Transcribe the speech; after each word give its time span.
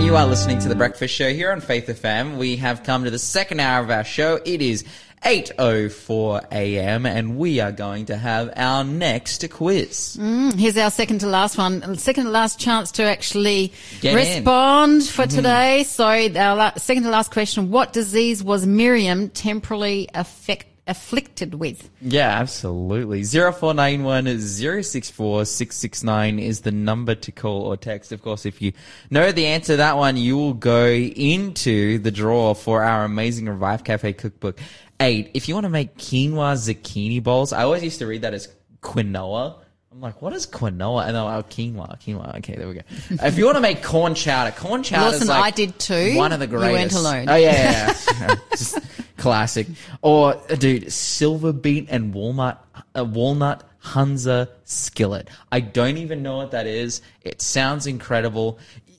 You 0.00 0.14
are 0.14 0.26
listening 0.26 0.58
to 0.60 0.68
the 0.68 0.74
Breakfast 0.74 1.14
Show 1.14 1.32
here 1.32 1.50
on 1.50 1.60
Faith 1.60 1.88
FM. 1.88 2.36
We 2.36 2.56
have 2.56 2.84
come 2.84 3.04
to 3.04 3.10
the 3.10 3.18
second 3.18 3.60
hour 3.60 3.82
of 3.82 3.90
our 3.90 4.04
show. 4.04 4.40
It 4.44 4.62
is 4.62 4.84
8.04 5.24 6.52
a.m. 6.52 7.06
and 7.06 7.36
we 7.36 7.58
are 7.58 7.72
going 7.72 8.06
to 8.06 8.16
have 8.16 8.52
our 8.56 8.84
next 8.84 9.48
quiz. 9.50 10.16
Mm, 10.20 10.54
here's 10.54 10.76
our 10.76 10.90
second 10.90 11.18
to 11.20 11.26
last 11.26 11.58
one, 11.58 11.98
second 11.98 12.24
to 12.26 12.30
last 12.30 12.60
chance 12.60 12.92
to 12.92 13.02
actually 13.02 13.72
Get 14.00 14.12
in. 14.12 14.16
respond 14.16 15.04
for 15.04 15.22
mm-hmm. 15.22 15.36
today. 15.36 15.82
So 15.82 16.06
our 16.06 16.72
second 16.76 17.02
to 17.02 17.10
last 17.10 17.32
question, 17.32 17.70
what 17.70 17.92
disease 17.92 18.44
was 18.44 18.66
Miriam 18.66 19.30
temporarily 19.30 20.08
affect, 20.14 20.66
afflicted 20.86 21.54
with? 21.54 21.90
Yeah, 22.00 22.28
absolutely. 22.28 23.24
0491 23.24 24.40
064 24.40 25.44
669 25.44 26.38
is 26.38 26.60
the 26.60 26.70
number 26.72 27.14
to 27.14 27.32
call 27.32 27.62
or 27.62 27.76
text. 27.76 28.12
Of 28.12 28.22
course, 28.22 28.46
if 28.46 28.62
you 28.62 28.72
know 29.10 29.32
the 29.32 29.46
answer 29.46 29.74
to 29.74 29.76
that 29.78 29.96
one, 29.96 30.16
you 30.16 30.36
will 30.36 30.54
go 30.54 30.86
into 30.86 31.98
the 31.98 32.10
draw 32.10 32.54
for 32.54 32.82
our 32.82 33.04
amazing 33.04 33.48
Revive 33.48 33.84
Cafe 33.84 34.12
cookbook. 34.14 34.58
Eight. 35.00 35.30
If 35.34 35.48
you 35.48 35.54
want 35.54 35.64
to 35.64 35.70
make 35.70 35.96
quinoa 35.96 36.54
zucchini 36.54 37.22
bowls, 37.22 37.52
I 37.52 37.64
always 37.64 37.82
used 37.82 37.98
to 37.98 38.06
read 38.06 38.22
that 38.22 38.34
as 38.34 38.48
quinoa. 38.80 39.58
I'm 39.96 40.02
like, 40.02 40.20
what 40.20 40.34
is 40.34 40.46
quinoa? 40.46 41.06
And 41.06 41.16
they're 41.16 41.22
like, 41.22 41.42
oh, 41.42 41.48
quinoa, 41.48 41.98
quinoa. 41.98 42.36
Okay, 42.36 42.54
there 42.54 42.68
we 42.68 42.74
go. 42.74 42.82
if 43.08 43.38
you 43.38 43.46
want 43.46 43.56
to 43.56 43.62
make 43.62 43.82
corn 43.82 44.14
chowder, 44.14 44.50
corn 44.54 44.82
chowder 44.82 45.12
Listen, 45.12 45.28
like 45.28 45.42
I 45.42 45.50
did 45.50 45.78
too. 45.78 46.14
One 46.16 46.32
of 46.32 46.38
the 46.38 46.44
You 46.44 46.50
greatest. 46.58 46.94
weren't 46.96 47.26
alone. 47.26 47.28
Oh 47.30 47.36
yeah, 47.36 47.94
yeah, 47.94 47.96
yeah. 48.20 48.34
just 48.50 48.78
classic. 49.16 49.66
Or 50.02 50.34
uh, 50.34 50.54
dude, 50.56 50.92
silver 50.92 51.54
beet 51.54 51.86
and 51.88 52.12
walnut, 52.12 52.62
uh, 52.94 53.06
walnut 53.06 53.62
Hunza 53.78 54.50
skillet. 54.64 55.30
I 55.50 55.60
don't 55.60 55.96
even 55.96 56.22
know 56.22 56.36
what 56.36 56.50
that 56.50 56.66
is. 56.66 57.00
It 57.22 57.40
sounds 57.40 57.86
incredible. 57.86 58.58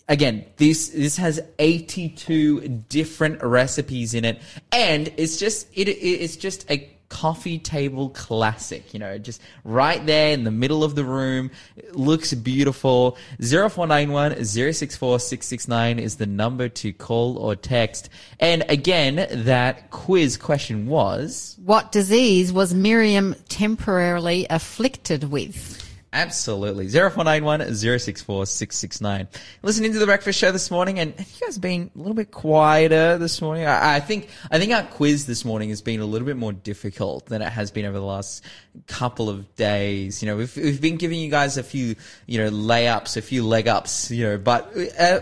Again, 0.09 0.45
this 0.55 0.89
this 0.89 1.15
has 1.17 1.39
82 1.59 2.69
different 2.89 3.43
recipes 3.43 4.15
in 4.15 4.25
it, 4.25 4.41
and 4.71 5.13
it's 5.15 5.37
just 5.37 5.67
it, 5.75 5.89
it 5.89 5.91
it's 5.91 6.37
just 6.37 6.67
a 6.71 6.89
coffee 7.09 7.57
table 7.59 8.09
classic, 8.09 8.93
you 8.93 8.99
know, 8.99 9.17
just 9.17 9.41
right 9.63 10.05
there 10.05 10.33
in 10.33 10.43
the 10.43 10.51
middle 10.51 10.83
of 10.83 10.95
the 10.95 11.05
room. 11.05 11.51
It 11.75 11.95
looks 11.95 12.33
beautiful. 12.33 13.17
0491 13.39 14.43
064 14.45 15.19
669 15.19 15.99
is 15.99 16.17
the 16.17 16.25
number 16.25 16.69
to 16.69 16.93
call 16.93 17.37
or 17.37 17.55
text. 17.55 18.09
And 18.39 18.65
again, 18.69 19.27
that 19.45 19.89
quiz 19.91 20.37
question 20.37 20.87
was 20.87 21.57
What 21.63 21.91
disease 21.91 22.51
was 22.51 22.73
Miriam 22.73 23.35
temporarily 23.49 24.47
afflicted 24.49 25.25
with? 25.25 25.86
Absolutely 26.13 26.87
0491 26.87 27.75
064 27.75 28.45
669. 28.45 29.27
Listening 29.61 29.93
to 29.93 29.99
the 29.99 30.05
breakfast 30.05 30.39
show 30.39 30.51
this 30.51 30.71
morning, 30.71 30.99
and 30.99 31.13
you 31.17 31.45
guys 31.45 31.57
been 31.57 31.91
a 31.95 31.97
little 31.97 32.13
bit 32.13 32.31
quieter 32.31 33.17
this 33.17 33.41
morning. 33.41 33.65
I, 33.65 33.95
I 33.95 33.99
think 33.99 34.29
I 34.51 34.59
think 34.59 34.73
our 34.73 34.83
quiz 34.83 35.25
this 35.25 35.45
morning 35.45 35.69
has 35.69 35.81
been 35.81 35.99
a 35.99 36.05
little 36.05 36.25
bit 36.25 36.37
more 36.37 36.53
difficult 36.53 37.27
than 37.27 37.41
it 37.41 37.49
has 37.49 37.71
been 37.71 37.85
over 37.85 37.97
the 37.97 38.05
last 38.05 38.43
couple 38.87 39.29
of 39.29 39.55
days. 39.55 40.21
You 40.21 40.27
know, 40.27 40.37
we've 40.37 40.55
we've 40.55 40.81
been 40.81 40.97
giving 40.97 41.19
you 41.19 41.29
guys 41.29 41.57
a 41.57 41.63
few 41.63 41.95
you 42.25 42.37
know 42.37 42.49
layups, 42.49 43.17
a 43.17 43.21
few 43.21 43.45
leg 43.45 43.67
ups. 43.67 44.11
You 44.11 44.23
know, 44.23 44.37
but 44.37 44.73
uh, 44.99 45.19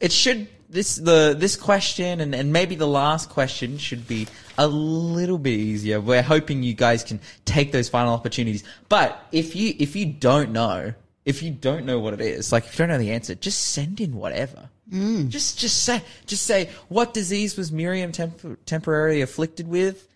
it 0.00 0.12
should 0.12 0.48
this 0.68 0.96
the 0.96 1.34
this 1.38 1.56
question 1.56 2.20
and, 2.20 2.34
and 2.34 2.52
maybe 2.52 2.74
the 2.74 2.86
last 2.86 3.30
question 3.30 3.78
should 3.78 4.06
be 4.06 4.26
a 4.56 4.66
little 4.66 5.38
bit 5.38 5.58
easier. 5.58 6.00
We're 6.00 6.22
hoping 6.22 6.62
you 6.62 6.74
guys 6.74 7.02
can 7.02 7.20
take 7.44 7.72
those 7.72 7.88
final 7.88 8.12
opportunities. 8.12 8.64
But 8.88 9.20
if 9.32 9.56
you 9.56 9.74
if 9.78 9.96
you 9.96 10.06
don't 10.06 10.52
know, 10.52 10.92
if 11.24 11.42
you 11.42 11.50
don't 11.50 11.86
know 11.86 11.98
what 11.98 12.14
it 12.14 12.20
is, 12.20 12.52
like 12.52 12.66
if 12.66 12.74
you 12.74 12.78
don't 12.78 12.88
know 12.88 12.98
the 12.98 13.12
answer, 13.12 13.34
just 13.34 13.60
send 13.60 14.00
in 14.00 14.14
whatever. 14.16 14.68
Mm. 14.92 15.28
Just 15.28 15.58
just 15.58 15.84
say 15.84 16.02
just 16.26 16.44
say 16.44 16.70
what 16.88 17.14
disease 17.14 17.56
was 17.56 17.72
Miriam 17.72 18.12
temp- 18.12 18.64
temporarily 18.66 19.22
afflicted 19.22 19.68
with? 19.68 20.06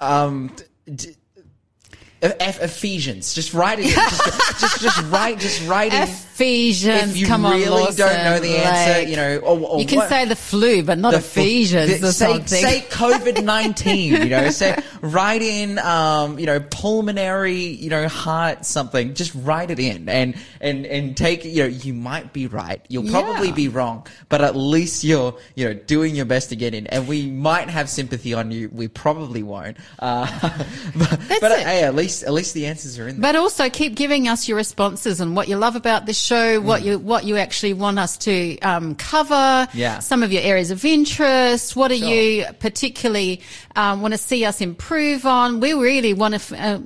Um. 0.00 0.54
D- 0.92 1.14
F- 2.22 2.60
Ephesians. 2.62 3.32
Just 3.34 3.54
write 3.54 3.78
it. 3.78 3.86
In. 3.86 3.92
Just, 3.94 4.60
just, 4.60 4.80
just 4.80 5.02
write. 5.10 5.38
Just 5.38 5.66
write 5.68 5.92
in. 5.94 6.02
Ephesians. 6.02 7.10
If 7.10 7.16
you 7.16 7.26
come 7.26 7.44
really 7.44 7.64
on, 7.64 7.70
Lawson. 7.70 7.96
don't 7.96 8.24
know 8.24 8.38
the 8.38 8.56
answer, 8.58 8.98
Like, 9.00 9.08
you 9.08 9.16
know, 9.16 9.36
or, 9.38 9.58
or 9.58 9.80
you 9.80 9.86
can 9.86 9.98
what- 9.98 10.08
say 10.08 10.24
the 10.24 10.36
flu, 10.36 10.82
but 10.84 10.96
not 10.98 11.14
Ephesians 11.14 12.00
the- 12.00 12.08
or 12.08 12.12
say, 12.12 12.26
something. 12.26 12.46
Say 12.46 12.80
COVID 12.90 13.42
nineteen. 13.44 14.12
You 14.14 14.28
know, 14.28 14.50
say 14.50 14.76
write 15.00 15.42
in, 15.42 15.78
um, 15.80 16.38
you 16.38 16.46
know, 16.46 16.60
pulmonary, 16.60 17.54
you 17.56 17.90
know, 17.90 18.06
heart 18.08 18.64
something. 18.64 19.14
Just 19.14 19.32
write 19.34 19.70
it 19.70 19.78
in, 19.78 20.08
and 20.08 20.36
and 20.60 20.86
and 20.86 21.16
take. 21.16 21.44
You 21.44 21.62
know, 21.64 21.68
you 21.68 21.92
might 21.94 22.32
be 22.32 22.46
right. 22.46 22.80
You'll 22.88 23.10
probably 23.10 23.48
Yeah. 23.48 23.54
be 23.54 23.68
wrong, 23.68 24.06
but 24.28 24.40
at 24.40 24.54
least 24.56 25.04
you're, 25.04 25.36
you 25.56 25.64
know, 25.66 25.74
doing 25.74 26.14
your 26.14 26.24
best 26.26 26.48
to 26.50 26.56
get 26.56 26.74
in. 26.74 26.86
And 26.88 27.06
we 27.08 27.26
might 27.30 27.68
have 27.68 27.88
sympathy 27.90 28.32
on 28.34 28.50
you. 28.52 28.68
We 28.72 28.86
probably 28.88 29.42
won't. 29.42 29.76
Uh, 29.98 30.26
but 30.96 31.20
but 31.40 31.52
it. 31.52 31.66
hey, 31.66 31.82
at 31.82 31.94
least 31.96 32.07
at 32.22 32.32
least 32.32 32.54
the 32.54 32.66
answers 32.66 32.98
are 32.98 33.08
in 33.08 33.20
there. 33.20 33.32
But 33.32 33.36
also 33.38 33.68
keep 33.70 33.94
giving 33.94 34.28
us 34.28 34.48
your 34.48 34.56
responses 34.56 35.20
and 35.20 35.34
what 35.36 35.48
you 35.48 35.56
love 35.56 35.76
about 35.76 36.06
the 36.06 36.12
show, 36.14 36.60
what 36.60 36.82
you 36.82 36.98
what 36.98 37.24
you 37.24 37.36
actually 37.36 37.72
want 37.74 37.98
us 37.98 38.16
to 38.18 38.58
um, 38.60 38.94
cover. 38.94 39.68
Yeah. 39.74 39.98
Some 40.00 40.22
of 40.22 40.32
your 40.32 40.42
areas 40.42 40.70
of 40.70 40.84
interest. 40.84 41.76
What 41.76 41.88
do 41.88 41.96
Sure. 41.98 42.08
you 42.08 42.44
particularly 42.60 43.40
um, 43.76 44.02
want 44.02 44.14
to 44.14 44.18
see 44.18 44.44
us 44.44 44.60
improve 44.60 45.26
on? 45.26 45.60
We 45.60 45.72
really 45.72 46.14
want 46.14 46.34
to. 46.34 46.40
F- 46.40 46.52
uh, 46.52 46.78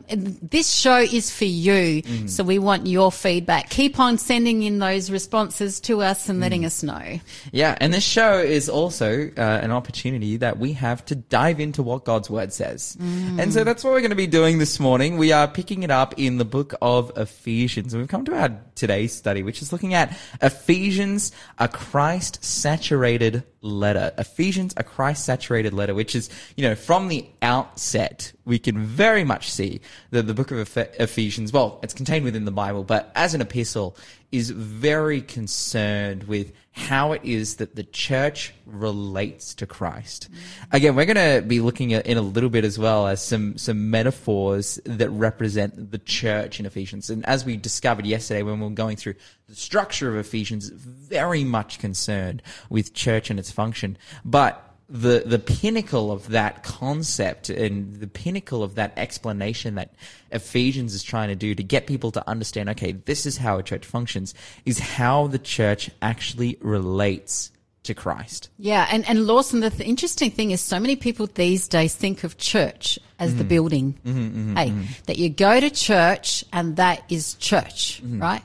this 0.43 0.71
show 0.73 0.99
is 0.99 1.31
for 1.31 1.45
you, 1.45 2.03
Mm. 2.03 2.29
so 2.31 2.43
we 2.45 2.59
want 2.59 2.87
your 2.87 3.11
feedback. 3.13 3.71
Keep 3.71 3.99
on 4.01 4.19
sending 4.19 4.63
in 4.63 4.79
those 4.79 5.11
responses 5.11 5.81
to 5.81 6.03
us 6.03 6.29
and 6.29 6.39
Mm. 6.39 6.43
letting 6.43 6.65
us 6.65 6.83
know. 6.83 7.21
Yeah, 7.53 7.77
and 7.81 7.93
this 7.93 8.05
show 8.05 8.39
is 8.39 8.69
also 8.69 9.31
uh, 9.37 9.41
an 9.41 9.71
opportunity 9.71 10.37
that 10.39 10.59
we 10.59 10.73
have 10.75 11.05
to 11.07 11.15
dive 11.15 11.61
into 11.61 11.83
what 11.83 12.05
God's 12.05 12.29
word 12.31 12.53
says. 12.53 12.97
And 13.39 13.53
so 13.53 13.65
that's 13.65 13.85
what 13.85 13.93
we're 13.93 14.01
going 14.01 14.11
to 14.11 14.17
be 14.17 14.27
doing 14.27 14.59
this 14.59 14.79
morning. 14.81 15.12
We 15.19 15.33
are 15.33 15.49
picking 15.49 15.83
it 15.83 15.91
up 15.91 16.15
in 16.17 16.39
the 16.39 16.45
book 16.45 16.75
of 16.83 17.13
Ephesians. 17.17 17.93
And 17.93 18.03
we've 18.03 18.09
come 18.09 18.25
to 18.25 18.37
our 18.37 18.61
today's 18.75 19.13
study, 19.13 19.43
which 19.43 19.63
is 19.63 19.73
looking 19.73 19.95
at 19.95 20.17
Ephesians, 20.41 21.33
a 21.59 21.69
Christ 21.69 22.45
saturated 22.45 23.45
letter. 23.61 24.13
Ephesians, 24.19 24.75
a 24.77 24.85
Christ 24.85 25.25
saturated 25.25 25.73
letter, 25.73 25.95
which 25.95 26.15
is, 26.15 26.31
you 26.57 26.63
know, 26.63 26.75
from 26.75 27.09
the 27.09 27.27
outset, 27.41 28.33
we 28.45 28.59
can 28.59 28.79
very 28.79 29.25
much 29.25 29.51
see 29.51 29.81
that 30.11 30.27
the 30.27 30.35
book 30.35 30.51
of 30.51 30.59
Eph- 30.59 31.01
Ephesians, 31.01 31.53
well, 31.53 31.79
it's 31.83 31.95
contained 31.95 32.25
within 32.25 32.45
the 32.45 32.51
Bible, 32.51 32.85
but 32.85 33.13
as 33.15 33.35
an 33.35 33.41
epistle, 33.41 33.97
is 34.33 34.51
very 34.51 35.21
concerned 35.21 36.25
with 36.25 36.53
how 36.73 37.13
it 37.13 37.21
is 37.23 37.57
that 37.57 37.77
the 37.77 37.85
church 37.85 38.55
relates 38.65 39.55
to 39.55 39.67
Christ. 39.67 40.31
Again, 40.73 40.97
we're 40.97 41.05
going 41.05 41.43
to 41.43 41.47
be 41.47 41.61
looking 41.61 41.93
at 41.93 42.07
in 42.07 42.17
a 42.17 42.23
little 42.23 42.49
bit 42.49 42.65
as 42.65 42.79
well 42.79 43.07
as 43.07 43.23
some 43.23 43.59
some 43.59 43.91
metaphors 43.91 44.81
that 44.87 45.11
represent 45.11 45.91
the 45.91 45.99
church 45.99 46.59
in 46.59 46.65
Ephesians. 46.65 47.11
And 47.11 47.27
as 47.27 47.45
we 47.45 47.59
discovered 47.59 48.07
yesterday 48.07 48.43
when 48.43 48.59
we 48.59 48.67
were 48.67 48.75
going 48.75 48.97
through 48.97 49.15
the 49.49 49.55
structure 49.55 50.09
of 50.09 50.17
Ephesians, 50.17 50.71
very 50.71 51.45
much 51.45 51.79
concerned 51.79 52.43
with 52.71 52.95
church 52.95 53.29
and 53.29 53.39
its 53.39 53.51
function. 53.51 53.99
But 54.25 54.72
the 54.93 55.23
the 55.25 55.39
pinnacle 55.39 56.13
of 56.13 56.29
that 56.29 56.63
concept 56.63 57.49
and 57.49 57.95
the 57.97 58.07
pinnacle 58.07 58.63
of 58.63 58.75
that 58.75 58.93
explanation 58.99 59.75
that 59.77 59.95
Ephesians 60.31 60.93
is 60.95 61.03
trying 61.03 61.29
to 61.31 61.35
do 61.35 61.55
to 61.55 61.63
get 61.63 61.87
people 61.87 62.11
to 62.13 62.29
understand, 62.29 62.69
okay, 62.69 62.93
this 62.93 63.25
is 63.25 63.39
how 63.39 63.59
a 63.59 63.63
church 63.63 63.87
functions, 63.87 64.35
is 64.67 64.79
how 64.79 65.29
the 65.29 65.39
church 65.39 65.91
actually 66.03 66.59
relates 66.61 67.51
to 67.85 67.95
Christ. 67.95 68.51
Yeah, 68.59 68.87
and, 68.93 69.09
and 69.09 69.27
Lawson, 69.27 69.61
the 69.61 69.71
th- 69.71 69.89
interesting 69.89 70.31
thing 70.31 70.51
is 70.53 70.61
so 70.61 70.79
many 70.79 70.95
people 70.95 71.27
these 71.27 71.67
days 71.69 71.95
think 71.95 72.23
of 72.23 72.37
church 72.37 72.99
as 73.19 73.31
Mm-hmm. 73.31 73.39
the 73.39 73.45
building. 73.45 74.55
hey, 74.57 74.73
that 75.07 75.17
you 75.17 75.29
go 75.31 75.59
to 75.59 75.71
church 75.71 76.45
and 76.53 76.77
that 76.77 77.03
is 77.09 77.35
church, 77.35 78.03
Mm-hmm. 78.05 78.21
right? 78.21 78.43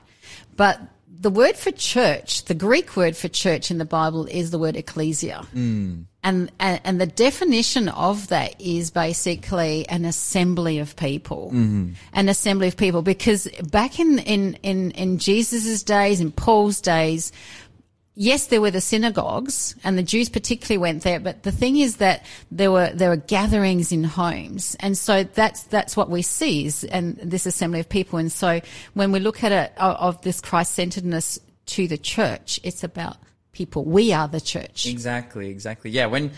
But 0.56 0.80
the 1.20 1.30
word 1.30 1.56
for 1.56 1.72
church, 1.72 2.46
the 2.46 2.54
Greek 2.56 2.96
word 2.96 3.16
for 3.18 3.28
church 3.28 3.70
in 3.72 3.78
the 3.80 3.86
Bible 3.86 4.26
is 4.26 4.50
the 4.52 4.58
word 4.60 4.76
ecclesia. 4.76 5.46
Mm. 5.56 6.06
And, 6.28 6.52
and, 6.60 6.82
and 6.84 7.00
the 7.00 7.08
definition 7.08 7.88
of 7.88 8.28
that 8.28 8.60
is 8.60 8.92
basically 8.92 9.88
an 9.88 10.04
assembly 10.04 10.80
of 10.80 10.96
people. 10.96 11.52
Mm-hmm. 11.54 11.94
An 12.12 12.28
assembly 12.28 12.68
of 12.68 12.76
people. 12.76 13.02
Because 13.02 13.48
back 13.72 14.00
in, 14.00 14.20
in, 14.20 14.56
in, 14.62 14.92
in 14.92 15.20
Jesus' 15.20 15.84
days, 15.84 16.20
in 16.20 16.32
Paul's 16.32 16.82
days, 16.82 17.32
yes, 18.14 18.48
there 18.48 18.60
were 18.60 18.72
the 18.72 18.82
synagogues 18.82 19.76
and 19.84 19.98
the 19.98 20.04
Jews 20.04 20.28
particularly 20.28 20.80
went 20.80 21.04
there, 21.04 21.20
but 21.20 21.44
the 21.44 21.52
thing 21.52 21.78
is 21.78 21.98
that 21.98 22.26
there 22.52 22.72
were, 22.72 22.90
there 22.94 23.10
were 23.10 23.16
gatherings 23.16 23.92
in 23.92 24.04
homes. 24.04 24.76
And 24.80 24.98
so 24.98 25.24
that's, 25.24 25.64
that's 25.64 25.96
what 25.96 26.10
we 26.10 26.24
see 26.24 26.66
is, 26.66 26.84
and 26.84 27.16
this 27.18 27.46
assembly 27.46 27.80
of 27.80 27.88
people. 27.88 28.20
And 28.20 28.32
so 28.32 28.60
when 28.96 29.14
we 29.14 29.20
look 29.20 29.44
at 29.44 29.52
it 29.52 29.72
of, 29.78 30.22
this 30.24 30.42
Christ-centeredness 30.42 31.40
to 31.68 31.88
the 31.88 31.98
church, 31.98 32.60
it's 32.64 32.84
about 32.84 33.18
people. 33.58 33.84
We 33.84 34.14
are 34.14 34.28
the 34.28 34.42
church. 34.42 34.86
Exactly, 34.86 35.50
exactly. 35.50 35.90
Yeah, 35.92 36.06
when 36.06 36.32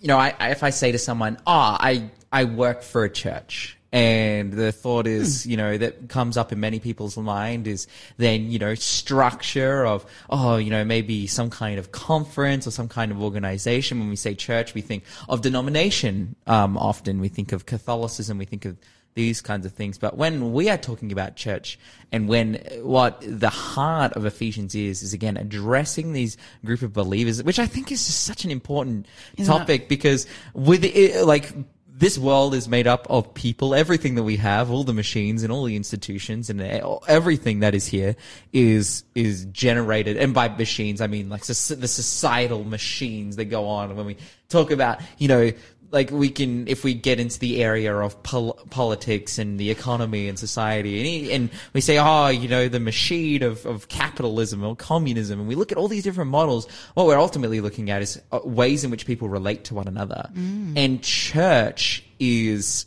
you 0.00 0.08
know, 0.08 0.18
I, 0.18 0.34
I 0.38 0.50
if 0.50 0.62
I 0.62 0.70
say 0.70 0.92
to 0.92 0.98
someone, 0.98 1.38
"Ah, 1.46 1.78
I 1.80 2.10
I 2.30 2.44
work 2.44 2.82
for 2.82 3.04
a 3.04 3.10
church," 3.10 3.78
And 3.90 4.52
the 4.52 4.70
thought 4.70 5.06
is, 5.06 5.46
you 5.46 5.56
know, 5.56 5.78
that 5.78 6.10
comes 6.10 6.36
up 6.36 6.52
in 6.52 6.60
many 6.60 6.78
people's 6.78 7.16
mind 7.16 7.66
is 7.66 7.86
then, 8.18 8.50
you 8.50 8.58
know, 8.58 8.74
structure 8.74 9.86
of, 9.86 10.04
oh, 10.28 10.58
you 10.58 10.68
know, 10.68 10.84
maybe 10.84 11.26
some 11.26 11.48
kind 11.48 11.78
of 11.78 11.90
conference 11.90 12.66
or 12.66 12.70
some 12.70 12.88
kind 12.88 13.10
of 13.10 13.22
organization. 13.22 13.98
When 13.98 14.10
we 14.10 14.16
say 14.16 14.34
church, 14.34 14.74
we 14.74 14.82
think 14.82 15.04
of 15.26 15.40
denomination. 15.40 16.36
Um, 16.46 16.76
often 16.76 17.18
we 17.18 17.28
think 17.28 17.52
of 17.52 17.64
Catholicism, 17.64 18.36
we 18.36 18.44
think 18.44 18.66
of 18.66 18.76
these 19.14 19.40
kinds 19.40 19.66
of 19.66 19.72
things. 19.72 19.98
But 19.98 20.16
when 20.16 20.52
we 20.52 20.70
are 20.70 20.78
talking 20.78 21.12
about 21.12 21.36
church 21.36 21.78
and 22.12 22.28
when 22.28 22.54
what 22.82 23.22
the 23.26 23.50
heart 23.50 24.12
of 24.12 24.24
Ephesians 24.24 24.74
is, 24.74 25.02
is 25.02 25.12
again 25.12 25.36
addressing 25.36 26.12
these 26.12 26.36
group 26.64 26.82
of 26.82 26.92
believers, 26.92 27.42
which 27.42 27.58
I 27.58 27.66
think 27.66 27.90
is 27.90 28.06
just 28.06 28.24
such 28.24 28.44
an 28.44 28.50
important 28.50 29.06
Isn't 29.36 29.52
topic 29.52 29.88
because 29.88 30.26
with 30.54 30.84
it, 30.84 31.24
like, 31.24 31.52
this 31.98 32.16
world 32.16 32.54
is 32.54 32.68
made 32.68 32.86
up 32.86 33.08
of 33.10 33.34
people. 33.34 33.74
Everything 33.74 34.14
that 34.14 34.22
we 34.22 34.36
have, 34.36 34.70
all 34.70 34.84
the 34.84 34.92
machines 34.92 35.42
and 35.42 35.52
all 35.52 35.64
the 35.64 35.74
institutions 35.74 36.48
and 36.48 36.60
eh, 36.60 36.80
everything 37.08 37.60
that 37.60 37.74
is 37.74 37.86
here 37.86 38.14
is 38.52 39.04
is 39.16 39.46
generated. 39.46 40.16
And 40.16 40.32
by 40.32 40.48
machines, 40.48 41.00
I 41.00 41.08
mean 41.08 41.28
like 41.28 41.44
the 41.44 41.54
societal 41.54 42.62
machines 42.62 43.36
that 43.36 43.46
go 43.46 43.66
on 43.66 43.96
when 43.96 44.06
we 44.06 44.16
talk 44.48 44.70
about 44.70 45.00
you 45.18 45.26
know 45.26 45.52
like 45.90 46.10
we 46.10 46.28
can 46.28 46.68
if 46.68 46.84
we 46.84 46.94
get 46.94 47.18
into 47.18 47.38
the 47.38 47.62
area 47.62 47.94
of 47.96 48.22
pol- 48.22 48.58
politics 48.70 49.38
and 49.38 49.58
the 49.58 49.70
economy 49.70 50.28
and 50.28 50.38
society 50.38 51.32
and, 51.32 51.32
and, 51.32 51.50
we 51.72 51.80
say 51.80 51.98
oh 51.98 52.28
you 52.28 52.48
know 52.48 52.68
the 52.68 52.80
machine 52.80 53.42
of, 53.42 53.64
of 53.66 53.88
capitalism 53.88 54.64
or 54.64 54.76
communism 54.76 55.40
and 55.40 55.48
we 55.48 55.54
look 55.54 55.72
at 55.72 55.78
all 55.78 55.88
these 55.88 56.02
different 56.02 56.30
models 56.30 56.66
what 56.94 57.06
we're 57.06 57.18
ultimately 57.18 57.60
looking 57.60 57.90
at 57.90 58.02
is 58.02 58.20
uh, 58.32 58.40
ways 58.44 58.84
in 58.84 58.90
which 58.90 59.06
people 59.06 59.28
relate 59.28 59.64
to 59.64 59.74
one 59.74 59.88
another 59.88 60.28
mm. 60.32 60.72
and 60.76 61.02
church 61.02 62.04
is 62.18 62.86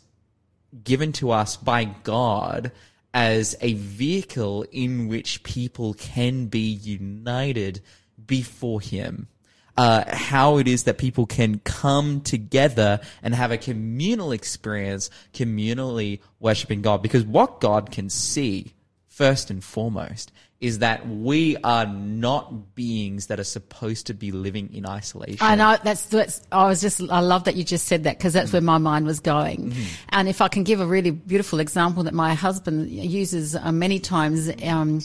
given 0.84 1.12
to 1.12 1.30
us 1.30 1.56
by 1.56 1.84
god 1.84 2.72
as 3.14 3.54
a 3.60 3.74
vehicle 3.74 4.64
in 4.72 5.08
which 5.08 5.42
people 5.42 5.94
can 5.94 6.46
be 6.46 6.70
united 6.70 7.80
before 8.26 8.80
him 8.80 9.28
uh, 9.76 10.04
how 10.08 10.58
it 10.58 10.68
is 10.68 10.84
that 10.84 10.98
people 10.98 11.26
can 11.26 11.58
come 11.60 12.20
together 12.20 13.00
and 13.22 13.34
have 13.34 13.50
a 13.50 13.58
communal 13.58 14.32
experience, 14.32 15.10
communally 15.32 16.20
worshiping 16.40 16.82
God. 16.82 17.02
Because 17.02 17.24
what 17.24 17.60
God 17.60 17.90
can 17.90 18.10
see, 18.10 18.74
first 19.08 19.50
and 19.50 19.62
foremost, 19.62 20.32
is 20.62 20.78
that 20.78 21.06
we 21.08 21.56
are 21.64 21.86
not 21.86 22.76
beings 22.76 23.26
that 23.26 23.40
are 23.40 23.44
supposed 23.44 24.06
to 24.06 24.14
be 24.14 24.30
living 24.30 24.72
in 24.72 24.86
isolation. 24.86 25.38
I 25.40 25.56
know 25.56 25.76
that's 25.82 26.04
that's. 26.04 26.40
I 26.52 26.68
was 26.68 26.80
just. 26.80 27.02
I 27.10 27.18
love 27.18 27.44
that 27.44 27.56
you 27.56 27.64
just 27.64 27.88
said 27.88 28.04
that 28.04 28.16
because 28.16 28.32
that's 28.32 28.50
mm. 28.50 28.54
where 28.54 28.62
my 28.62 28.78
mind 28.78 29.04
was 29.04 29.18
going. 29.18 29.72
Mm. 29.72 29.84
And 30.10 30.28
if 30.28 30.40
I 30.40 30.46
can 30.46 30.62
give 30.62 30.80
a 30.80 30.86
really 30.86 31.10
beautiful 31.10 31.58
example 31.58 32.04
that 32.04 32.14
my 32.14 32.34
husband 32.34 32.90
uses 32.90 33.56
uh, 33.56 33.72
many 33.72 33.98
times. 33.98 34.50
Um, 34.62 35.00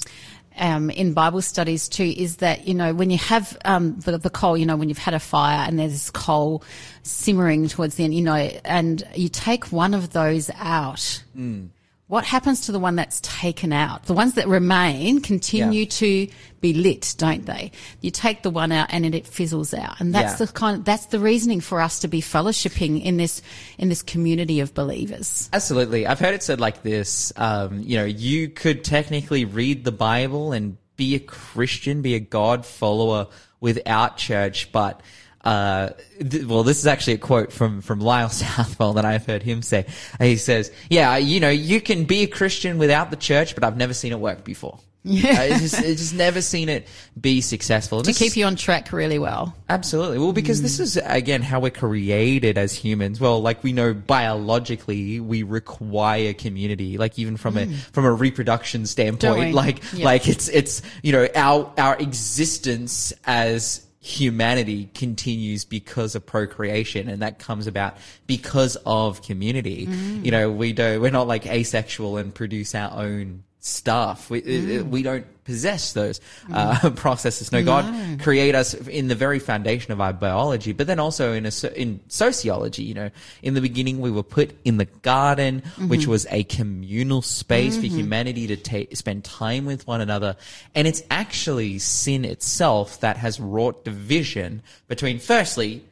um, 0.58 0.90
in 0.90 1.14
Bible 1.14 1.42
studies 1.42 1.90
too 1.90 2.14
is 2.16 2.38
that 2.38 2.68
you 2.68 2.74
know 2.74 2.94
when 2.94 3.10
you 3.10 3.18
have 3.18 3.58
um, 3.66 4.00
the, 4.00 4.18
the, 4.18 4.30
coal, 4.30 4.58
you 4.58 4.66
know 4.66 4.76
when 4.76 4.90
you've 4.90 4.98
had 4.98 5.14
a 5.14 5.20
fire 5.20 5.66
and 5.68 5.80
there's 5.80 6.10
coal 6.12 6.64
simmering 7.04 7.68
towards 7.68 7.96
the 7.96 8.04
end, 8.04 8.14
you 8.14 8.22
know, 8.22 8.36
and 8.36 9.04
you 9.16 9.30
take 9.30 9.72
one 9.72 9.94
of 9.94 10.12
those 10.12 10.50
out. 10.60 11.24
Mm 11.38 11.70
what 12.08 12.24
happens 12.24 12.62
to 12.62 12.72
the 12.72 12.80
one 12.80 12.96
that's 12.96 13.20
taken 13.22 13.74
out? 13.74 14.06
The 14.06 14.14
ones 14.14 14.36
that 14.36 14.48
remain 14.48 15.20
continue 15.20 15.82
yeah. 15.82 15.90
to 15.90 16.28
be 16.62 16.74
lit, 16.74 17.16
don't 17.18 17.46
they? 17.46 17.72
You 18.00 18.12
take 18.12 18.44
the 18.44 18.50
one 18.50 18.72
out 18.72 18.88
and 18.92 19.14
it 19.14 19.28
fizzles 19.28 19.74
out. 19.74 20.00
And 20.00 20.16
that's 20.16 20.40
yeah. 20.40 20.46
the 20.46 20.54
kind 20.54 20.78
of, 20.78 20.86
that's 20.86 21.08
the 21.08 21.20
reasoning 21.20 21.60
for 21.60 21.82
us 21.82 22.00
to 22.00 22.08
be 22.08 22.22
fellowshipping 22.22 23.04
in 23.04 23.18
this, 23.18 23.42
in 23.78 23.90
this 23.90 24.02
community 24.04 24.62
of 24.62 24.74
believers. 24.74 25.50
Absolutely. 25.52 26.08
I've 26.08 26.20
heard 26.20 26.34
it 26.34 26.44
said 26.44 26.62
like 26.62 26.82
this. 26.82 27.34
Um, 27.36 27.82
you 27.82 27.98
know, 27.98 28.06
you 28.06 28.50
could 28.50 28.86
technically 28.86 29.44
read 29.44 29.84
the 29.84 29.92
Bible 29.92 30.54
and 30.54 30.78
be 30.96 31.16
a 31.16 31.20
Christian, 31.20 32.02
be 32.02 32.16
a 32.16 32.22
God 32.22 32.66
follower 32.66 33.28
without 33.60 34.16
church, 34.16 34.72
but 34.72 35.02
uh, 35.48 35.94
th- 36.30 36.44
well, 36.44 36.64
this 36.64 36.78
is 36.78 36.88
actually 36.88 37.14
a 37.14 37.18
quote 37.18 37.54
from, 37.54 37.80
from 37.80 38.02
Lyle 38.02 38.28
Southwell 38.30 38.94
that 38.94 39.06
I've 39.06 39.26
heard 39.26 39.44
him 39.44 39.62
say. 39.62 39.86
He 40.20 40.36
says, 40.36 40.74
yeah, 40.90 41.16
you 41.16 41.40
know, 41.40 41.50
you 41.50 41.80
can 41.80 42.04
be 42.04 42.24
a 42.24 42.28
Christian 42.28 42.78
without 42.78 43.12
the 43.12 43.16
church, 43.16 43.56
but 43.56 43.64
I've 43.64 43.78
never 43.78 43.94
seen 43.94 44.12
it 44.12 44.20
work 44.20 44.44
before. 44.44 44.80
Yeah. 45.10 45.54
Uh, 45.54 45.60
just, 45.60 45.82
just 45.82 46.14
never 46.14 46.42
seen 46.42 46.68
it 46.68 46.86
be 47.18 47.40
successful. 47.40 48.02
to 48.02 48.12
keep 48.12 48.36
you 48.36 48.44
on 48.44 48.58
track 48.58 48.92
really 48.92 49.20
well. 49.20 49.56
Absolutely. 49.70 50.20
Well, 50.20 50.34
because 50.34 50.60
mm. 50.60 50.64
this 50.64 50.82
is, 50.82 50.98
again, 51.02 51.42
how 51.42 51.62
we're 51.62 51.72
created 51.72 52.58
as 52.58 52.74
humans. 52.74 53.22
Well, 53.22 53.42
like 53.42 53.64
we 53.64 53.72
know 53.72 53.94
biologically, 53.94 55.22
we 55.22 55.44
require 55.44 56.34
community, 56.34 56.98
like 56.98 57.18
even 57.18 57.38
from 57.38 57.56
mm. 57.56 57.72
a, 57.72 57.78
from 57.94 58.04
a 58.04 58.12
reproduction 58.12 58.86
standpoint, 58.86 59.56
like, 59.56 59.82
yeah. 59.94 60.04
like 60.04 60.28
it's, 60.28 60.50
it's, 60.50 60.82
you 61.04 61.14
know, 61.14 61.26
our, 61.36 61.72
our 61.78 61.96
existence 61.98 63.14
as 63.26 63.87
humanity 64.08 64.90
continues 64.94 65.66
because 65.66 66.16
of 66.16 66.26
procreation 66.26 67.10
and 67.10 67.22
that 67.22 67.40
comes 67.40 67.68
about 67.68 67.98
because 68.26 68.78
of 68.86 69.22
community. 69.22 69.86
Mm. 69.86 70.24
You 70.24 70.32
know, 70.32 70.50
we 70.50 70.72
don't, 70.72 71.02
we're 71.02 71.12
not 71.12 71.28
like 71.28 71.46
asexual 71.46 72.16
and 72.16 72.34
produce 72.34 72.74
our 72.74 72.98
own 72.98 73.44
stuff. 73.60 74.30
We 74.30 74.42
mm. 74.42 74.90
we 74.90 75.04
don't 75.04 75.26
possess 75.48 75.94
those 75.94 76.20
uh, 76.52 76.76
mm. 76.76 76.96
processes. 76.98 77.54
No, 77.54 77.64
God 77.64 77.86
no. 77.86 78.24
create 78.24 78.54
us 78.54 78.74
in 78.74 79.08
the 79.08 79.16
very 79.16 79.40
foundation 79.40 79.94
of 79.94 80.02
our 80.02 80.12
biology, 80.12 80.74
but 80.74 80.88
then 80.88 81.00
also 81.00 81.32
in 81.32 81.46
a, 81.46 81.52
in 81.74 82.02
sociology. 82.10 82.84
You 82.84 82.94
know, 82.94 83.10
in 83.42 83.54
the 83.54 83.62
beginning 83.62 84.02
we 84.02 84.12
were 84.12 84.24
put 84.24 84.56
in 84.66 84.76
the 84.76 84.86
garden, 84.86 85.62
mm-hmm. 85.62 85.88
which 85.88 86.06
was 86.06 86.28
a 86.30 86.44
communal 86.44 87.22
space 87.22 87.78
mm-hmm. 87.78 87.88
for 87.88 87.88
humanity 87.88 88.48
to 88.48 88.58
ta- 88.58 88.94
spend 88.94 89.24
time 89.24 89.66
with 89.66 89.88
one 89.88 90.02
another, 90.02 90.36
and 90.76 90.86
it's 90.86 91.02
actually 91.10 91.80
sin 91.80 92.26
itself 92.26 93.00
that 93.00 93.16
has 93.16 93.40
wrought 93.40 93.86
division 93.86 94.62
between, 94.90 95.18
firstly, 95.18 95.86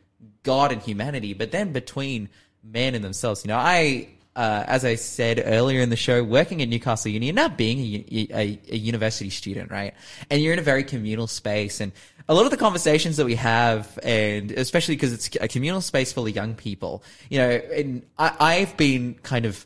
God 0.44 0.74
and 0.74 0.82
humanity, 0.82 1.34
but 1.34 1.52
then 1.52 1.72
between 1.72 2.28
man 2.62 2.94
and 2.94 3.06
themselves. 3.06 3.46
You 3.46 3.50
know, 3.50 3.58
I 3.58 4.10
uh, 4.36 4.66
as 4.68 4.84
I 4.84 4.96
said 4.96 5.42
earlier 5.46 5.82
in 5.82 5.90
the 5.90 5.96
show, 5.96 6.24
working 6.24 6.62
at 6.62 6.68
Newcastle 6.68 7.12
Uni 7.12 7.30
and 7.30 7.36
now 7.38 7.48
being 7.48 8.06
a, 8.12 8.28
a, 8.32 8.60
a, 8.70 8.76
university 8.76 9.30
student, 9.30 9.72
right? 9.72 9.94
And 10.30 10.42
you're 10.42 10.52
in 10.52 10.60
a 10.60 10.64
very 10.64 10.84
communal 10.84 11.28
space. 11.28 11.80
And 11.80 11.94
a 12.28 12.34
lot 12.34 12.44
of 12.44 12.52
the 12.52 12.58
conversations 12.58 13.16
that 13.18 13.26
we 13.26 13.36
have, 13.36 13.98
and 14.04 14.52
especially 14.52 14.96
because 14.96 15.14
it's 15.14 15.30
a 15.40 15.48
communal 15.48 15.80
space 15.80 16.12
full 16.12 16.28
of 16.28 16.36
young 16.36 16.54
people, 16.54 17.02
you 17.30 17.38
know, 17.38 17.50
and 17.50 18.06
I, 18.18 18.36
I've 18.40 18.76
been 18.76 19.14
kind 19.24 19.46
of 19.46 19.66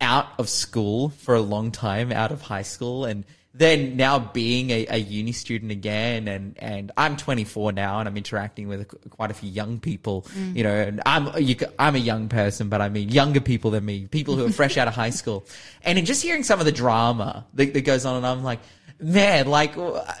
out 0.00 0.26
of 0.36 0.48
school 0.48 1.10
for 1.10 1.36
a 1.36 1.40
long 1.40 1.70
time, 1.70 2.10
out 2.10 2.32
of 2.32 2.42
high 2.42 2.62
school. 2.62 3.04
And 3.04 3.24
then 3.54 3.96
now 3.96 4.18
being 4.18 4.70
a, 4.70 4.86
a, 4.88 4.96
uni 4.96 5.32
student 5.32 5.70
again 5.70 6.26
and, 6.26 6.56
and 6.58 6.90
I'm 6.96 7.18
24 7.18 7.72
now 7.72 7.98
and 7.98 8.08
I'm 8.08 8.16
interacting 8.16 8.66
with 8.66 8.88
quite 9.10 9.30
a 9.30 9.34
few 9.34 9.50
young 9.50 9.78
people, 9.78 10.22
mm. 10.34 10.56
you 10.56 10.62
know, 10.62 10.70
and 10.70 11.02
I'm, 11.04 11.36
you, 11.42 11.56
I'm 11.78 11.94
a 11.94 11.98
young 11.98 12.30
person, 12.30 12.70
but 12.70 12.80
I 12.80 12.88
mean 12.88 13.10
younger 13.10 13.40
people 13.40 13.70
than 13.70 13.84
me, 13.84 14.06
people 14.06 14.36
who 14.36 14.46
are 14.46 14.50
fresh 14.52 14.76
out 14.78 14.88
of 14.88 14.94
high 14.94 15.10
school. 15.10 15.44
And 15.82 15.98
in 15.98 16.06
just 16.06 16.22
hearing 16.22 16.44
some 16.44 16.60
of 16.60 16.66
the 16.66 16.72
drama 16.72 17.44
that, 17.54 17.74
that 17.74 17.82
goes 17.82 18.06
on 18.06 18.16
and 18.16 18.26
I'm 18.26 18.42
like, 18.42 18.60
man, 19.02 19.46
like 19.48 19.74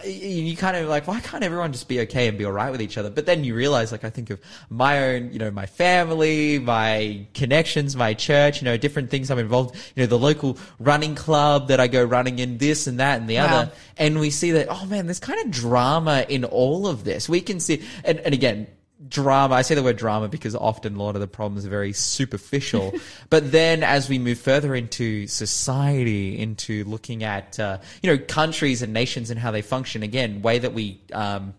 you 0.04 0.56
kind 0.56 0.76
of 0.76 0.88
like, 0.88 1.06
why 1.06 1.20
can't 1.20 1.44
everyone 1.44 1.72
just 1.72 1.88
be 1.88 2.00
okay 2.00 2.28
and 2.28 2.36
be 2.36 2.44
all 2.44 2.52
right 2.52 2.70
with 2.70 2.82
each 2.82 2.98
other? 2.98 3.10
But 3.10 3.26
then 3.26 3.44
you 3.44 3.54
realize, 3.54 3.92
like, 3.92 4.04
I 4.04 4.10
think 4.10 4.30
of 4.30 4.40
my 4.68 5.14
own, 5.14 5.32
you 5.32 5.38
know, 5.38 5.50
my 5.50 5.66
family, 5.66 6.58
my 6.58 7.26
connections, 7.34 7.94
my 7.96 8.14
church, 8.14 8.60
you 8.60 8.64
know, 8.64 8.76
different 8.76 9.10
things 9.10 9.30
I'm 9.30 9.38
involved, 9.38 9.76
you 9.94 10.02
know, 10.02 10.06
the 10.06 10.18
local 10.18 10.58
running 10.78 11.14
club 11.14 11.68
that 11.68 11.80
I 11.80 11.86
go 11.86 12.02
running 12.04 12.38
in, 12.38 12.58
this 12.58 12.86
and 12.86 13.00
that 13.00 13.20
and 13.20 13.28
the 13.28 13.36
wow. 13.36 13.46
other. 13.46 13.72
And 13.96 14.18
we 14.18 14.30
see 14.30 14.52
that, 14.52 14.66
oh 14.70 14.86
man, 14.86 15.06
there's 15.06 15.20
kind 15.20 15.44
of 15.44 15.50
drama 15.50 16.26
in 16.28 16.44
all 16.44 16.86
of 16.86 17.04
this. 17.04 17.28
We 17.28 17.40
can 17.40 17.60
see, 17.60 17.82
and, 18.04 18.18
and 18.20 18.34
again, 18.34 18.66
drama. 19.08 19.54
I 19.54 19.62
say 19.62 19.74
the 19.74 19.82
word 19.82 19.96
drama 19.96 20.28
because 20.28 20.54
often 20.54 20.96
a 20.96 21.02
lot 21.02 21.14
of 21.14 21.20
the 21.20 21.26
problems 21.26 21.66
are 21.66 21.70
very 21.70 21.92
superficial. 21.92 22.92
but 23.30 23.50
then 23.52 23.82
as 23.82 24.08
we 24.08 24.18
move 24.18 24.38
further 24.38 24.74
into 24.74 25.26
society, 25.26 26.38
into 26.38 26.84
looking 26.84 27.24
at, 27.24 27.58
uh, 27.58 27.78
you 28.02 28.10
know, 28.10 28.22
countries 28.22 28.82
and 28.82 28.92
nations 28.92 29.30
and 29.30 29.38
how 29.38 29.50
they 29.50 29.62
function, 29.62 30.02
again, 30.02 30.42
way 30.42 30.58
that 30.58 30.72
we, 30.72 31.00
um, 31.12 31.54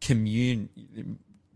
commune, 0.00 0.68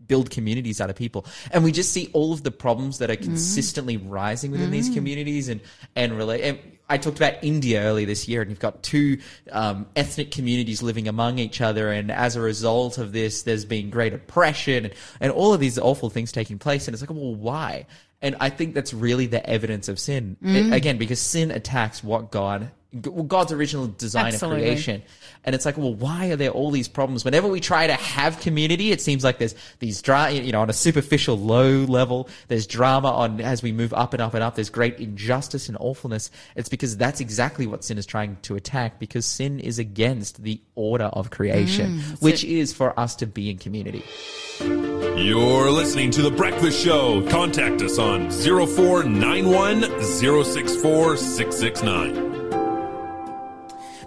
build 0.07 0.29
communities 0.29 0.81
out 0.81 0.89
of 0.89 0.95
people. 0.95 1.25
And 1.51 1.63
we 1.63 1.71
just 1.71 1.91
see 1.91 2.09
all 2.13 2.33
of 2.33 2.43
the 2.43 2.51
problems 2.51 2.99
that 2.99 3.09
are 3.09 3.15
mm-hmm. 3.15 3.23
consistently 3.23 3.97
mm. 3.97 4.03
rising 4.05 4.51
within 4.51 4.69
mm. 4.69 4.73
these 4.73 4.89
communities 4.89 5.49
and, 5.49 5.61
and 5.95 6.17
relate. 6.17 6.59
I 6.93 6.97
talked 6.97 7.17
about 7.17 7.43
India 7.43 7.81
earlier 7.81 8.05
this 8.05 8.27
year, 8.27 8.43
and 8.43 8.51
you've 8.51 8.59
got 8.59 8.83
two 8.83 9.17
um, 9.51 9.87
ethnic 9.95 10.29
communities 10.29 10.83
living 10.83 11.07
among 11.07 11.39
each 11.39 11.59
other, 11.59 11.91
and 11.91 12.11
as 12.11 12.35
a 12.35 12.41
result 12.41 12.99
of 12.99 13.11
this, 13.11 13.41
there's 13.41 13.65
been 13.65 13.89
great 13.89 14.13
oppression 14.13 14.85
and, 14.85 14.93
and 15.19 15.31
all 15.31 15.55
of 15.55 15.59
these 15.59 15.79
awful 15.79 16.11
things 16.11 16.31
taking 16.31 16.59
place. 16.59 16.87
And 16.87 16.93
it's 16.93 17.01
like, 17.01 17.09
well, 17.09 17.33
why? 17.33 17.87
And 18.21 18.35
I 18.39 18.51
think 18.51 18.75
that's 18.75 18.93
really 18.93 19.25
the 19.25 19.43
evidence 19.49 19.89
of 19.89 19.97
sin. 19.97 20.37
Mm. 20.43 20.55
It, 20.55 20.73
again, 20.73 20.99
because 20.99 21.19
sin 21.19 21.49
attacks 21.49 22.03
what 22.03 22.29
God 22.29 22.69
God's 23.01 23.51
original 23.51 23.87
design 23.87 24.27
Absolutely. 24.33 24.61
of 24.61 24.67
creation. 24.67 25.03
And 25.45 25.55
it's 25.55 25.65
like, 25.65 25.77
well, 25.77 25.93
why 25.93 26.27
are 26.27 26.35
there 26.35 26.51
all 26.51 26.71
these 26.71 26.87
problems? 26.87 27.25
Whenever 27.25 27.47
we 27.47 27.59
try 27.59 27.87
to 27.87 27.93
have 27.93 28.39
community, 28.39 28.91
it 28.91 29.01
seems 29.01 29.23
like 29.23 29.39
there's 29.39 29.55
these 29.79 30.01
drama, 30.01 30.33
you 30.35 30.51
know, 30.51 30.61
on 30.61 30.69
a 30.69 30.73
superficial 30.73 31.37
low 31.37 31.85
level, 31.85 32.29
there's 32.47 32.67
drama 32.67 33.09
on 33.09 33.41
as 33.41 33.63
we 33.63 33.71
move 33.71 33.93
up 33.93 34.13
and 34.13 34.21
up 34.21 34.33
and 34.33 34.43
up, 34.43 34.55
there's 34.55 34.69
great 34.69 34.99
injustice 34.99 35.67
and 35.67 35.77
awfulness. 35.79 36.29
It's 36.55 36.69
because 36.69 36.95
that's 36.95 37.19
exactly 37.19 37.67
what 37.67 37.83
sin 37.83 37.97
is 37.97 38.05
trying 38.05 38.37
to 38.43 38.55
attack 38.55 38.99
because 38.99 39.25
sin 39.25 39.59
is 39.59 39.79
against 39.79 40.43
the 40.43 40.61
order 40.75 41.05
of 41.05 41.29
creation, 41.29 41.99
mm, 41.99 42.21
which 42.21 42.43
is 42.43 42.73
for 42.73 42.97
us 42.99 43.15
to 43.17 43.27
be 43.27 43.49
in 43.49 43.57
community. 43.57 44.03
You're 44.59 45.71
listening 45.71 46.11
to 46.11 46.21
The 46.21 46.31
Breakfast 46.31 46.83
Show. 46.83 47.27
Contact 47.29 47.81
us 47.81 47.97
on 47.97 48.29
0491 48.31 49.81
064 50.01 51.17
669. 51.17 52.42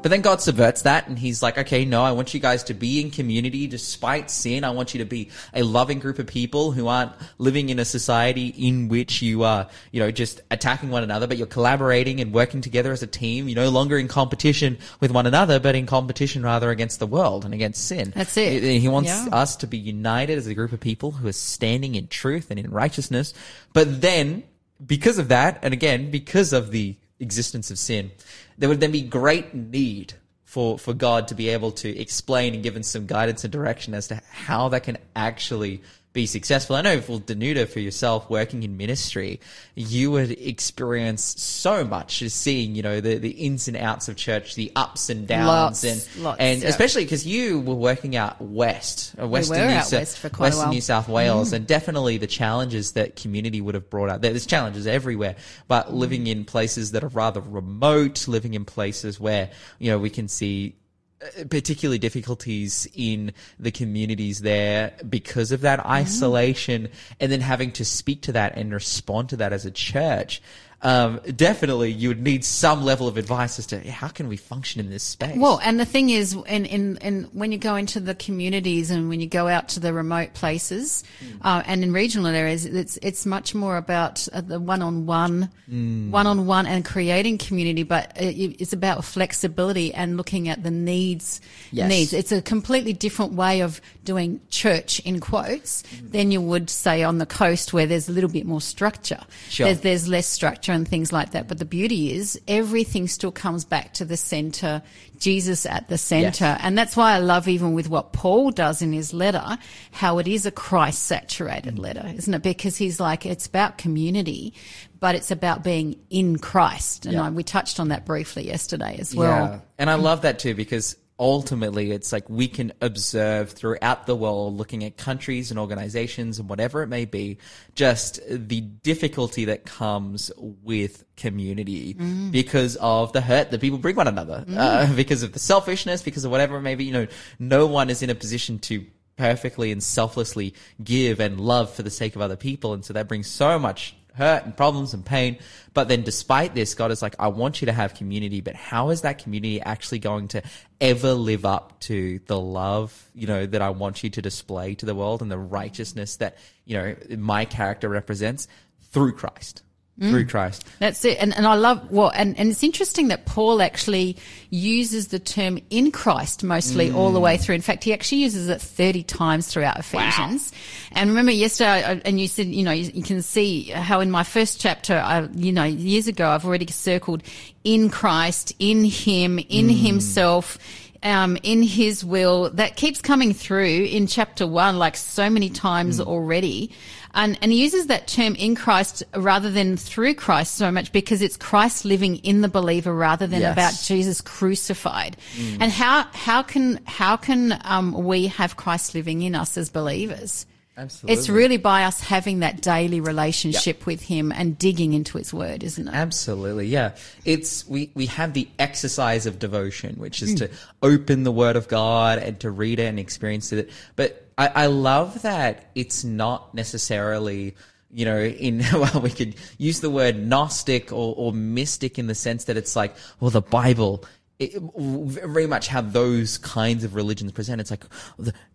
But 0.07 0.11
then 0.11 0.21
God 0.21 0.41
subverts 0.41 0.83
that 0.83 1.09
and 1.09 1.19
he's 1.19 1.43
like, 1.43 1.59
okay, 1.59 1.85
no, 1.85 2.05
I 2.05 2.13
want 2.13 2.33
you 2.33 2.39
guys 2.39 2.63
to 2.63 2.75
be 2.75 3.01
in 3.01 3.11
community 3.11 3.67
despite 3.67 4.31
sin. 4.31 4.63
I 4.63 4.71
want 4.71 4.95
you 4.95 4.99
to 5.01 5.05
be 5.05 5.31
a 5.53 5.65
loving 5.65 5.99
group 5.99 6.21
of 6.21 6.29
people 6.29 6.71
who 6.71 6.87
aren't 6.87 7.11
living 7.39 7.71
in 7.71 7.81
a 7.81 7.85
society 7.85 8.55
in 8.57 8.87
which 8.87 9.21
you 9.21 9.43
are, 9.43 9.67
you 9.91 9.99
know, 9.99 10.13
just 10.13 10.43
attacking 10.53 10.91
one 10.91 11.03
another, 11.03 11.27
but 11.27 11.39
you're 11.39 11.49
collaborating 11.49 12.21
and 12.21 12.33
working 12.33 12.61
together 12.61 12.93
as 12.93 13.03
a 13.03 13.09
team. 13.09 13.49
You're 13.49 13.65
no 13.65 13.69
longer 13.69 13.99
in 13.99 14.07
competition 14.07 14.79
with 15.01 15.11
one 15.11 15.27
another, 15.27 15.59
but 15.59 15.75
in 15.75 15.87
competition 15.87 16.45
rather 16.45 16.71
against 16.71 17.01
the 17.01 17.07
world 17.09 17.45
and 17.45 17.53
against 17.53 17.85
sin. 17.85 18.13
That's 18.15 18.37
it. 18.37 18.63
He 18.63 18.79
he 18.79 18.87
wants 18.87 19.09
Yeah. 19.11 19.27
us 19.33 19.57
to 19.57 19.67
be 19.67 19.77
united 19.77 20.39
as 20.39 20.47
a 20.47 20.55
group 20.55 20.73
of 20.73 20.79
people 20.79 21.11
who 21.11 21.27
are 21.27 21.33
standing 21.33 21.97
in 21.97 22.07
truth 22.07 22.47
and 22.53 22.61
in 22.61 22.71
righteousness. 22.71 23.35
But 23.73 24.03
then, 24.03 24.45
because 24.87 25.19
of 25.19 25.27
that, 25.31 25.59
and 25.63 25.75
again, 25.75 26.13
because 26.13 26.53
of 26.53 26.71
the 26.71 26.95
existence 27.21 27.71
of 27.71 27.79
sin, 27.79 28.11
there 28.59 28.69
would 28.69 28.81
then 28.81 28.93
be 28.93 29.03
great 29.03 29.55
need 29.55 30.15
for, 30.45 30.79
for 30.79 30.95
God 30.95 31.29
to 31.29 31.35
be 31.35 31.49
able 31.49 31.73
to 31.73 31.89
explain 31.99 32.55
and 32.55 32.63
give 32.63 32.77
us 32.77 32.89
some 32.89 33.07
guidance 33.07 33.45
and 33.45 33.53
direction 33.53 33.95
as 33.95 34.09
to 34.09 34.21
how 34.31 34.69
that 34.71 34.85
can 34.85 34.97
actually 35.15 35.83
be 36.17 36.27
successful. 36.27 36.75
I 36.75 36.81
know 36.81 37.01
for 37.03 37.21
Danuta, 37.21 37.69
for 37.69 37.79
yourself 37.79 38.29
working 38.31 38.63
in 38.63 38.79
ministry, 38.79 39.39
you 39.75 40.11
would 40.11 40.31
experience 40.31 41.23
so 41.41 41.85
much 41.85 42.23
as 42.23 42.33
seeing, 42.33 42.75
you 42.75 42.83
know, 42.83 43.03
the, 43.03 43.19
the 43.19 43.31
ins 43.31 43.69
and 43.69 43.77
outs 43.77 44.09
of 44.09 44.17
church, 44.17 44.55
the 44.55 44.73
ups 44.75 45.11
and 45.11 45.29
downs 45.29 45.47
Lots, 45.47 45.85
and, 45.85 46.25
lots, 46.25 46.41
and 46.41 46.63
yeah. 46.63 46.69
especially 46.69 47.05
because 47.05 47.27
you 47.27 47.61
were 47.61 47.75
working 47.75 48.17
out 48.17 48.41
west, 48.41 49.15
uh, 49.21 49.29
western, 49.29 49.61
were 49.61 49.75
New, 49.75 49.83
Sou- 49.83 49.97
west 49.97 50.19
for 50.19 50.31
quite 50.31 50.55
a 50.55 50.57
western. 50.57 50.71
New 50.71 50.81
South 50.81 51.07
Wales, 51.07 51.53
and 51.53 51.67
definitely 51.67 52.17
the 52.17 52.27
challenges 52.27 52.93
that 52.93 53.15
community 53.17 53.61
would 53.61 53.75
have 53.75 53.91
brought 53.91 54.09
out. 54.09 54.23
There's 54.23 54.47
challenges 54.47 54.87
everywhere, 54.87 55.37
but 55.69 55.93
living 55.93 56.27
in 56.27 56.47
places 56.47 56.93
that 56.93 57.05
are 57.05 57.09
rather 57.09 57.43
remote, 57.43 58.27
living 58.27 58.55
in 58.55 58.65
places 58.65 59.21
where 59.21 59.51
you 59.79 59.91
know 59.91 59.99
we 59.99 60.09
can 60.09 60.29
see 60.29 60.77
uh, 61.23 61.45
particularly 61.49 61.99
difficulties 61.99 62.87
in 62.95 63.33
the 63.59 63.71
communities 63.71 64.41
there 64.41 64.93
because 65.09 65.51
of 65.51 65.63
that 65.63 65.85
isolation 65.87 66.89
and 67.21 67.33
then 67.33 67.41
having 67.41 67.73
to 67.73 67.85
speak 67.85 68.21
to 68.23 68.33
that 68.33 68.57
and 68.57 68.73
respond 68.73 69.31
to 69.31 69.37
that 69.37 69.53
as 69.53 69.65
a 69.65 69.71
church. 69.71 70.43
Um, 70.83 71.21
definitely 71.35 71.91
you 71.91 72.09
would 72.09 72.23
need 72.23 72.45
some 72.45 72.85
level 72.85 73.09
of 73.09 73.17
advice 73.17 73.59
as 73.59 73.67
to 73.69 73.91
how 73.91 74.09
can 74.09 74.29
we 74.29 74.37
function 74.37 74.79
in 74.79 74.91
this 74.91 75.03
space. 75.03 75.37
Well, 75.37 75.59
and 75.65 75.81
the 75.81 75.87
thing 75.87 76.11
is, 76.11 76.35
in, 76.47 76.67
in, 76.67 76.99
in 76.99 77.25
when 77.33 77.51
you 77.51 77.57
go 77.57 77.77
into 77.77 77.99
the 77.99 78.15
communities 78.15 78.91
and 78.91 79.09
when 79.09 79.19
you 79.19 79.27
go 79.27 79.49
out 79.49 79.69
to 79.71 79.81
the 79.81 79.95
remote 79.95 80.35
places 80.35 81.03
uh, 81.41 81.63
and 81.67 81.83
in 81.83 81.93
regional 81.93 82.27
areas, 82.27 82.67
it's 82.67 82.99
it's 83.01 83.25
much 83.25 83.55
more 83.55 83.79
about 83.79 84.29
uh, 84.35 84.43
the 84.43 84.61
one 84.61 84.83
on 84.83 85.07
one, 85.07 85.49
one 85.67 86.27
on 86.27 86.47
one, 86.47 86.67
and 86.67 86.85
creating 86.85 87.39
community. 87.39 87.83
But 87.83 88.13
it, 88.17 88.61
it's 88.61 88.75
about 88.75 89.03
flexibility 89.03 89.95
and 89.95 90.19
looking 90.19 90.49
at 90.49 90.63
the 90.63 90.71
needs. 90.71 91.41
Yes. 91.73 91.89
Needs. 91.89 92.13
It's 92.13 92.33
a 92.33 92.43
completely 92.43 92.93
different 92.93 93.33
way 93.33 93.63
of 93.63 93.81
doing 94.05 94.41
church 94.51 95.01
in 95.01 95.21
quotes 95.21 95.83
than 96.03 96.31
you 96.31 96.41
would 96.41 96.69
say 96.69 97.03
on 97.03 97.17
the 97.17 97.27
coast 97.27 97.73
where 97.73 97.87
there's 97.87 98.11
a 98.11 98.13
little 98.13 98.31
bit 98.31 98.45
more 98.45 98.61
structure. 98.61 99.21
Sure. 99.49 99.67
There's 99.67 99.81
there's 99.81 100.09
less 100.09 100.27
structure 100.27 100.66
and 100.73 100.87
things 100.87 101.13
like 101.13 101.33
that. 101.33 101.49
But 101.49 101.59
the 101.59 101.65
beauty 101.65 102.13
is 102.13 102.41
everything 102.49 103.09
still 103.09 103.33
comes 103.33 103.65
back 103.65 103.95
to 103.95 104.05
the 104.05 104.17
center, 104.17 104.83
Jesus 105.19 105.67
at 105.67 105.89
the 105.89 105.99
center. 105.99 106.45
Yes. 106.45 106.61
And 106.63 106.77
that's 106.77 106.97
why 106.97 107.13
I 107.15 107.19
love 107.19 107.49
even 107.49 107.75
with 107.75 107.89
what 107.89 108.13
Paul 108.13 108.51
does 108.51 108.83
in 108.83 108.93
his 108.93 109.13
letter, 109.13 109.59
how 109.93 110.19
it 110.19 110.29
is 110.29 110.47
a 110.47 110.51
Christ 110.51 111.03
saturated 111.05 111.79
letter, 111.79 112.11
isn't 112.17 112.33
it? 112.33 112.43
Because 112.43 112.77
he's 112.77 113.01
like, 113.01 113.27
it's 113.27 113.47
about 113.47 113.79
community, 113.79 114.55
but 115.01 115.15
it's 115.15 115.31
about 115.31 115.63
being 115.63 115.99
in 116.11 116.39
Christ. 116.39 117.07
And 117.07 117.15
Yeah. 117.15 117.25
I, 117.27 117.31
we 117.31 117.43
touched 117.43 117.81
on 117.81 117.89
that 117.89 118.05
briefly 118.05 118.47
yesterday 118.47 118.97
as 118.99 119.15
well. 119.15 119.29
Yeah. 119.47 119.61
And 119.79 119.91
I 119.91 119.95
love 119.95 120.23
that 120.23 120.39
too 120.39 120.55
because 120.55 120.97
ultimately 121.19 121.93
it's 121.93 122.13
like 122.13 122.29
we 122.29 122.47
can 122.47 122.73
observe 122.81 123.51
throughout 123.51 124.07
the 124.07 124.15
world 124.15 124.57
looking 124.57 124.85
at 124.85 124.97
countries 124.99 125.51
and 125.51 125.59
organizations 125.59 126.39
and 126.39 126.49
whatever 126.49 126.83
it 126.83 126.89
may 126.89 127.07
be 127.07 127.39
just 127.75 128.21
the 128.29 128.61
difficulty 128.61 129.47
that 129.47 129.65
comes 129.65 130.31
with 130.37 131.05
community 131.17 131.95
because 132.31 132.77
of 132.77 133.13
the 133.13 133.21
hurt 133.23 133.51
that 133.51 133.61
people 133.61 133.79
bring 133.79 133.97
one 133.97 134.09
another 134.09 134.45
uh, 134.57 134.93
because 134.97 135.23
of 135.23 135.33
the 135.33 135.39
selfishness 135.39 136.03
because 136.03 136.25
of 136.25 136.31
whatever 136.31 136.57
it 136.59 136.63
may 136.63 136.75
be. 136.75 136.85
You 136.85 136.93
know 136.93 137.07
no 137.39 137.67
one 137.67 137.89
is 137.89 138.03
in 138.03 138.11
a 138.11 138.15
position 138.15 138.59
to 138.61 138.85
perfectly 139.17 139.73
and 139.73 139.83
selflessly 139.83 140.55
give 140.83 141.21
and 141.21 141.41
love 141.41 141.73
for 141.73 141.83
the 141.83 141.91
sake 141.91 142.15
of 142.15 142.23
other 142.23 142.37
people. 142.37 142.75
And 142.75 142.85
so 142.85 142.93
that 142.93 143.09
brings 143.09 143.27
so 143.27 143.59
much 143.59 143.97
hurt 144.17 144.45
and 144.45 144.57
problems 144.57 144.95
and 144.95 145.05
pain. 145.05 145.39
But 145.75 145.89
then 145.89 146.03
despite 146.03 146.55
this, 146.55 146.75
God 146.75 146.91
is 146.91 147.03
like, 147.03 147.15
I 147.19 147.29
want 147.29 147.61
you 147.61 147.67
to 147.67 147.73
have 147.73 147.95
community, 147.95 148.41
but 148.41 148.55
how 148.55 148.91
is 148.91 149.03
that 149.03 149.19
community 149.19 149.61
actually 149.61 149.99
going 149.99 150.29
to 150.29 150.43
ever 150.81 151.13
live 151.13 151.45
up 151.45 151.79
to 151.81 152.19
the 152.27 152.41
love, 152.41 153.11
you 153.15 153.27
know, 153.27 153.45
that 153.47 153.61
I 153.61 153.71
want 153.71 154.03
you 154.03 154.11
to 154.11 154.23
display 154.23 154.75
to 154.77 154.87
the 154.87 154.95
world 154.95 155.23
and 155.23 155.31
the 155.31 155.39
righteousness 155.39 156.17
that, 156.17 156.39
you 156.65 156.77
know, 156.77 156.97
my 157.17 157.45
character 157.45 157.89
represents 157.89 158.49
through 158.91 159.13
Christ? 159.13 159.63
Mm. 160.01 160.11
Through 160.11 160.27
Christ. 160.27 160.63
That's 160.79 161.03
it. 161.07 161.17
And, 161.19 161.35
and 161.35 161.47
I 161.47 161.55
love, 161.55 161.91
well, 161.91 162.13
and, 162.15 162.39
and 162.39 162.51
it's 162.51 162.63
interesting 162.63 163.09
that 163.09 163.25
Paul 163.25 163.63
actually 163.63 164.19
uses 164.51 165.09
the 165.09 165.19
term 165.19 165.59
in 165.71 165.91
Christ 165.91 166.45
mostly 166.45 166.91
mm. 166.91 166.95
all 166.95 167.13
the 167.13 167.21
way 167.21 167.39
through. 167.39 167.55
In 167.55 167.63
fact, 167.63 167.83
he 167.83 167.95
actually 167.95 168.19
uses 168.19 168.51
it 168.51 168.61
30 168.61 169.05
times 169.05 169.49
throughout 169.49 169.79
Ephesians. 169.79 170.53
And 170.93 171.09
remember 171.09 171.33
yesterday, 171.33 171.83
I- 171.83 172.03
and 172.05 172.21
you 172.21 172.29
said, 172.29 172.49
you 172.49 172.63
know, 172.63 172.73
you, 172.73 172.91
you 172.93 173.03
can 173.03 173.23
see 173.23 173.71
how 173.71 174.01
in 174.01 174.11
my 174.11 174.23
first 174.23 174.61
chapter, 174.61 174.99
I, 174.99 175.29
you 175.33 175.51
know, 175.51 175.65
years 175.65 176.09
ago, 176.09 176.29
I've 176.29 176.45
already 176.45 176.71
circled 176.71 177.23
in 177.65 177.89
Christ, 177.89 178.53
in 178.59 178.85
him, 178.85 179.39
in 179.39 179.69
mm. 179.69 179.81
himself. 179.81 180.59
Um, 181.07 181.39
in 181.45 181.63
his 181.63 182.05
will 182.05 182.51
that 182.51 182.75
keeps 182.75 183.01
coming 183.01 183.33
through 183.33 183.85
in 183.85 184.09
chapter 184.09 184.45
one, 184.45 184.77
like 184.77 184.97
so 184.97 185.31
many 185.31 185.49
times 185.51 186.01
already. 186.01 186.73
And, 187.15 187.39
and 187.41 187.53
he 187.53 187.63
uses 187.63 187.87
that 187.87 188.09
term 188.09 188.35
in 188.35 188.57
Christ 188.57 189.05
rather 189.15 189.49
than 189.51 189.77
through 189.77 190.15
Christ 190.15 190.57
so 190.57 190.71
much 190.73 190.91
because 190.91 191.23
it's 191.23 191.37
Christ 191.37 191.85
living 191.85 192.17
in 192.17 192.41
the 192.41 192.49
believer 192.49 192.93
rather 192.93 193.27
than 193.29 193.41
Yes. 193.41 193.53
about 193.53 193.75
Jesus 193.87 194.21
crucified. 194.21 195.17
And 195.61 195.71
how, 195.71 196.09
how 196.13 196.43
can, 196.43 196.81
how 196.87 197.17
can, 197.17 197.59
um, 197.65 197.93
we 198.05 198.27
have 198.27 198.57
Christ 198.57 198.95
living 198.95 199.23
in 199.23 199.35
us 199.37 199.57
as 199.57 199.71
believers? 199.71 200.45
Absolutely. 200.79 201.19
It's 201.19 201.29
really 201.31 201.57
by 201.57 201.85
us 201.85 202.01
having 202.01 202.41
that 202.41 202.61
daily 202.61 203.01
relationship 203.01 203.87
with 203.87 204.03
him 204.03 204.31
and 204.31 204.59
digging 204.59 204.93
into 204.93 205.17
his 205.17 205.33
word, 205.33 205.63
isn't 205.63 205.89
it? 205.89 205.95
Absolutely, 205.95 206.67
yeah. 206.67 206.95
It's 207.25 207.67
we 207.67 207.91
we 207.95 208.07
have 208.07 208.35
the 208.35 208.47
exercise 208.59 209.25
of 209.25 209.39
devotion, 209.39 209.95
which 209.97 210.23
is 210.23 210.33
hmm. 210.33 210.37
to 210.37 210.51
open 210.83 211.23
the 211.23 211.33
Word 211.33 211.57
of 211.57 211.67
God 211.69 212.19
and 212.19 212.39
to 212.41 212.51
read 212.51 212.79
it 212.79 212.85
and 212.85 212.99
experience 212.99 213.53
it. 213.53 213.71
But 213.97 214.29
I, 214.37 214.49
I 214.49 214.67
love 214.67 215.23
that 215.23 215.71
it's 215.75 216.05
not 216.05 216.55
necessarily. 216.55 217.57
You 217.89 218.05
know, 218.05 218.19
in 218.19 218.63
well, 218.75 219.01
we 219.01 219.11
could 219.11 219.37
use 219.57 219.81
the 219.81 219.89
word 219.89 220.19
Gnostic 220.19 220.93
or, 220.93 221.15
or 221.17 221.33
mystic 221.33 221.99
in 221.99 222.09
the 222.09 222.15
sense 222.15 222.45
that 222.45 222.57
it's 222.59 222.77
like, 222.77 222.95
well, 223.21 223.31
the 223.31 223.41
Bible 223.41 224.05
it, 224.39 224.53
very 224.77 225.47
much 225.47 225.67
how 225.69 225.81
those 225.81 226.37
kinds 226.39 226.85
of 226.85 226.95
religions 226.95 227.33
present. 227.33 227.61
It's 227.61 227.71
like 227.71 227.85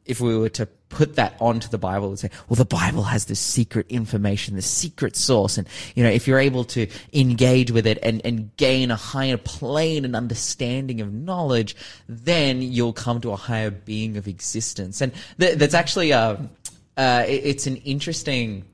if 0.05 0.21
we 0.21 0.37
were 0.37 0.49
to 0.49 0.67
put 0.89 1.15
that 1.15 1.35
onto 1.39 1.67
the 1.69 1.77
Bible 1.77 2.09
and 2.09 2.19
say, 2.19 2.29
well, 2.47 2.55
the 2.55 2.65
Bible 2.65 3.03
has 3.03 3.25
this 3.25 3.39
secret 3.39 3.87
information, 3.89 4.55
this 4.55 4.67
secret 4.69 5.15
source. 5.15 5.57
And, 5.57 5.67
you 5.95 6.03
know, 6.03 6.09
if 6.09 6.27
you're 6.27 6.39
able 6.39 6.65
to 6.65 6.87
engage 7.13 7.71
with 7.71 7.87
it 7.87 7.97
and, 8.03 8.21
and 8.23 8.55
gain 8.57 8.91
a 8.91 8.95
higher 8.95 9.37
plane 9.37 10.05
and 10.05 10.15
understanding 10.15 11.01
of 11.01 11.11
knowledge, 11.11 11.75
then 12.07 12.61
you'll 12.61 12.93
come 12.93 13.19
to 13.21 13.31
a 13.31 13.35
higher 13.35 13.71
being 13.71 14.17
of 14.17 14.27
existence. 14.27 15.01
And 15.01 15.11
th- 15.39 15.57
that's 15.57 15.73
actually, 15.73 16.13
um, 16.13 16.49
uh, 16.97 17.25
it- 17.27 17.41
it's 17.43 17.65
an 17.67 17.77
interesting 17.77 18.65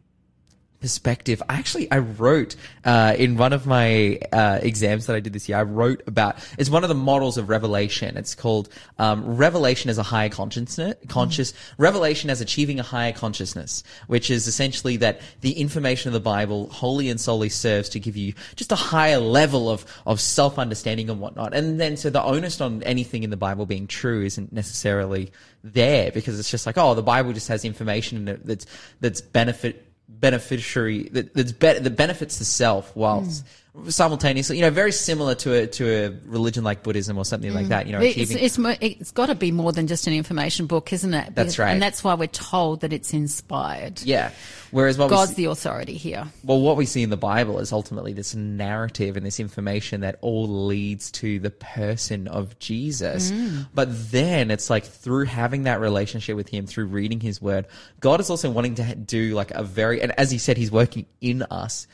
perspective. 0.79 1.41
I 1.49 1.55
actually 1.55 1.89
I 1.91 1.99
wrote 1.99 2.55
uh, 2.85 3.15
in 3.17 3.37
one 3.37 3.53
of 3.53 3.65
my 3.65 4.19
uh, 4.31 4.59
exams 4.61 5.07
that 5.07 5.15
I 5.15 5.19
did 5.19 5.33
this 5.33 5.49
year. 5.49 5.57
I 5.57 5.63
wrote 5.63 6.03
about 6.07 6.37
it's 6.57 6.69
one 6.69 6.83
of 6.83 6.89
the 6.89 6.95
models 6.95 7.37
of 7.37 7.49
revelation. 7.49 8.17
It's 8.17 8.35
called 8.35 8.69
um, 8.99 9.37
revelation 9.37 9.89
as 9.89 9.97
a 9.97 10.03
higher 10.03 10.29
consciousness, 10.29 10.95
conscious 11.07 11.53
revelation 11.77 12.29
as 12.29 12.41
achieving 12.41 12.79
a 12.79 12.83
higher 12.83 13.11
consciousness, 13.11 13.83
which 14.07 14.29
is 14.29 14.47
essentially 14.47 14.97
that 14.97 15.21
the 15.41 15.53
information 15.53 16.09
of 16.09 16.13
the 16.13 16.19
Bible 16.19 16.69
wholly 16.69 17.09
and 17.09 17.19
solely 17.19 17.49
serves 17.49 17.89
to 17.89 17.99
give 17.99 18.15
you 18.15 18.33
just 18.55 18.71
a 18.71 18.75
higher 18.75 19.17
level 19.17 19.69
of 19.69 19.85
of 20.05 20.19
self 20.19 20.59
understanding 20.59 21.09
and 21.09 21.19
whatnot. 21.19 21.53
And 21.53 21.79
then 21.79 21.97
so 21.97 22.09
the 22.09 22.23
onus 22.23 22.61
on 22.61 22.83
anything 22.83 23.23
in 23.23 23.29
the 23.29 23.37
Bible 23.37 23.65
being 23.65 23.87
true 23.87 24.23
isn't 24.23 24.53
necessarily 24.53 25.31
there 25.63 26.11
because 26.11 26.39
it's 26.39 26.51
just 26.51 26.65
like 26.65 26.77
oh 26.77 26.93
the 26.93 27.03
Bible 27.03 27.33
just 27.33 27.47
has 27.47 27.65
information 27.65 28.19
in 28.19 28.27
it 28.27 28.45
that's 28.45 28.65
that's 29.01 29.21
benefit 29.21 29.86
beneficiary 30.07 31.09
that 31.09 31.33
that's 31.33 31.51
be, 31.51 31.73
that 31.73 31.95
benefits 31.95 32.39
the 32.39 32.45
self 32.45 32.95
whilst 32.95 33.43
mm. 33.43 33.49
Simultaneously 33.89 34.57
you 34.57 34.61
know 34.61 34.69
very 34.69 34.91
similar 34.91 35.35
to 35.35 35.53
a 35.53 35.67
to 35.67 35.87
a 35.87 36.09
religion 36.25 36.63
like 36.63 36.83
Buddhism 36.83 37.17
or 37.17 37.25
something 37.25 37.53
like 37.53 37.67
mm. 37.67 37.69
that 37.69 37.85
you 37.85 37.93
know 37.93 38.01
It's, 38.01 38.31
it's, 38.31 38.57
it's 38.59 39.11
got 39.11 39.27
to 39.27 39.35
be 39.35 39.51
more 39.51 39.71
than 39.71 39.87
just 39.87 40.07
an 40.07 40.13
information 40.13 40.65
book, 40.65 40.91
isn't 40.93 41.13
it? 41.13 41.35
That's 41.35 41.59
right. 41.59 41.71
And 41.71 41.81
that's 41.81 42.03
why 42.03 42.15
we're 42.15 42.27
told 42.27 42.81
that 42.81 42.93
it's 42.93 43.13
inspired. 43.13 44.01
yeah 44.01 44.31
whereas 44.71 44.97
what 44.97 45.09
God's 45.09 45.35
see- 45.35 45.45
the 45.45 45.51
authority 45.51 45.95
here. 45.95 46.25
well, 46.43 46.59
what 46.59 46.77
we 46.77 46.85
see 46.85 47.03
in 47.03 47.09
the 47.09 47.17
Bible 47.17 47.59
is 47.59 47.71
ultimately 47.71 48.13
this 48.13 48.35
narrative 48.35 49.17
and 49.17 49.25
this 49.25 49.39
information 49.39 50.01
that 50.01 50.17
all 50.21 50.47
leads 50.47 51.11
to 51.11 51.39
the 51.39 51.51
person 51.51 52.27
of 52.27 52.57
Jesus. 52.59 53.31
Mm. 53.31 53.67
But 53.73 53.89
then 54.11 54.51
it's 54.51 54.69
like 54.69 54.85
through 54.85 55.25
having 55.25 55.63
that 55.63 55.79
relationship 55.79 56.35
with 56.35 56.49
Him, 56.49 56.65
through 56.65 56.87
reading 56.87 57.19
His 57.19 57.41
Word, 57.41 57.67
God 57.99 58.19
is 58.19 58.29
also 58.29 58.49
wanting 58.49 58.75
to 58.75 58.95
do 58.95 59.33
like 59.33 59.51
a 59.51 59.63
very, 59.63 60.01
and 60.01 60.11
as 60.19 60.31
He 60.31 60.37
said, 60.37 60.57
He's 60.57 60.71
working 60.71 61.05
in 61.21 61.43
us. 61.43 61.87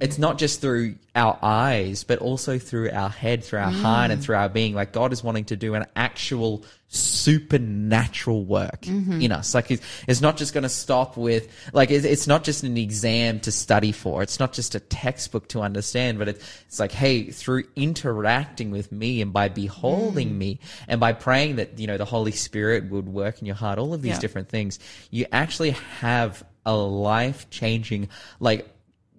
It's 0.00 0.18
not 0.18 0.36
just 0.36 0.60
through 0.60 0.96
our 1.14 1.38
eyes, 1.42 2.04
but 2.04 2.18
also 2.18 2.58
through 2.58 2.90
our 2.90 3.08
head, 3.08 3.42
through 3.42 3.60
our 3.60 3.70
heart, 3.70 4.10
and 4.10 4.20
mm. 4.20 4.24
through 4.24 4.36
our 4.36 4.48
being. 4.48 4.74
Like 4.74 4.92
God 4.92 5.12
is 5.12 5.24
wanting 5.24 5.46
to 5.46 5.56
do 5.56 5.74
an 5.74 5.86
actual 5.96 6.64
supernatural 6.88 8.44
work 8.44 8.82
mm-hmm. 8.82 9.20
in 9.20 9.32
us. 9.32 9.54
Like 9.54 9.70
it's, 9.70 9.84
it's 10.06 10.20
not 10.20 10.36
just 10.36 10.52
going 10.52 10.62
to 10.62 10.68
stop 10.68 11.16
with 11.16 11.48
like 11.72 11.90
it's, 11.90 12.04
it's 12.04 12.26
not 12.26 12.44
just 12.44 12.62
an 12.62 12.76
exam 12.76 13.40
to 13.40 13.52
study 13.52 13.90
for. 13.90 14.22
It's 14.22 14.38
not 14.38 14.52
just 14.52 14.74
a 14.74 14.80
textbook 14.80 15.48
to 15.48 15.60
understand, 15.60 16.18
but 16.18 16.28
it's, 16.28 16.62
it's 16.66 16.78
like 16.78 16.92
hey, 16.92 17.30
through 17.30 17.64
interacting 17.74 18.70
with 18.70 18.92
me 18.92 19.22
and 19.22 19.32
by 19.32 19.48
beholding 19.48 20.30
mm. 20.30 20.36
me 20.36 20.60
and 20.88 21.00
by 21.00 21.14
praying 21.14 21.56
that 21.56 21.78
you 21.78 21.86
know 21.86 21.96
the 21.96 22.04
Holy 22.04 22.32
Spirit 22.32 22.90
would 22.90 23.08
work 23.08 23.40
in 23.40 23.46
your 23.46 23.56
heart, 23.56 23.78
all 23.78 23.94
of 23.94 24.02
these 24.02 24.12
Yeah. 24.12 24.20
different 24.20 24.48
things, 24.48 24.78
you 25.10 25.24
actually 25.32 25.70
have 26.00 26.44
a 26.66 26.74
life 26.74 27.48
changing 27.50 28.08
like 28.40 28.68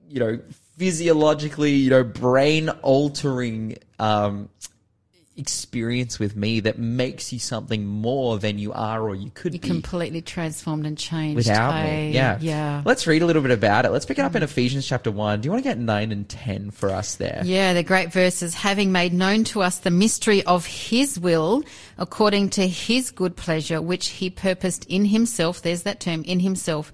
you 0.10 0.20
know, 0.20 0.40
physiologically, 0.78 1.72
you 1.72 1.90
know, 1.90 2.04
brain 2.04 2.70
altering 2.70 3.78
um, 4.00 4.50
experience 5.38 6.18
with 6.18 6.36
me 6.36 6.60
that 6.62 6.80
makes 6.80 7.32
you 7.32 7.40
something 7.40 7.86
more 7.86 8.40
than 8.40 8.58
you 8.58 8.74
are 8.74 9.02
or 9.02 9.16
you 9.16 9.30
could 9.34 9.54
You're 9.54 9.62
be 9.62 9.68
completely 9.68 10.22
transformed 10.22 10.86
and 10.86 10.98
changed. 10.98 11.36
without 11.36 11.74
hey? 11.74 12.08
me. 12.08 12.14
Yeah. 12.14 12.38
Yeah. 12.42 12.82
Let's 12.86 13.06
read 13.06 13.22
a 13.22 13.26
little 13.26 13.42
bit 13.44 13.52
about 13.52 13.86
it. 13.86 13.92
Let's 13.92 14.06
pick 14.06 14.18
it 14.18 14.26
up 14.26 14.36
in 14.36 14.44
Ephesians 14.44 14.88
chapter 14.88 15.12
1. 15.12 15.42
Do 15.42 15.48
you 15.48 15.52
want 15.52 15.64
to 15.64 15.70
get 15.70 15.78
9 15.78 16.12
and 16.12 16.28
10 16.28 16.72
for 16.72 16.90
us 16.90 17.16
there? 17.16 17.42
Yeah, 17.46 17.74
the 17.74 17.84
great 17.84 18.12
verses, 18.12 18.56
having 18.56 18.92
made 18.92 19.14
known 19.14 19.44
to 19.46 19.62
us 19.62 19.80
the 19.80 19.92
mystery 19.92 20.44
of 20.46 20.66
his 20.66 21.20
will, 21.20 21.64
according 21.98 22.50
to 22.52 22.68
his 22.68 23.12
good 23.12 23.36
pleasure, 23.36 23.82
which 23.82 24.08
he 24.08 24.30
purposed 24.30 24.86
in 24.86 25.06
himself. 25.06 25.62
There's 25.62 25.84
that 25.84 26.00
term, 26.00 26.24
in 26.24 26.40
himself. 26.40 26.92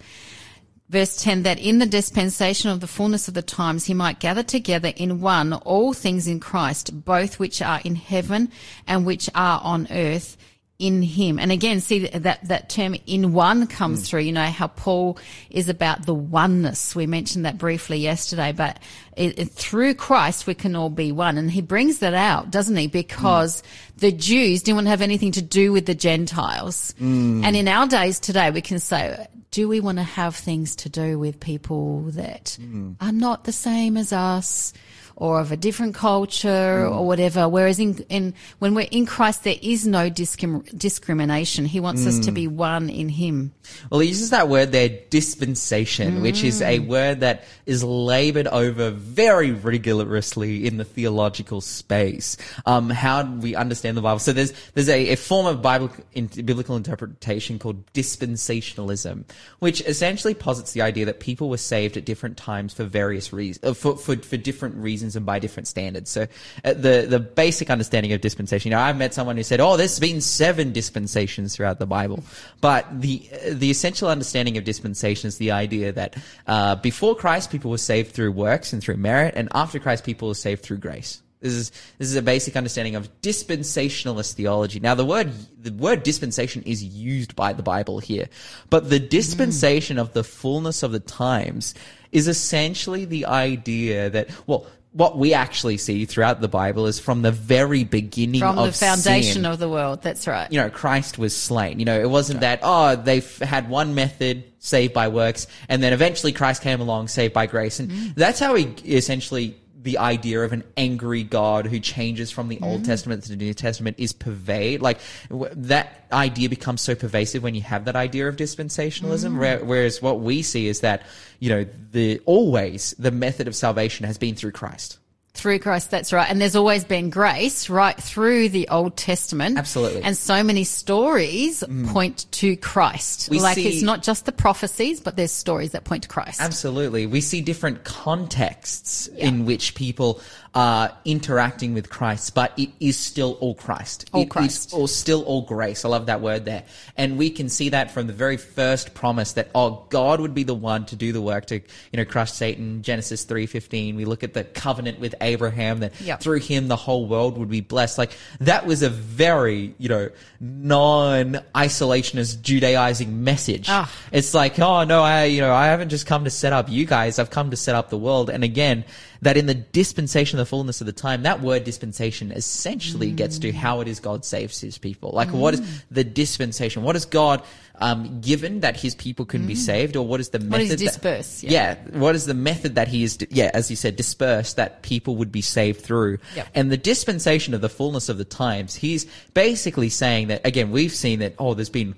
Verse 0.89 1.15
10, 1.21 1.43
that 1.43 1.59
in 1.59 1.79
the 1.79 1.85
dispensation 1.85 2.69
of 2.69 2.79
the 2.79 2.87
fullness 2.87 3.27
of 3.27 3.33
the 3.33 3.41
times 3.41 3.85
he 3.85 3.93
might 3.93 4.19
gather 4.19 4.43
together 4.43 4.91
in 4.95 5.21
one 5.21 5.53
all 5.53 5.93
things 5.93 6.27
in 6.27 6.39
Christ, 6.39 7.03
both 7.05 7.39
which 7.39 7.61
are 7.61 7.81
in 7.83 7.95
heaven 7.95 8.51
and 8.85 9.05
which 9.05 9.29
are 9.33 9.59
on 9.63 9.87
earth 9.89 10.37
in 10.79 11.01
him. 11.01 11.39
And 11.39 11.51
again, 11.51 11.79
see 11.79 12.07
that, 12.07 12.47
that 12.47 12.69
term 12.69 12.95
in 13.05 13.31
one 13.31 13.67
comes 13.67 13.99
hmm. 13.99 14.05
through, 14.05 14.21
you 14.21 14.31
know, 14.31 14.45
how 14.45 14.67
Paul 14.67 15.17
is 15.49 15.69
about 15.69 16.05
the 16.05 16.13
oneness. 16.13 16.95
We 16.95 17.07
mentioned 17.07 17.45
that 17.45 17.57
briefly 17.57 17.97
yesterday, 17.97 18.51
but 18.51 18.79
it, 19.15 19.39
it- 19.39 19.51
through 19.51 19.93
Christ, 19.95 20.45
we 20.45 20.53
can 20.55 20.75
all 20.75 20.89
be 20.89 21.11
one. 21.11 21.37
And 21.37 21.49
he 21.49 21.61
brings 21.61 21.99
that 21.99 22.13
out, 22.13 22.51
doesn't 22.51 22.75
he? 22.75 22.87
Because 22.87 23.61
hmm. 23.61 23.67
the 23.97 24.11
Jews 24.11 24.63
didn't 24.63 24.77
want 24.77 24.85
to 24.87 24.91
have 24.91 25.01
anything 25.01 25.31
to 25.33 25.41
do 25.41 25.71
with 25.71 25.85
the 25.85 25.95
Gentiles. 25.95 26.93
Hmm. 26.97 27.43
And 27.45 27.55
in 27.55 27.67
our 27.67 27.87
days 27.87 28.19
today, 28.19 28.51
we 28.51 28.61
can 28.61 28.79
say, 28.79 29.25
do 29.53 29.67
we 29.67 29.79
want 29.79 29.99
to 29.99 30.03
have 30.03 30.35
things 30.35 30.75
to 30.75 30.89
do 30.89 31.19
with 31.19 31.39
people 31.39 32.01
that 32.09 32.57
hmm. 32.59 32.93
are 32.99 33.11
not 33.11 33.43
the 33.43 33.51
same 33.51 33.97
as 33.97 34.11
us? 34.11 34.73
Or 35.15 35.39
of 35.39 35.51
a 35.51 35.57
different 35.57 35.95
culture 35.95 36.87
or 36.87 37.05
whatever. 37.05 37.47
Whereas 37.47 37.79
in, 37.79 37.99
in 38.09 38.33
when 38.59 38.73
we're 38.75 38.87
in 38.91 39.05
Christ, 39.05 39.43
there 39.43 39.55
is 39.61 39.85
no 39.85 40.09
discrim- 40.09 40.77
discrimination. 40.77 41.65
He 41.65 41.79
wants 41.79 42.05
us 42.05 42.19
to 42.19 42.31
be 42.31 42.47
one 42.47 42.89
in 42.89 43.09
Him. 43.09 43.53
Well, 43.89 43.99
he 43.99 44.09
uses 44.09 44.31
that 44.31 44.49
word 44.49 44.71
there, 44.71 44.89
dispensation, 45.09 46.21
which 46.21 46.43
is 46.43 46.61
a 46.61 46.79
word 46.79 47.21
that 47.21 47.45
is 47.65 47.83
labored 47.83 48.47
over 48.47 48.91
very 48.91 49.51
rigorously 49.51 50.65
in 50.65 50.77
the 50.77 50.85
theological 50.85 51.61
space. 51.61 52.37
Um, 52.65 52.89
how 52.89 53.23
do 53.23 53.39
we 53.39 53.55
understand 53.55 53.97
the 53.97 54.01
Bible? 54.01 54.19
So 54.19 54.33
there's 54.33 54.53
there's 54.73 54.89
a, 54.89 55.09
a 55.09 55.15
form 55.15 55.45
of 55.45 55.61
Bible 55.61 55.91
in, 56.13 56.27
biblical 56.27 56.75
interpretation 56.75 57.59
called 57.59 57.85
dispensationalism, 57.93 59.25
which 59.59 59.81
essentially 59.81 60.33
posits 60.33 60.73
the 60.73 60.81
idea 60.81 61.05
that 61.05 61.19
people 61.19 61.49
were 61.49 61.57
saved 61.57 61.97
at 61.97 62.05
different 62.05 62.37
times 62.37 62.73
for 62.73 62.83
various 62.83 63.31
reasons, 63.31 63.63
uh, 63.63 63.73
for, 63.73 63.97
for 63.97 64.15
for 64.17 64.37
different 64.37 64.75
reasons 64.75 65.02
and 65.03 65.25
by 65.25 65.39
different 65.39 65.67
standards. 65.67 66.09
So 66.09 66.27
uh, 66.63 66.73
the 66.73 67.05
the 67.09 67.19
basic 67.19 67.69
understanding 67.69 68.13
of 68.13 68.21
dispensation. 68.21 68.71
You 68.71 68.77
know, 68.77 68.81
I've 68.81 68.97
met 68.97 69.13
someone 69.13 69.37
who 69.37 69.43
said, 69.43 69.59
"Oh, 69.59 69.77
there's 69.77 69.99
been 69.99 70.21
seven 70.21 70.71
dispensations 70.71 71.55
throughout 71.55 71.79
the 71.79 71.85
Bible," 71.85 72.23
but 72.61 72.85
the 73.01 73.29
the 73.49 73.69
essential 73.69 74.09
understanding 74.09 74.57
of 74.57 74.63
dispensation 74.63 75.27
is 75.27 75.37
the 75.37 75.51
idea 75.51 75.91
that 75.91 76.15
uh, 76.47 76.75
before 76.75 77.15
Christ, 77.15 77.51
people 77.51 77.71
were 77.71 77.77
saved 77.77 78.11
through 78.13 78.31
works 78.31 78.73
and 78.73 78.81
through 78.81 78.97
merit, 78.97 79.33
and 79.35 79.49
after 79.53 79.79
Christ, 79.79 80.03
people 80.03 80.29
were 80.29 80.33
saved 80.33 80.63
through 80.63 80.77
grace. 80.77 81.21
This 81.43 81.53
is 81.53 81.71
this 81.97 82.07
is 82.07 82.15
a 82.15 82.21
basic 82.21 82.55
understanding 82.55 82.95
of 82.95 83.09
dispensationalist 83.21 84.33
theology. 84.33 84.79
Now, 84.79 84.95
the 84.95 85.03
word 85.03 85.29
the 85.59 85.73
word 85.73 86.03
dispensation 86.03 86.63
is 86.63 86.81
used 86.81 87.35
by 87.35 87.51
the 87.51 87.61
Bible 87.61 87.99
here, 87.99 88.29
but 88.69 88.89
the 88.89 88.99
dispensation 88.99 89.99
of 89.99 90.13
the 90.13 90.23
fullness 90.23 90.83
of 90.83 90.93
the 90.93 91.01
times 91.01 91.75
is 92.13 92.29
essentially 92.29 93.03
the 93.03 93.25
idea 93.25 94.09
that 94.09 94.29
well. 94.47 94.65
What 94.93 95.17
we 95.17 95.33
actually 95.33 95.77
see 95.77 96.05
throughout 96.05 96.39
the 96.39 96.47
Bible 96.47 96.85
is 96.85 96.99
from 96.99 97.23
the 97.23 97.31
very 97.31 97.83
beginning 97.83 98.41
From 98.41 98.59
of 98.59 98.67
the 98.67 98.71
foundation 98.73 99.33
sin, 99.33 99.45
of 99.45 99.57
the 99.57 99.67
world. 99.67 100.03
That's 100.03 100.27
right. 100.27 100.51
you 100.51 100.59
know, 100.59 100.69
Christ 100.69 101.17
was 101.17 101.35
slain. 101.35 101.79
You 101.79 101.85
know, 101.85 101.99
it 101.99 102.09
wasn't 102.09 102.41
that, 102.41 102.59
oh, 102.61 102.95
they've 102.95 103.37
had 103.39 103.69
one 103.69 103.95
method, 103.95 104.43
saved 104.59 104.93
by 104.93 105.07
works, 105.07 105.47
and 105.67 105.81
then 105.81 105.93
eventually 105.93 106.31
Christ 106.31 106.61
came 106.61 106.79
along, 106.79 107.07
saved 107.07 107.33
by 107.33 107.47
grace. 107.47 107.79
And 107.79 107.89
mm. 107.89 108.15
that's 108.15 108.39
how 108.39 108.53
he 108.53 108.65
essentially, 108.85 109.57
the 109.83 109.97
idea 109.97 110.41
of 110.41 110.53
an 110.53 110.63
angry 110.77 111.23
God 111.23 111.67
who 111.67 111.79
changes 111.79 112.31
from 112.31 112.47
the 112.47 112.59
Old 112.61 112.81
mm-hmm. 112.81 112.85
Testament 112.85 113.23
to 113.23 113.29
the 113.29 113.35
New 113.35 113.53
Testament 113.53 113.97
is 113.99 114.13
pervade. 114.13 114.81
Like, 114.81 114.99
w- 115.29 115.51
that 115.55 116.05
idea 116.11 116.49
becomes 116.49 116.81
so 116.81 116.95
pervasive 116.95 117.43
when 117.43 117.53
you 117.53 117.61
have 117.61 117.85
that 117.85 117.95
idea 117.95 118.27
of 118.27 118.35
dispensationalism, 118.37 119.31
mm-hmm. 119.31 119.39
where, 119.39 119.63
whereas 119.63 120.01
what 120.01 120.21
we 120.21 120.41
see 120.41 120.67
is 120.67 120.79
that, 120.79 121.03
you 121.39 121.49
know, 121.49 121.65
the, 121.91 122.19
always 122.25 122.95
the 122.97 123.11
method 123.11 123.47
of 123.47 123.55
salvation 123.55 124.05
has 124.05 124.17
been 124.17 124.35
through 124.35 124.51
Christ. 124.51 124.99
Through 125.35 125.59
Christ, 125.59 125.89
that's 125.89 126.13
right. 126.13 126.29
And 126.29 126.39
there's 126.39 126.55
always 126.55 126.83
been 126.83 127.09
grace 127.09 127.67
right 127.67 127.97
through 127.97 128.49
the 128.49 128.67
Old 128.69 128.95
Testament. 128.95 129.57
Absolutely. 129.57 130.01
Mm. 130.01 130.05
And 130.05 130.17
so 130.17 130.43
many 130.43 130.63
stories 130.63 131.63
point 131.87 132.27
to 132.33 132.55
Christ. 132.55 133.29
We 133.29 133.39
like 133.39 133.55
see- 133.55 133.67
it's 133.67 133.81
not 133.81 134.03
just 134.03 134.25
the 134.25 134.31
prophecies, 134.31 135.01
but 135.01 135.15
there's 135.15 135.31
stories 135.31 135.71
that 135.71 135.85
point 135.85 136.03
to 136.03 136.09
Christ. 136.09 136.39
Absolutely. 136.39 137.07
We 137.07 137.19
see 137.19 137.41
different 137.41 137.83
contexts 137.83 139.07
in 139.07 139.45
which 139.45 139.73
people 139.73 140.21
are 140.55 140.95
interacting 141.03 141.73
with 141.73 141.89
Christ, 141.89 142.35
but 142.35 142.53
it 142.57 142.69
is 142.79 142.95
still 142.95 143.33
all 143.41 143.55
Christ. 143.55 144.07
All 144.13 144.21
It 144.21 144.25
is 144.25 144.29
Christ. 144.31 144.73
all, 144.73 144.85
still 144.87 145.23
all 145.23 145.41
grace. 145.41 145.83
I 145.83 145.89
love 145.89 146.05
that 146.05 146.21
word 146.21 146.45
there. 146.45 146.63
And 146.95 147.17
we 147.17 147.31
can 147.31 147.49
see 147.49 147.69
that 147.69 147.89
from 147.89 148.05
the 148.05 148.13
very 148.13 148.37
first 148.37 148.93
promise 148.93 149.33
that, 149.33 149.49
oh, 149.55 149.85
God 149.89 150.21
would 150.21 150.35
be 150.35 150.43
the 150.43 150.53
one 150.53 150.85
to 150.85 150.95
do 150.95 151.11
the 151.11 151.21
work 151.21 151.47
to, 151.47 151.55
you 151.55 151.61
know, 151.93 152.05
crush 152.05 152.31
Satan. 152.31 152.83
Genesis 152.83 153.25
3.15. 153.25 153.95
We 153.95 154.05
look 154.05 154.23
at 154.23 154.35
the 154.35 154.43
covenant 154.43 154.99
with 154.99 155.15
Abraham 155.21 155.79
that 155.79 155.99
Yep. 156.01 156.21
through 156.21 156.39
him 156.39 156.67
the 156.67 156.75
whole 156.75 157.07
world 157.07 157.37
would 157.39 157.49
be 157.49 157.61
blessed. 157.61 157.97
Like 157.97 158.11
that 158.41 158.67
was 158.67 158.83
a 158.83 158.89
very, 158.89 159.73
you 159.79 159.89
know, 159.89 160.09
non-isolationist 160.39 162.41
Judaizing 162.41 163.23
message. 163.23 163.67
Ah. 163.69 163.91
It's 164.11 164.33
like, 164.33 164.59
oh 164.59 164.83
no, 164.83 165.01
I, 165.01 165.25
you 165.25 165.41
know, 165.41 165.53
I 165.53 165.67
haven't 165.67 165.89
just 165.89 166.05
come 166.05 166.23
to 166.25 166.29
set 166.29 166.53
up 166.53 166.69
you 166.69 166.85
guys. 166.85 167.19
I've 167.19 167.29
come 167.29 167.51
to 167.51 167.57
set 167.57 167.75
up 167.75 167.89
the 167.89 167.97
world. 167.97 168.29
And 168.29 168.43
again, 168.43 168.83
that 169.23 169.37
in 169.37 169.45
the 169.45 169.53
dispensation 169.53 170.39
of 170.39 170.45
the 170.45 170.49
fullness 170.49 170.81
of 170.81 170.85
the 170.87 170.93
time, 170.93 171.23
that 171.23 171.41
word 171.41 171.63
dispensation 171.63 172.31
essentially 172.31 173.11
gets 173.11 173.39
to 173.39 173.51
how 173.51 173.81
it 173.81 173.87
is 173.87 173.99
God 173.99 174.23
saves 174.25 174.59
his 174.61 174.77
people. 174.77 175.11
Like, 175.11 175.29
what 175.29 175.53
is 175.55 175.83
the 175.89 176.03
dispensation? 176.03 176.83
What 176.83 176.95
is 176.95 177.05
God 177.05 177.41
um, 177.79 178.21
given 178.21 178.59
that 178.59 178.77
his 178.79 178.95
people 178.95 179.25
can 179.25 179.47
be 179.47 179.55
saved, 179.55 179.95
or 179.95 180.05
what 180.05 180.19
is 180.19 180.29
the 180.29 180.39
method? 180.39 180.51
What 180.51 180.61
is 180.61 180.69
that- 180.69 180.77
disperse? 180.77 181.43
yeah. 181.43 181.75
what 181.91 182.15
is 182.15 182.25
the 182.25 182.33
method 182.33 182.75
that 182.75 182.87
he 182.87 183.03
is? 183.03 183.17
Yeah, 183.29 183.49
as 183.53 183.69
you 183.69 183.75
said, 183.75 183.95
dispersed 183.95 184.57
that 184.57 184.81
people 184.83 185.15
would 185.17 185.31
be 185.31 185.41
saved 185.41 185.81
through, 185.81 186.19
Yep. 186.35 186.47
and 186.55 186.71
the 186.71 186.77
dispensation 186.77 187.53
of 187.53 187.61
the 187.61 187.69
fullness 187.69 188.09
of 188.09 188.17
the 188.17 188.25
times. 188.25 188.75
He's 188.75 189.05
basically 189.33 189.89
saying 189.89 190.27
that 190.27 190.45
again. 190.45 190.71
We've 190.71 190.91
seen 190.93 191.19
that. 191.19 191.33
Oh, 191.39 191.53
there's 191.55 191.69
been 191.69 191.95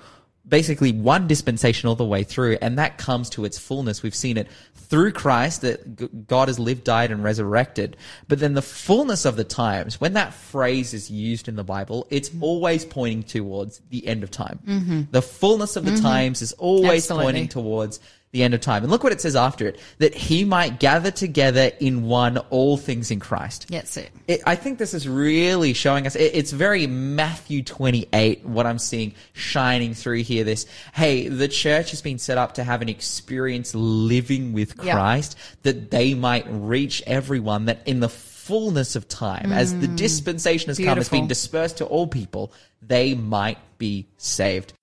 basically 0.47 0.91
one 0.91 1.27
dispensation 1.27 1.89
all 1.89 1.95
the 1.95 2.05
way 2.05 2.23
through, 2.23 2.57
and 2.61 2.77
that 2.77 2.97
comes 2.97 3.29
to 3.31 3.45
its 3.45 3.57
fullness. 3.57 4.03
We've 4.03 4.15
seen 4.15 4.37
it 4.37 4.47
through 4.89 5.11
Christ 5.11 5.61
that 5.61 6.27
God 6.27 6.47
has 6.47 6.59
lived, 6.59 6.83
died, 6.83 7.11
and 7.11 7.23
resurrected. 7.23 7.97
But 8.27 8.39
then 8.39 8.53
the 8.53 8.61
fullness 8.61 9.25
of 9.25 9.35
the 9.35 9.43
times, 9.43 9.99
when 9.99 10.13
that 10.13 10.33
phrase 10.33 10.93
is 10.93 11.11
used 11.11 11.47
in 11.47 11.55
the 11.55 11.63
Bible, 11.63 12.07
it's 12.09 12.29
mm-hmm. 12.29 12.43
always 12.43 12.85
pointing 12.85 13.23
towards 13.23 13.81
the 13.89 14.07
end 14.07 14.23
of 14.23 14.31
time. 14.31 14.59
Mm-hmm. 14.65 15.01
The 15.11 15.21
fullness 15.21 15.75
of 15.75 15.85
the 15.85 15.91
mm-hmm. 15.91 16.03
times 16.03 16.41
is 16.41 16.53
always 16.53 17.03
Absolutely. 17.03 17.25
pointing 17.25 17.47
towards 17.49 17.99
the 18.35 18.43
end 18.43 18.53
of 18.53 18.61
time. 18.61 18.83
And 18.83 18.91
look 18.91 19.03
what 19.03 19.11
it 19.11 19.21
says 19.21 19.35
after 19.35 19.67
it 19.67 19.79
that 19.97 20.13
he 20.13 20.45
might 20.45 20.79
gather 20.79 21.09
together 21.09 21.71
in 21.79 22.03
one 22.03 22.37
all 22.49 22.77
things 22.77 23.09
in 23.09 23.19
Christ. 23.19 23.67
That's 23.69 23.97
it. 23.97 24.11
It, 24.27 24.41
I 24.45 24.55
think 24.55 24.77
this 24.77 24.93
is 24.93 25.07
really 25.07 25.73
showing 25.73 26.05
us. 26.05 26.15
It, 26.15 26.35
it's 26.35 26.51
very 26.51 26.85
Matthew 26.85 27.63
28, 27.63 28.45
what 28.45 28.65
I'm 28.65 28.79
seeing 28.79 29.15
shining 29.33 29.93
through 29.93 30.23
here. 30.23 30.43
This, 30.43 30.67
hey, 30.93 31.27
the 31.27 31.47
church 31.47 31.91
has 31.91 32.01
been 32.01 32.19
set 32.19 32.37
up 32.37 32.55
to 32.55 32.63
have 32.63 32.81
an 32.81 32.89
experience 32.89 33.73
living 33.73 34.53
with. 34.53 34.75
Christ 34.77 35.37
that 35.63 35.91
they 35.91 36.13
might 36.13 36.45
reach 36.49 37.01
everyone 37.07 37.65
that 37.65 37.87
in 37.87 37.99
the 37.99 38.09
fullness 38.09 38.95
of 38.95 39.07
time, 39.07 39.51
as 39.51 39.77
the 39.79 39.87
mm. 39.87 39.95
dispensation 39.95 40.69
has 40.69 40.77
come, 40.77 40.97
has 40.97 41.09
been 41.09 41.27
dispersed 41.27 41.77
to 41.77 41.85
all 41.85 42.07
people, 42.07 42.53
they 42.81 43.15
might 43.15 43.57
be 43.77 44.07
saved. 44.17 44.73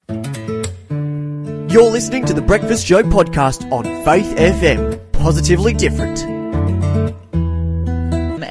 You're 1.73 1.91
listening 1.91 2.27
to 2.27 2.35
the 2.35 2.43
Breakfast 2.43 2.87
Show 2.87 3.03
podcast 3.03 3.73
on 3.73 3.85
Faith 4.05 4.37
FM. 4.37 5.11
Positively 5.13 5.73
different. 5.73 6.23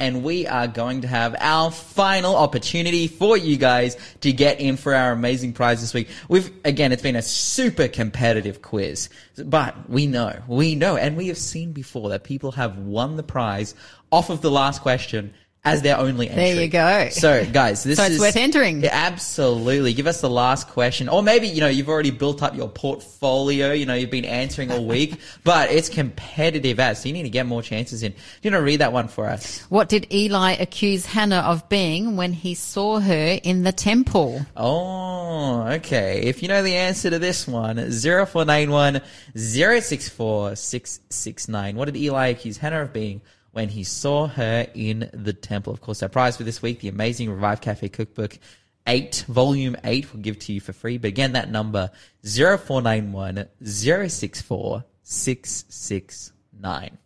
and 0.02 0.24
we 0.24 0.48
are 0.48 0.66
going 0.66 1.02
to 1.02 1.06
have 1.06 1.36
our 1.38 1.70
final 1.70 2.34
opportunity 2.34 3.06
for 3.06 3.36
you 3.36 3.56
guys 3.56 3.96
to 4.22 4.32
get 4.32 4.58
in 4.58 4.76
for 4.76 4.92
our 4.96 5.12
amazing 5.12 5.52
prize 5.52 5.80
this 5.80 5.94
week. 5.94 6.08
We've, 6.28 6.50
again, 6.64 6.90
it's 6.90 7.02
been 7.02 7.14
a 7.14 7.22
super 7.22 7.86
competitive 7.86 8.60
quiz, 8.60 9.08
but 9.44 9.88
we 9.88 10.08
know, 10.08 10.42
we 10.48 10.74
know, 10.74 10.96
and 10.96 11.16
we 11.16 11.28
have 11.28 11.38
seen 11.38 11.70
before 11.70 12.08
that 12.08 12.24
people 12.24 12.50
have 12.50 12.76
won 12.76 13.16
the 13.16 13.22
prize 13.22 13.76
off 14.10 14.30
of 14.30 14.40
the 14.40 14.50
last 14.50 14.82
question 14.82 15.32
as 15.64 15.82
their 15.82 15.96
only 15.96 16.28
entry. 16.28 16.42
There 16.42 16.62
you 16.62 16.68
go. 16.68 17.08
So, 17.10 17.46
guys, 17.46 17.84
this 17.84 17.96
So 17.96 18.04
it's 18.04 18.14
is 18.14 18.20
worth 18.20 18.36
entering. 18.36 18.84
Absolutely. 18.84 19.92
Give 19.92 20.08
us 20.08 20.20
the 20.20 20.30
last 20.30 20.68
question. 20.68 21.08
Or 21.08 21.22
maybe, 21.22 21.46
you 21.46 21.60
know, 21.60 21.68
you've 21.68 21.88
already 21.88 22.10
built 22.10 22.42
up 22.42 22.56
your 22.56 22.68
portfolio, 22.68 23.70
you 23.70 23.86
know, 23.86 23.94
you've 23.94 24.10
been 24.10 24.24
answering 24.24 24.72
all 24.72 24.84
week, 24.84 25.20
but 25.44 25.70
it's 25.70 25.88
competitive 25.88 26.80
as, 26.80 27.00
so 27.00 27.08
you 27.08 27.12
need 27.12 27.22
to 27.22 27.30
get 27.30 27.46
more 27.46 27.62
chances 27.62 28.02
in. 28.02 28.10
Do 28.10 28.18
you 28.42 28.50
want 28.50 28.60
to 28.60 28.64
read 28.64 28.80
that 28.80 28.92
one 28.92 29.06
for 29.06 29.28
us? 29.28 29.60
What 29.68 29.88
did 29.88 30.12
Eli 30.12 30.52
accuse 30.52 31.06
Hannah 31.06 31.44
of 31.46 31.68
being 31.68 32.16
when 32.16 32.32
he 32.32 32.54
saw 32.54 32.98
her 32.98 33.38
in 33.42 33.62
the 33.62 33.72
temple? 33.72 34.44
Oh, 34.56 35.62
okay. 35.74 36.22
If 36.22 36.42
you 36.42 36.48
know 36.48 36.64
the 36.64 36.74
answer 36.74 37.08
to 37.08 37.20
this 37.20 37.46
one, 37.46 37.76
0491 37.76 39.00
064 39.36 40.56
669. 40.56 41.76
What 41.76 41.84
did 41.84 41.96
Eli 41.96 42.28
accuse 42.28 42.56
Hannah 42.56 42.82
of 42.82 42.92
being 42.92 43.20
when 43.52 43.68
he 43.68 43.84
saw 43.84 44.26
her 44.26 44.66
in 44.74 45.08
the 45.12 45.32
temple? 45.32 45.72
Of 45.72 45.80
course, 45.80 46.02
our 46.02 46.08
prize 46.08 46.36
for 46.36 46.42
this 46.42 46.60
week, 46.60 46.80
the 46.80 46.88
amazing 46.88 47.30
Revive 47.30 47.60
Cafe 47.60 47.88
cookbook. 47.88 48.38
8, 48.86 49.26
volume 49.28 49.76
8, 49.84 50.12
we'll 50.12 50.22
give 50.22 50.38
to 50.40 50.52
you 50.52 50.60
for 50.60 50.72
free. 50.72 50.98
But 50.98 51.08
again, 51.08 51.32
that 51.32 51.50
number, 51.50 51.90
0491 52.24 53.48
064 53.62 54.84
669. 55.04 56.98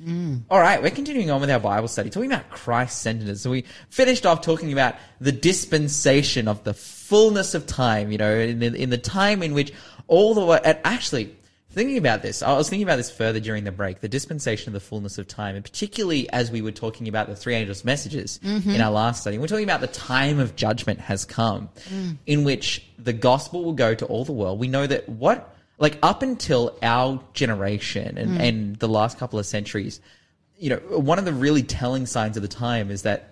Mm. 0.00 0.42
All 0.50 0.60
right, 0.60 0.82
we're 0.82 0.90
continuing 0.90 1.30
on 1.30 1.40
with 1.40 1.50
our 1.50 1.60
Bible 1.60 1.88
study, 1.88 2.10
talking 2.10 2.32
about 2.32 2.50
Christ 2.50 3.02
centeredness. 3.02 3.42
So 3.42 3.50
we 3.50 3.64
finished 3.88 4.26
off 4.26 4.40
talking 4.40 4.72
about 4.72 4.96
the 5.20 5.32
dispensation 5.32 6.48
of 6.48 6.64
the 6.64 6.74
fullness 6.74 7.54
of 7.54 7.66
time, 7.66 8.10
you 8.10 8.18
know, 8.18 8.34
in, 8.34 8.62
in, 8.62 8.74
in 8.74 8.90
the 8.90 8.98
time 8.98 9.42
in 9.42 9.54
which 9.54 9.72
all 10.08 10.34
the 10.34 10.44
way, 10.44 10.60
and 10.64 10.78
actually, 10.84 11.36
thinking 11.72 11.98
about 11.98 12.22
this, 12.22 12.42
I 12.42 12.52
was 12.56 12.68
thinking 12.68 12.86
about 12.86 12.96
this 12.96 13.10
further 13.10 13.40
during 13.40 13.64
the 13.64 13.72
break, 13.72 14.00
the 14.00 14.08
dispensation 14.08 14.68
of 14.68 14.74
the 14.74 14.80
fullness 14.80 15.18
of 15.18 15.26
time, 15.26 15.56
and 15.56 15.64
particularly 15.64 16.30
as 16.30 16.50
we 16.50 16.62
were 16.62 16.72
talking 16.72 17.08
about 17.08 17.28
the 17.28 17.36
three 17.36 17.54
angels' 17.54 17.84
messages 17.84 18.38
mm-hmm. 18.44 18.70
in 18.70 18.80
our 18.80 18.90
last 18.90 19.22
study, 19.22 19.38
we're 19.38 19.46
talking 19.46 19.64
about 19.64 19.80
the 19.80 19.86
time 19.86 20.38
of 20.38 20.54
judgment 20.56 21.00
has 21.00 21.24
come, 21.24 21.68
mm. 21.88 22.16
in 22.26 22.44
which 22.44 22.86
the 22.98 23.12
gospel 23.12 23.64
will 23.64 23.72
go 23.72 23.94
to 23.94 24.06
all 24.06 24.24
the 24.24 24.32
world. 24.32 24.58
We 24.58 24.68
know 24.68 24.86
that 24.86 25.08
what 25.08 25.54
like 25.78 25.98
up 26.02 26.22
until 26.22 26.78
our 26.82 27.20
generation 27.34 28.16
and, 28.16 28.38
mm. 28.38 28.40
and 28.40 28.76
the 28.76 28.88
last 28.88 29.18
couple 29.18 29.38
of 29.38 29.46
centuries, 29.46 30.00
you 30.58 30.70
know, 30.70 30.76
one 30.98 31.18
of 31.18 31.24
the 31.24 31.32
really 31.32 31.62
telling 31.64 32.06
signs 32.06 32.36
of 32.36 32.42
the 32.42 32.48
time 32.48 32.90
is 32.90 33.02
that 33.02 33.31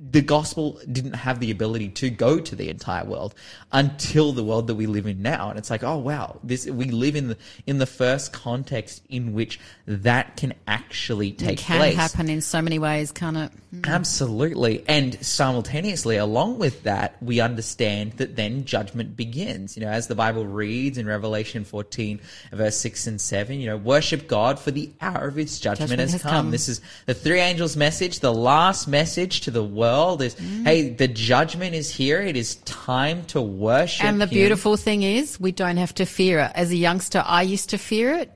the 0.00 0.20
gospel 0.20 0.80
didn't 0.90 1.12
have 1.12 1.38
the 1.38 1.52
ability 1.52 1.88
to 1.88 2.10
go 2.10 2.40
to 2.40 2.56
the 2.56 2.68
entire 2.68 3.04
world 3.04 3.32
until 3.70 4.32
the 4.32 4.42
world 4.42 4.66
that 4.66 4.74
we 4.74 4.86
live 4.86 5.06
in 5.06 5.22
now. 5.22 5.50
And 5.50 5.58
it's 5.58 5.70
like, 5.70 5.84
oh 5.84 5.98
wow, 5.98 6.40
this 6.42 6.66
we 6.66 6.86
live 6.86 7.14
in 7.14 7.28
the 7.28 7.36
in 7.66 7.78
the 7.78 7.86
first 7.86 8.32
context 8.32 9.02
in 9.08 9.34
which 9.34 9.60
that 9.86 10.36
can 10.36 10.52
actually 10.66 11.30
take 11.30 11.60
It 11.60 11.62
can 11.62 11.78
place. 11.78 11.94
happen 11.94 12.28
in 12.28 12.40
so 12.40 12.60
many 12.60 12.80
ways, 12.80 13.12
can't 13.12 13.36
it? 13.36 13.52
Mm. 13.72 13.86
Absolutely. 13.86 14.84
And 14.88 15.24
simultaneously, 15.24 16.16
along 16.16 16.58
with 16.58 16.82
that, 16.82 17.22
we 17.22 17.40
understand 17.40 18.14
that 18.14 18.34
then 18.34 18.64
judgment 18.64 19.16
begins. 19.16 19.76
You 19.76 19.84
know, 19.84 19.90
as 19.90 20.08
the 20.08 20.16
Bible 20.16 20.44
reads 20.44 20.98
in 20.98 21.06
Revelation 21.06 21.64
14, 21.64 22.20
verse 22.52 22.76
6 22.78 23.06
and 23.06 23.20
7, 23.20 23.60
you 23.60 23.66
know, 23.66 23.76
worship 23.76 24.26
God 24.26 24.58
for 24.58 24.72
the 24.72 24.90
hour 25.00 25.28
of 25.28 25.38
its 25.38 25.60
judgment, 25.60 25.90
Judgment 25.90 26.00
has, 26.00 26.12
has 26.12 26.22
come. 26.22 26.30
come. 26.30 26.50
This 26.50 26.68
is 26.68 26.80
the 27.06 27.14
three 27.14 27.38
angels' 27.40 27.76
message. 27.76 28.18
The 28.20 28.34
last 28.34 28.88
message 28.88 29.42
to 29.42 29.50
the 29.52 29.62
world 29.62 29.83
is, 30.20 30.34
Mm. 30.34 30.64
hey, 30.64 30.88
the 30.90 31.08
judgment 31.08 31.74
is 31.74 31.90
here. 31.90 32.20
It 32.20 32.36
is 32.36 32.56
time 32.64 33.24
to 33.26 33.40
worship. 33.40 34.04
And 34.04 34.20
the 34.20 34.26
Him. 34.26 34.30
beautiful 34.30 34.76
thing 34.76 35.02
is, 35.02 35.38
we 35.40 35.52
don't 35.52 35.76
have 35.76 35.94
to 35.94 36.06
fear 36.06 36.40
it. 36.40 36.52
As 36.54 36.70
a 36.70 36.76
youngster, 36.76 37.22
I 37.24 37.42
used 37.42 37.70
to 37.70 37.78
fear 37.78 38.14
it. 38.14 38.30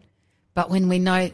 But 0.55 0.71
when 0.71 0.89
we 0.89 0.99
know 0.99 1.29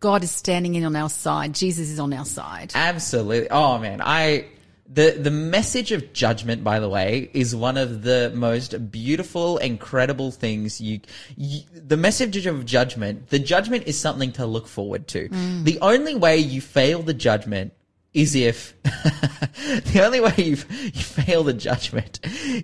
God 0.00 0.22
is 0.22 0.30
standing 0.30 0.74
in 0.74 0.84
on 0.84 0.94
our 0.96 1.08
side, 1.08 1.54
Jesus 1.54 1.88
is 1.88 1.98
on 1.98 2.12
our 2.12 2.26
side. 2.26 2.72
Absolutely. 2.74 3.48
Oh 3.50 3.78
man, 3.78 4.02
I 4.04 4.44
the 4.92 5.16
the 5.18 5.30
message 5.30 5.92
of 5.92 6.12
judgment, 6.12 6.62
by 6.62 6.78
the 6.78 6.88
way, 6.88 7.30
is 7.32 7.56
one 7.56 7.78
of 7.78 8.02
the 8.02 8.30
most 8.34 8.90
beautiful, 8.90 9.56
incredible 9.58 10.30
things. 10.30 10.78
You, 10.80 11.00
you 11.36 11.60
the 11.74 11.96
message 11.96 12.46
of 12.46 12.66
judgment. 12.66 13.30
The 13.30 13.38
judgment 13.38 13.84
is 13.86 13.98
something 13.98 14.32
to 14.32 14.44
look 14.44 14.68
forward 14.68 15.08
to. 15.08 15.28
The 15.64 15.78
only 15.80 16.14
way 16.14 16.36
you 16.38 16.60
fail 16.60 17.02
the 17.02 17.14
judgment 17.14 17.72
is 18.16 18.34
if 18.34 18.74
the 18.82 20.02
only 20.02 20.20
way 20.20 20.32
you 20.38 20.44
you 20.46 21.02
fail 21.02 21.44
the 21.44 21.52
judgment 21.52 22.18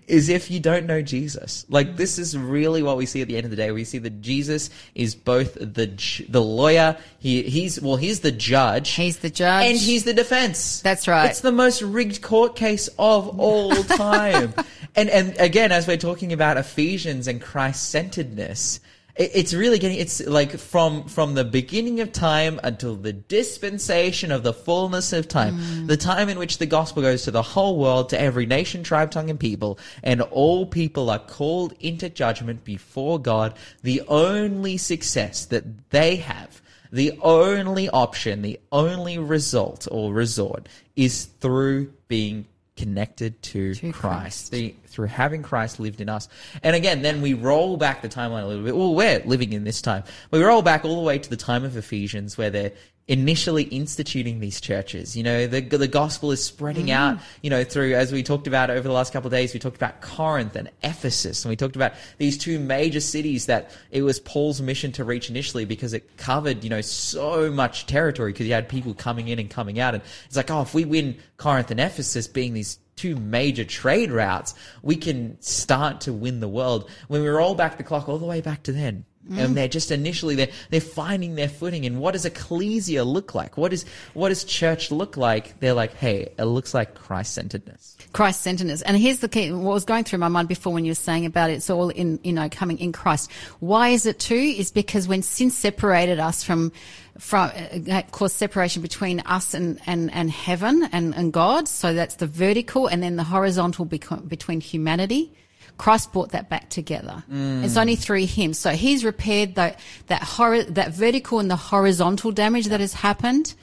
is 0.09 0.31
if 0.31 0.51
you 0.51 0.59
don't 0.59 0.87
know 0.87 1.03
Jesus. 1.03 1.67
Like 1.69 1.89
mm. 1.89 1.97
this 1.99 2.19
is 2.19 2.37
really 2.37 2.83
what 2.83 2.97
we 2.97 3.05
see 3.05 3.21
at 3.21 3.29
the 3.29 3.37
end 3.37 3.45
of 3.45 3.51
the 3.51 3.57
day. 3.57 3.71
We 3.71 3.85
see 3.85 3.99
that 3.99 4.23
Jesus 4.23 4.71
is 4.95 5.15
both 5.15 5.55
the 5.55 6.27
the 6.27 6.41
lawyer. 6.41 6.97
He 7.19 7.43
he's 7.43 7.79
well 7.83 7.97
he's 7.97 8.21
the 8.21 8.33
judge. 8.33 8.93
He's 8.93 9.19
the 9.19 9.29
judge. 9.29 9.67
And 9.67 9.77
he's 9.77 10.05
the 10.05 10.15
defense. 10.15 10.81
That's 10.81 11.07
right. 11.07 11.29
It's 11.29 11.41
the 11.41 11.53
most 11.53 11.83
rigged 11.83 12.23
court 12.23 12.57
case 12.57 12.89
of 12.99 13.39
all 13.39 13.75
time. 13.85 14.55
and 14.97 15.11
and 15.11 15.39
again, 15.39 15.71
as 15.71 15.87
we're 15.87 15.99
talking 15.99 16.33
about 16.33 16.57
Ephesians 16.57 17.29
and 17.29 17.43
Christ 17.43 17.91
centeredness, 17.91 18.81
it's 19.17 19.53
really 19.53 19.79
getting 19.79 19.99
it's 19.99 20.21
like 20.27 20.59
from 20.59 21.07
from 21.07 21.35
the 21.35 21.45
beginning 21.45 22.01
of 22.01 22.13
time 22.13 22.59
until 22.63 22.97
the 22.97 23.13
dispensation 23.13 24.33
of 24.33 24.43
the 24.43 24.55
fullness 24.55 25.13
of 25.13 25.29
time, 25.29 25.59
Mm. 25.59 25.87
the 25.87 25.97
time 25.97 26.29
in 26.29 26.39
which 26.39 26.59
the 26.59 26.67
gospel 26.67 27.03
goes 27.03 27.25
to 27.25 27.31
the 27.31 27.43
whole 27.43 27.79
world, 27.79 28.09
to 28.11 28.21
every 28.21 28.47
nation, 28.47 28.83
tribe, 28.83 29.11
tongue, 29.11 29.29
and 29.29 29.39
people, 29.39 29.79
and 30.03 30.23
all 30.23 30.65
people 30.65 31.11
are 31.11 31.19
called 31.19 31.75
into 31.81 32.09
judgment 32.09 32.65
before 32.65 33.19
God. 33.19 33.55
The 33.83 34.03
only 34.09 34.79
success 34.79 35.45
that 35.47 35.91
they 35.91 36.17
have 36.17 36.63
the 36.93 37.19
only 37.23 37.89
option, 37.89 38.43
the 38.43 38.61
only 38.71 39.19
result 39.19 39.89
or 39.91 40.13
resort 40.13 40.69
is 40.95 41.25
through 41.41 41.91
being 42.07 42.45
connected 42.77 43.43
to, 43.43 43.75
To 43.75 43.93
Christ, 43.93 44.51
Christ. 44.51 44.51
The, 44.53 44.75
through 44.87 45.09
having 45.09 45.43
Christ 45.43 45.79
lived 45.81 46.01
in 46.01 46.09
us. 46.09 46.29
And 46.63 46.75
again, 46.75 47.03
then 47.03 47.21
we 47.21 47.35
roll 47.35 47.77
back 47.77 48.03
the 48.03 48.09
timeline 48.09 48.45
a 48.45 48.47
little 48.47 48.65
bit. 48.65 48.77
Well, 48.77 48.95
we're 48.95 49.21
living 49.25 49.53
in 49.53 49.65
this 49.65 49.83
time. 49.83 50.05
We 50.31 50.43
roll 50.43 50.63
back 50.63 50.85
all 50.85 50.97
the 50.97 51.03
way 51.03 51.19
to 51.19 51.31
the 51.31 51.37
time 51.37 51.65
of 51.65 51.77
Ephesians 51.77 52.39
where 52.39 52.51
they're 52.51 52.73
initially 53.09 53.65
instituting 53.65 54.41
these 54.41 54.61
churches. 54.61 55.17
You 55.17 55.23
know, 55.23 55.47
the 55.47 55.61
the 55.61 55.89
gospel 55.89 56.31
is 56.31 56.43
spreading 56.43 56.87
mm. 56.87 56.95
out. 56.95 57.19
You 57.43 57.51
know, 57.51 57.65
through 57.65 57.95
as 57.95 58.13
we 58.13 58.23
talked 58.23 58.47
about 58.47 58.71
over 58.71 58.87
the 58.87 58.95
last 58.95 59.13
couple 59.13 59.27
of 59.27 59.33
days, 59.33 59.53
we 59.53 59.61
talked 59.61 59.77
about 59.77 60.01
Corinth 60.01 60.57
and 60.57 60.71
Ephesus, 60.83 61.45
and 61.45 61.51
we 61.51 61.57
talked 61.57 61.77
about 61.77 61.93
these 62.19 62.39
two 62.39 62.59
major 62.59 63.01
cities 63.01 63.47
that 63.47 63.71
it 63.91 64.03
was 64.03 64.21
Paul's 64.21 64.61
mission 64.61 64.93
to 64.93 65.05
reach 65.05 65.29
initially 65.29 65.65
because 65.65 65.93
it 65.93 66.17
covered 66.17 66.63
you 66.63 66.71
know 66.71 66.81
so 66.81 67.51
much 67.51 67.87
territory 67.87 68.33
because 68.33 68.47
you 68.47 68.53
had 68.53 68.69
people 68.69 68.95
coming 68.95 69.29
in 69.29 69.39
and 69.39 69.51
coming 69.51 69.79
out, 69.81 69.95
and 69.95 70.03
it's 70.27 70.37
like, 70.37 70.51
oh, 70.51 70.63
if 70.63 70.75
we 70.75 70.85
win 70.85 71.17
Corinth 71.37 71.71
and 71.71 71.81
Ephesus 71.81 72.29
being 72.29 72.55
these 72.55 72.79
two 72.95 73.17
major 73.17 73.65
trade 73.65 74.11
routes, 74.11 74.55
we 74.83 74.97
can 74.97 75.41
start 75.41 76.03
to 76.03 76.13
win 76.13 76.41
the 76.41 76.49
world. 76.49 76.89
When 77.09 77.23
we 77.23 77.29
roll 77.29 77.55
back 77.55 77.79
the 77.79 77.83
clock 77.83 78.09
all 78.09 78.19
the 78.19 78.27
way 78.27 78.41
back 78.41 78.63
to 78.65 78.73
then, 78.73 79.05
and 79.31 79.57
they're 79.57 79.69
just 79.69 79.91
initially 79.91 80.35
they're 80.35 80.51
they're 80.71 80.81
finding 80.81 81.35
their 81.35 81.49
footing. 81.49 81.87
And 81.87 82.01
what 82.01 82.13
does 82.13 82.25
ecclesia 82.25 83.05
look 83.05 83.35
like? 83.35 83.57
What 83.57 83.73
is 83.73 83.85
what 84.15 84.31
does 84.31 84.45
church 84.45 84.91
look 84.91 85.17
like? 85.17 85.59
They're 85.61 85.75
like, 85.75 85.95
hey, 85.95 86.33
it 86.39 86.45
looks 86.45 86.75
like 86.75 86.95
Christ 86.95 87.35
centeredness. 87.35 87.97
Christ 88.13 88.43
centeredness. 88.43 88.83
And 88.83 88.97
here's 88.97 89.21
the 89.21 89.29
key. 89.29 89.53
What 89.53 89.75
was 89.75 89.85
going 89.85 90.05
through 90.05 90.19
my 90.19 90.29
mind 90.29 90.49
before 90.49 90.73
when 90.73 90.85
you 90.85 90.91
were 90.91 90.97
saying 90.97 91.25
about 91.27 91.51
it's 91.51 91.71
all 91.71 91.89
in, 91.89 92.21
you 92.23 92.33
know, 92.33 92.49
coming 92.49 92.79
in 92.79 92.93
Christ. 92.93 93.31
Why 93.61 93.89
is 93.89 94.07
it 94.07 94.19
too? 94.19 94.35
Is 94.35 94.71
because 94.71 95.09
when 95.09 95.23
sin 95.23 95.51
separated 95.51 96.19
us 96.19 96.43
from, 96.43 96.73
from, 97.19 97.51
uh, 97.91 98.03
caused 98.11 98.37
separation 98.37 98.83
between 98.83 99.21
us 99.21 99.55
and, 99.55 99.81
and, 99.87 100.13
and 100.13 100.31
heaven 100.31 100.89
and, 100.93 101.15
and 101.15 101.33
God. 101.33 101.69
So 101.69 101.95
that's 101.95 102.17
the 102.17 102.27
vertical 102.27 102.87
and 102.87 103.03
then 103.03 103.17
the 103.17 103.25
horizontal 103.25 103.87
beco- 103.87 104.29
between 104.29 104.61
humanity. 104.61 105.33
Christ 105.79 106.13
brought 106.13 106.31
that 106.31 106.49
back 106.49 106.69
together. 106.69 107.25
Mm. 107.31 107.65
It's 107.65 107.77
only 107.77 107.97
through 107.97 108.27
Him. 108.27 108.55
So 108.55 108.71
He's 108.71 109.05
repaired 109.05 109.57
that 109.57 109.79
that 110.07 110.23
hor- 110.23 110.63
that 110.65 110.93
vertical 110.93 111.39
and 111.39 111.51
the 111.51 111.57
horizontal 111.57 112.31
damage 112.33 112.67
that 112.67 112.81
has 112.81 112.95
happened, 112.95 113.55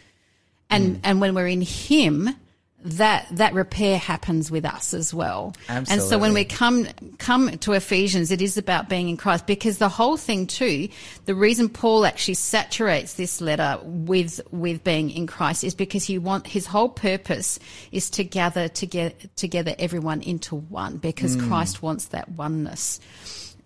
and 0.70 0.98
mm. 0.98 1.00
and 1.04 1.22
when 1.22 1.36
we're 1.36 1.48
in 1.48 1.62
Him, 1.62 2.36
that 2.82 3.28
that 3.32 3.54
repair 3.54 3.98
happens 3.98 4.50
with 4.50 4.64
us 4.64 4.94
as 4.94 5.14
well. 5.14 5.54
And 5.68 6.02
so 6.02 6.18
when 6.18 6.34
we 6.34 6.46
come 6.46 6.88
come 7.18 7.58
to 7.60 7.74
Ephesians, 7.74 8.32
it 8.32 8.42
is 8.42 8.58
about 8.58 8.88
being 8.88 9.10
in 9.10 9.18
Christ 9.18 9.46
because 9.46 9.80
the 9.80 9.90
whole 9.90 10.16
thing 10.16 10.48
too, 10.48 10.88
the 11.26 11.36
reason 11.36 11.68
Paul 11.68 12.06
actually 12.06 12.36
saturates 12.36 13.16
this 13.16 13.42
letter 13.42 13.80
with 13.84 14.40
with 14.52 14.84
being 14.84 15.10
in 15.12 15.28
Christ 15.28 15.64
is 15.64 15.76
because 15.76 16.06
he 16.06 16.18
want 16.18 16.48
his 16.48 16.66
whole 16.66 16.90
purpose 16.90 17.60
is 17.92 18.10
to 18.12 18.24
gather 18.24 18.70
together 18.70 19.14
together 19.36 19.76
everyone 19.78 20.22
into 20.22 20.56
one 20.56 20.98
because 20.98 21.36
Christ 21.36 21.84
wants 21.84 22.06
that 22.08 22.30
oneness. 22.30 23.00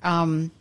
Um, 0.01 0.51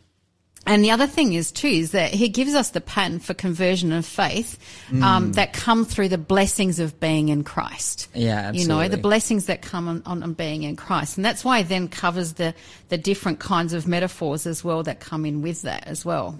and 0.65 0.83
the 0.83 0.91
other 0.91 1.07
thing 1.07 1.33
is 1.33 1.51
too 1.51 1.67
is 1.67 1.91
that 1.91 2.13
he 2.13 2.29
gives 2.29 2.53
us 2.53 2.69
the 2.69 2.79
pattern 2.79 3.19
for 3.19 3.33
conversion 3.33 3.91
and 3.91 4.05
faith 4.05 4.57
um, 5.01 5.33
that 5.33 5.51
come 5.51 5.83
through 5.83 6.07
the 6.07 6.17
blessings 6.17 6.79
of 6.79 6.99
being 6.99 7.29
in 7.29 7.43
Christ. 7.43 8.07
Yeah, 8.13 8.35
absolutely. 8.35 8.61
you 8.61 8.67
know 8.67 8.87
the 8.87 8.97
blessings 8.97 9.47
that 9.47 9.61
come 9.61 9.87
on, 9.87 10.03
on, 10.05 10.23
on 10.23 10.33
being 10.33 10.63
in 10.63 10.75
Christ, 10.75 11.17
and 11.17 11.25
that's 11.25 11.43
why 11.43 11.59
it 11.59 11.69
then 11.69 11.87
covers 11.87 12.33
the 12.33 12.53
the 12.89 12.97
different 12.97 13.39
kinds 13.39 13.73
of 13.73 13.87
metaphors 13.87 14.45
as 14.45 14.63
well 14.63 14.83
that 14.83 14.99
come 14.99 15.25
in 15.25 15.41
with 15.41 15.63
that 15.63 15.87
as 15.87 16.05
well. 16.05 16.35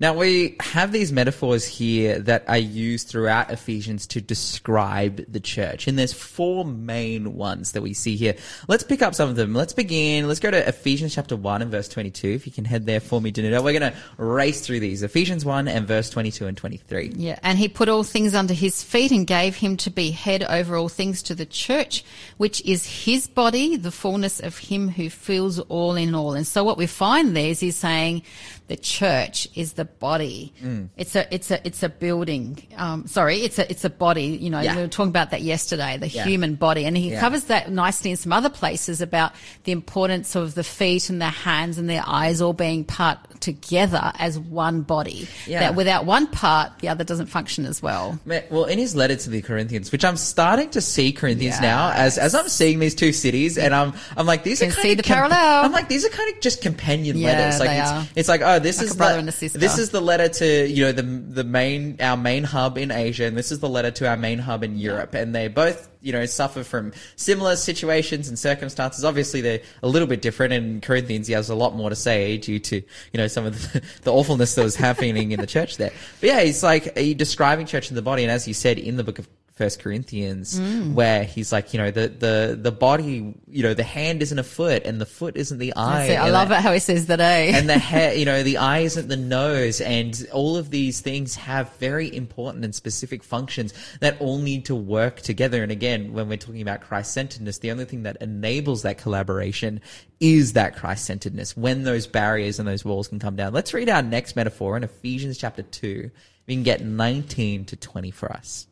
Now 0.00 0.14
we 0.14 0.56
have 0.60 0.92
these 0.92 1.12
metaphors 1.12 1.64
here 1.64 2.18
that 2.20 2.44
are 2.48 2.58
used 2.58 3.08
throughout 3.08 3.50
Ephesians 3.50 4.06
to 4.08 4.20
describe 4.20 5.24
the 5.30 5.40
church, 5.40 5.86
and 5.86 5.98
there's 5.98 6.12
four 6.12 6.64
main 6.64 7.34
ones 7.34 7.72
that 7.72 7.82
we 7.82 7.94
see 7.94 8.16
here. 8.16 8.34
Let's 8.68 8.84
pick 8.84 9.00
up 9.00 9.14
some 9.14 9.30
of 9.30 9.36
them. 9.36 9.54
Let's 9.54 9.72
begin. 9.72 10.28
Let's 10.28 10.40
go 10.40 10.50
to 10.50 10.68
Ephesians 10.68 11.14
chapter 11.14 11.36
one 11.36 11.62
and 11.62 11.70
verse 11.70 11.88
22. 11.88 12.28
If 12.28 12.46
you 12.46 12.52
can 12.52 12.64
head 12.64 12.84
there 12.84 13.00
for 13.00 13.20
me, 13.20 13.30
Danuta. 13.46 13.64
We're 13.64 13.78
going 13.78 13.92
to 13.92 13.98
race 14.16 14.60
through 14.60 14.80
these. 14.80 15.02
Ephesians 15.02 15.44
one 15.44 15.68
and 15.68 15.86
verse 15.86 16.10
22 16.10 16.46
and 16.46 16.56
23. 16.56 17.12
Yeah, 17.16 17.38
and 17.42 17.58
he 17.58 17.68
put 17.68 17.88
all 17.88 18.02
things 18.02 18.34
under 18.34 18.54
his 18.54 18.82
feet 18.82 19.10
and 19.10 19.26
gave 19.26 19.56
him 19.56 19.76
to 19.78 19.90
be 19.90 20.10
head 20.10 20.42
over 20.44 20.76
all 20.76 20.88
things 20.88 21.22
to 21.24 21.34
the 21.34 21.46
church, 21.46 22.04
which 22.36 22.60
is 22.62 23.04
his 23.04 23.26
body, 23.26 23.76
the 23.76 23.90
fullness 23.90 24.40
of 24.40 24.58
him 24.58 24.88
who 24.88 25.10
fills 25.10 25.58
all 25.60 25.96
in 25.96 26.14
all. 26.14 26.34
And 26.34 26.46
so 26.46 26.64
what 26.64 26.78
we 26.78 26.86
find 26.86 27.36
there 27.36 27.50
is 27.50 27.60
he's 27.60 27.76
saying 27.76 28.22
the 28.68 28.76
church 28.76 29.46
is 29.54 29.74
the 29.74 29.84
body. 29.84 30.52
Mm. 30.62 30.88
It's 30.96 31.14
a, 31.14 31.32
it's 31.32 31.50
a, 31.50 31.64
it's 31.66 31.82
a 31.82 31.88
building. 31.88 32.58
Um, 32.76 33.06
sorry, 33.06 33.38
it's 33.42 33.58
a, 33.58 33.70
it's 33.70 33.84
a 33.84 33.90
body. 33.90 34.24
You 34.24 34.50
know, 34.50 34.60
Yeah. 34.60 34.74
we 34.76 34.82
were 34.82 34.88
talking 34.88 35.10
about 35.10 35.30
that 35.30 35.42
yesterday, 35.42 35.96
the 35.98 36.08
Yeah. 36.08 36.24
human 36.24 36.56
body. 36.56 36.84
And 36.84 36.96
he 36.96 37.10
Yeah. 37.12 37.20
covers 37.20 37.44
that 37.44 37.70
nicely 37.70 38.10
in 38.10 38.16
some 38.16 38.32
other 38.32 38.48
places 38.50 39.00
about 39.00 39.32
the 39.64 39.72
importance 39.72 40.34
of 40.34 40.54
the 40.54 40.64
feet 40.64 41.08
and 41.10 41.20
the 41.20 41.26
hands 41.26 41.78
and 41.78 41.88
their 41.88 42.02
eyes 42.06 42.40
all 42.42 42.52
being 42.52 42.84
part 42.84 43.18
together 43.40 44.12
as 44.18 44.38
one 44.38 44.80
body. 44.82 45.28
Yeah. 45.46 45.60
That 45.60 45.74
without 45.76 46.04
one 46.04 46.26
part, 46.26 46.72
the 46.80 46.88
other 46.88 47.04
doesn't 47.04 47.26
function 47.26 47.66
as 47.66 47.82
well. 47.82 48.18
Well, 48.50 48.64
in 48.64 48.78
his 48.78 48.96
letter 48.96 49.14
to 49.16 49.30
the 49.30 49.42
Corinthians, 49.42 49.92
which 49.92 50.04
I'm 50.04 50.16
starting 50.16 50.70
to 50.70 50.80
see 50.80 51.12
Corinthians 51.12 51.60
now, 51.60 51.92
as 51.92 52.18
as 52.18 52.34
I'm 52.34 52.48
seeing 52.48 52.78
these 52.80 52.94
two 52.94 53.12
cities, 53.12 53.58
and 53.58 53.74
I'm 53.74 53.92
I'm 54.16 54.26
like 54.26 54.42
these 54.42 54.62
are 54.62 54.66
kind 54.66 54.74
see 54.82 54.90
of 54.92 54.96
the 54.98 55.02
parallel. 55.04 55.64
I'm 55.64 55.72
like 55.72 55.88
these 55.88 56.04
are 56.04 56.08
kind 56.08 56.34
of 56.34 56.40
just 56.40 56.62
companion 56.62 57.22
letters. 57.22 57.60
Like 57.60 57.68
they 57.70 57.78
it's, 57.80 57.90
are. 57.90 58.06
it's 58.16 58.28
like 58.28 58.40
oh 58.42 58.55
this 58.58 58.78
Like 58.78 58.86
is 58.86 58.96
the, 58.96 59.04
and 59.06 59.28
this 59.28 59.78
is 59.78 59.90
the 59.90 60.00
letter 60.00 60.28
to 60.28 60.68
you 60.68 60.84
know 60.84 60.92
the 60.92 61.02
the 61.02 61.44
main 61.44 61.96
our 62.00 62.16
main 62.16 62.44
hub 62.44 62.78
in 62.78 62.90
Asia, 62.90 63.24
and 63.24 63.36
this 63.36 63.52
is 63.52 63.60
the 63.60 63.68
letter 63.68 63.90
to 63.92 64.08
our 64.08 64.16
main 64.16 64.38
hub 64.38 64.62
in 64.62 64.76
Europe, 64.78 65.14
and 65.14 65.34
they 65.34 65.48
both 65.48 65.88
you 66.00 66.12
know 66.12 66.26
suffer 66.26 66.62
from 66.62 66.92
similar 67.16 67.56
situations 67.56 68.28
and 68.28 68.38
circumstances. 68.38 69.04
Obviously, 69.04 69.40
they're 69.40 69.62
a 69.82 69.88
little 69.88 70.08
bit 70.08 70.22
different. 70.22 70.52
In 70.52 70.80
Corinthians, 70.80 71.26
he 71.26 71.32
has 71.32 71.50
a 71.50 71.54
lot 71.54 71.74
more 71.74 71.90
to 71.90 71.96
say 71.96 72.38
due 72.38 72.58
to 72.58 72.76
you 72.76 73.18
know 73.18 73.28
some 73.28 73.46
of 73.46 73.72
the, 73.72 73.82
the 74.02 74.12
awfulness 74.12 74.54
that 74.54 74.62
was 74.62 74.76
happening 74.76 75.32
in 75.32 75.40
the 75.40 75.46
church 75.46 75.76
there. 75.76 75.92
But 76.20 76.28
yeah, 76.28 76.40
he's 76.42 76.62
like 76.62 76.96
he 76.96 77.14
describing 77.14 77.66
church 77.66 77.90
in 77.90 77.96
the 77.96 78.02
body, 78.02 78.22
and 78.22 78.30
as 78.30 78.44
he 78.44 78.52
said 78.52 78.78
in 78.78 78.96
the 78.96 79.04
book 79.04 79.18
of 79.18 79.28
First 79.56 79.80
Corinthians, 79.80 80.60
Mm. 80.60 80.92
where 80.92 81.24
he's 81.24 81.50
like, 81.50 81.72
you 81.72 81.78
know, 81.80 81.90
the, 81.90 82.08
the, 82.08 82.58
the 82.60 82.70
body, 82.70 83.34
you 83.48 83.62
know, 83.62 83.72
the 83.72 83.82
hand 83.82 84.20
isn't 84.20 84.38
a 84.38 84.42
foot 84.42 84.84
and 84.84 85.00
the 85.00 85.06
foot 85.06 85.34
isn't 85.34 85.56
the 85.56 85.72
eye. 85.74 86.14
I 86.14 86.28
love 86.28 86.50
the- 86.50 86.56
it 86.56 86.60
how 86.60 86.74
he 86.74 86.78
says 86.78 87.06
that, 87.06 87.20
eh? 87.20 87.52
and 87.54 87.66
the 87.66 87.78
hair, 87.78 88.12
you 88.14 88.26
know, 88.26 88.42
the 88.42 88.58
eye 88.58 88.80
isn't 88.80 89.08
the 89.08 89.16
nose, 89.16 89.80
and 89.80 90.26
all 90.30 90.58
of 90.58 90.68
these 90.68 91.00
things 91.00 91.36
have 91.36 91.72
very 91.78 92.14
important 92.14 92.66
and 92.66 92.74
specific 92.74 93.24
functions 93.24 93.72
that 94.00 94.20
all 94.20 94.36
need 94.38 94.66
to 94.66 94.74
work 94.74 95.22
together. 95.22 95.62
And 95.62 95.72
again, 95.72 96.12
when 96.12 96.28
we're 96.28 96.36
talking 96.36 96.60
about 96.60 96.82
Christ 96.82 97.12
centeredness, 97.12 97.56
the 97.58 97.70
only 97.70 97.86
thing 97.86 98.02
that 98.02 98.18
enables 98.20 98.82
that 98.82 98.98
collaboration 98.98 99.80
is 100.20 100.52
that 100.52 100.76
Christ 100.76 101.06
centeredness 101.06 101.56
when 101.56 101.82
those 101.84 102.06
barriers 102.06 102.58
and 102.58 102.68
those 102.68 102.84
walls 102.84 103.08
can 103.08 103.18
come 103.18 103.36
down. 103.36 103.54
Let's 103.54 103.72
read 103.72 103.88
our 103.88 104.02
next 104.02 104.36
metaphor 104.36 104.76
in 104.76 104.84
Ephesians 104.84 105.38
chapter 105.38 105.62
2. 105.62 106.10
We 106.46 106.54
can 106.54 106.62
get 106.62 106.84
19 106.84 107.64
to 107.66 107.76
20 107.76 108.10
for 108.10 108.30
us. 108.30 108.66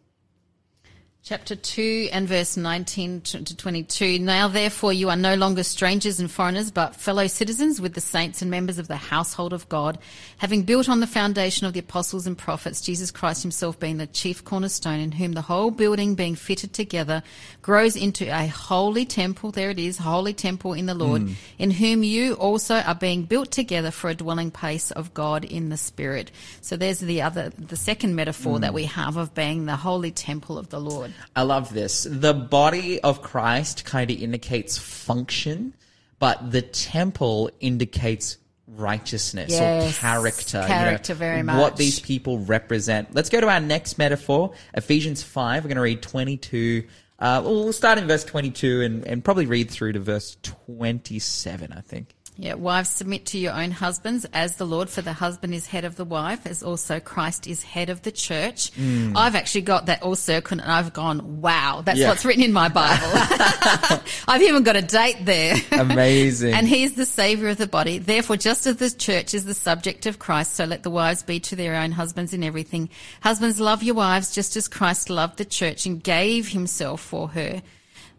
Chapter 1.26 1.56
2 1.56 2.10
and 2.12 2.28
verse 2.28 2.54
19 2.54 3.22
to 3.22 3.42
to 3.42 3.56
22. 3.56 4.18
Now 4.18 4.46
therefore 4.46 4.92
you 4.92 5.08
are 5.08 5.16
no 5.16 5.36
longer 5.36 5.62
strangers 5.62 6.20
and 6.20 6.30
foreigners, 6.30 6.70
but 6.70 6.96
fellow 6.96 7.28
citizens 7.28 7.80
with 7.80 7.94
the 7.94 8.02
saints 8.02 8.42
and 8.42 8.50
members 8.50 8.76
of 8.76 8.88
the 8.88 8.96
household 8.96 9.54
of 9.54 9.66
God, 9.70 9.96
having 10.36 10.64
built 10.64 10.86
on 10.86 11.00
the 11.00 11.06
foundation 11.06 11.66
of 11.66 11.72
the 11.72 11.80
apostles 11.80 12.26
and 12.26 12.36
prophets, 12.36 12.82
Jesus 12.82 13.10
Christ 13.10 13.40
himself 13.40 13.80
being 13.80 13.96
the 13.96 14.06
chief 14.06 14.44
cornerstone, 14.44 15.00
in 15.00 15.12
whom 15.12 15.32
the 15.32 15.40
whole 15.40 15.70
building 15.70 16.14
being 16.14 16.34
fitted 16.34 16.74
together 16.74 17.22
grows 17.62 17.96
into 17.96 18.26
a 18.26 18.46
holy 18.46 19.06
temple. 19.06 19.50
There 19.50 19.70
it 19.70 19.78
is, 19.78 19.96
holy 19.96 20.34
temple 20.34 20.74
in 20.74 20.84
the 20.84 20.92
Lord, 20.92 21.22
mm. 21.22 21.36
in 21.58 21.70
whom 21.70 22.02
you 22.04 22.34
also 22.34 22.80
are 22.80 22.94
being 22.94 23.22
built 23.22 23.50
together 23.50 23.90
for 23.90 24.10
a 24.10 24.14
dwelling 24.14 24.50
place 24.50 24.90
of 24.90 25.14
God 25.14 25.46
in 25.46 25.70
the 25.70 25.78
Spirit. 25.78 26.30
So 26.60 26.76
there's 26.76 26.98
the 26.98 27.22
other, 27.22 27.48
the 27.48 27.76
second 27.76 28.14
metaphor 28.14 28.58
mm. 28.58 28.60
that 28.60 28.74
we 28.74 28.84
have 28.84 29.16
of 29.16 29.34
being 29.34 29.64
the 29.64 29.76
holy 29.76 30.10
temple 30.10 30.58
of 30.58 30.68
the 30.68 30.78
Lord. 30.78 31.13
I 31.36 31.42
love 31.42 31.72
this. 31.72 32.06
The 32.08 32.34
body 32.34 33.00
of 33.00 33.22
Christ 33.22 33.84
kind 33.84 34.10
of 34.10 34.20
indicates 34.20 34.78
function, 34.78 35.74
but 36.18 36.50
the 36.50 36.62
temple 36.62 37.50
indicates 37.60 38.38
righteousness 38.66 39.50
Yes, 39.50 39.96
or 39.96 40.00
character. 40.00 40.58
you 40.58 40.62
know, 40.62 40.68
character 40.68 41.14
very 41.14 41.42
What 41.42 41.76
these 41.76 42.00
people 42.00 42.38
represent. 42.38 43.14
Let's 43.14 43.28
go 43.28 43.40
to 43.40 43.48
our 43.48 43.60
next 43.60 43.98
metaphor, 43.98 44.52
Ephesians 44.74 45.22
5. 45.22 45.64
We're 45.64 45.68
going 45.68 45.76
to 45.76 45.82
read 45.82 46.02
22. 46.02 46.84
Uh, 47.18 47.42
we'll 47.44 47.72
start 47.72 47.98
in 47.98 48.08
verse 48.08 48.24
22 48.24 48.82
and, 48.82 49.06
and 49.06 49.24
probably 49.24 49.46
read 49.46 49.70
through 49.70 49.92
to 49.92 50.00
verse 50.00 50.36
27, 50.42 51.72
I 51.72 51.80
think. 51.80 52.14
Yeah, 52.36 52.54
wives 52.54 52.88
submit 52.88 53.26
to 53.26 53.38
your 53.38 53.52
own 53.52 53.70
husbands 53.70 54.26
as 54.32 54.56
the 54.56 54.66
Lord, 54.66 54.90
for 54.90 55.02
the 55.02 55.12
husband 55.12 55.54
is 55.54 55.68
head 55.68 55.84
of 55.84 55.94
the 55.94 56.04
wife, 56.04 56.46
as 56.48 56.64
also 56.64 56.98
Christ 56.98 57.46
is 57.46 57.62
head 57.62 57.90
of 57.90 58.02
the 58.02 58.10
church. 58.10 58.72
Mm. 58.72 59.12
I've 59.14 59.36
actually 59.36 59.60
got 59.62 59.86
that 59.86 60.02
all 60.02 60.16
circled 60.16 60.60
and 60.60 60.68
I've 60.68 60.92
gone, 60.92 61.40
wow, 61.40 61.82
that's 61.84 62.00
Yeah. 62.00 62.08
what's 62.08 62.24
written 62.24 62.42
in 62.42 62.52
my 62.52 62.68
Bible. 62.68 63.06
I've 64.28 64.42
even 64.42 64.64
got 64.64 64.74
a 64.74 64.82
date 64.82 65.18
there. 65.24 65.54
Amazing. 65.70 66.54
and 66.54 66.66
he 66.66 66.82
is 66.82 66.94
the 66.94 67.06
savior 67.06 67.50
of 67.50 67.56
the 67.58 67.68
body. 67.68 67.98
Therefore, 67.98 68.36
just 68.36 68.66
as 68.66 68.76
the 68.78 68.90
church 68.90 69.32
is 69.32 69.44
the 69.44 69.54
subject 69.54 70.06
of 70.06 70.18
Christ, 70.18 70.54
so 70.54 70.64
let 70.64 70.82
the 70.82 70.90
wives 70.90 71.22
be 71.22 71.38
to 71.38 71.54
their 71.54 71.76
own 71.76 71.92
husbands 71.92 72.34
in 72.34 72.42
everything. 72.42 72.88
Husbands, 73.20 73.60
love 73.60 73.84
your 73.84 73.94
wives 73.94 74.34
just 74.34 74.56
as 74.56 74.66
Christ 74.66 75.08
loved 75.08 75.38
the 75.38 75.44
church 75.44 75.86
and 75.86 76.02
gave 76.02 76.48
himself 76.48 77.00
for 77.00 77.28
her 77.28 77.62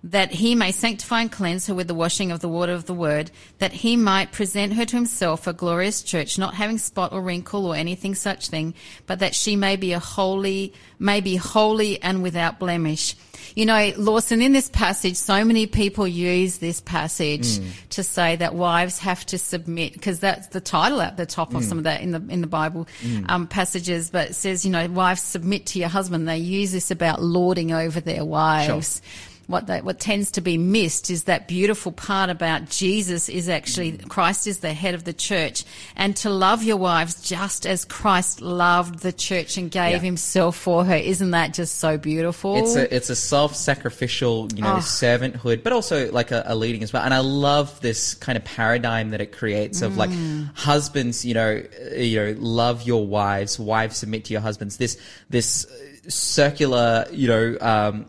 that 0.06 0.32
he 0.32 0.54
may 0.54 0.72
sanctify 0.72 1.22
and 1.22 1.32
cleanse 1.32 1.65
her 1.65 1.74
with 1.74 1.88
the 1.88 1.96
washing 1.96 2.32
of 2.32 2.39
the 2.39 2.48
water 2.48 2.74
of 2.74 2.86
the 2.86 2.94
word, 2.94 3.32
that 3.58 3.74
he 3.74 3.98
might 3.98 4.32
present 4.32 4.74
her 4.74 4.86
to 4.86 4.96
himself 4.96 5.48
a 5.48 5.54
glorious 5.54 6.04
church, 6.04 6.38
not 6.38 6.54
having 6.54 6.78
spot 6.78 7.12
or 7.12 7.22
wrinkle 7.22 7.65
or 7.65 7.76
anything 7.76 8.13
such 8.13 8.50
thing, 8.50 8.76
but 9.08 9.18
that 9.20 9.34
she 9.34 9.56
may 9.56 9.76
be 9.76 9.94
a 9.94 10.00
holy, 10.00 10.74
may 11.00 11.22
be 11.22 11.36
holy 11.36 12.00
and 12.04 12.22
without 12.22 12.60
blemish. 12.60 13.15
You 13.56 13.65
know, 13.65 13.94
Lawson, 13.98 14.44
in 14.44 14.52
this 14.52 14.70
passage, 14.70 15.15
so 15.15 15.44
many 15.44 15.65
people 15.65 16.08
use 16.08 16.60
this 16.60 16.82
passage 16.82 17.58
hmm. 17.58 17.68
to 17.89 18.04
say 18.04 18.36
that 18.36 18.54
wives 18.54 19.00
have 19.00 19.26
to 19.28 19.39
submit, 19.39 19.94
because 19.94 20.20
that's 20.20 20.48
the 20.50 20.62
title 20.62 21.02
at 21.02 21.18
the 21.18 21.26
top 21.26 21.56
of 21.56 21.63
hmm. 21.63 21.70
some 21.70 21.78
of 21.80 21.86
that 21.86 22.02
in 22.02 22.12
the 22.12 22.24
in 22.30 22.41
the 22.41 22.48
Bible 22.48 22.88
hmm. 23.02 23.26
um, 23.28 23.48
passages. 23.48 24.12
But 24.12 24.32
it 24.32 24.34
says, 24.36 24.65
you 24.65 24.72
know, 24.72 24.88
wives 24.88 25.22
submit 25.22 25.65
to 25.68 25.80
your 25.80 25.89
husband. 25.89 26.28
They 26.28 26.38
use 26.38 26.72
this 26.72 26.91
about 26.91 27.24
lording 27.24 27.72
over 27.72 28.00
their 28.00 28.24
wives 28.24 29.02
what 29.48 29.68
they, 29.68 29.82
what 29.82 30.00
tends 30.00 30.32
to 30.32 30.42
be 30.42 30.58
missed 30.58 31.10
is 31.10 31.26
that 31.26 31.48
beautiful 31.48 31.92
part 31.92 32.30
about 32.30 32.70
Jesus 32.70 33.30
is 33.30 33.48
actually 33.50 33.98
Christ 33.98 34.48
is 34.48 34.60
the 34.60 34.74
head 34.74 34.96
of 34.96 35.04
the 35.04 35.14
church 35.14 35.64
and 35.96 36.16
to 36.18 36.30
love 36.30 36.64
your 36.64 36.78
wives 36.78 37.22
just 37.22 37.66
as 37.66 37.86
Christ 37.86 38.42
loved 38.42 39.00
the 39.00 39.12
church 39.14 39.58
and 39.58 39.70
gave 39.70 39.94
Yeah. 39.94 40.00
himself 40.00 40.56
for 40.58 40.84
her. 40.86 40.96
Isn't 40.96 41.32
that 41.32 41.54
just 41.54 41.76
so 41.80 41.98
beautiful? 41.98 42.56
It's 42.58 42.76
a 42.76 42.96
it's 42.96 43.10
a 43.10 43.16
self 43.16 43.56
sacrificial, 43.56 44.48
you 44.56 44.62
know, 44.62 44.76
Oh. 44.76 44.80
servanthood, 44.80 45.64
but 45.64 45.74
also 45.74 46.12
like 46.12 46.32
a, 46.32 46.44
a 46.48 46.56
leading 46.56 46.84
as 46.84 46.92
well. 46.94 47.04
And 47.04 47.14
I 47.14 47.20
love 47.20 47.80
this 47.82 48.14
kind 48.16 48.38
of 48.38 48.44
paradigm 48.46 49.12
that 49.12 49.22
it 49.22 49.32
creates 49.32 49.82
of 49.82 49.98
like 49.98 50.10
Mm. 50.10 50.50
husbands, 50.56 51.24
you 51.26 51.34
know, 51.34 51.62
uh, 51.92 51.96
you 51.96 52.20
know, 52.20 52.36
love 52.40 52.84
your 52.84 53.06
wives, 53.06 53.60
wives 53.60 53.98
submit 53.98 54.26
to 54.26 54.34
your 54.34 54.42
husbands. 54.42 54.78
This 54.78 54.98
this 55.30 55.66
circular, 56.08 57.06
you 57.12 57.28
know. 57.28 57.58
Um, 57.62 58.06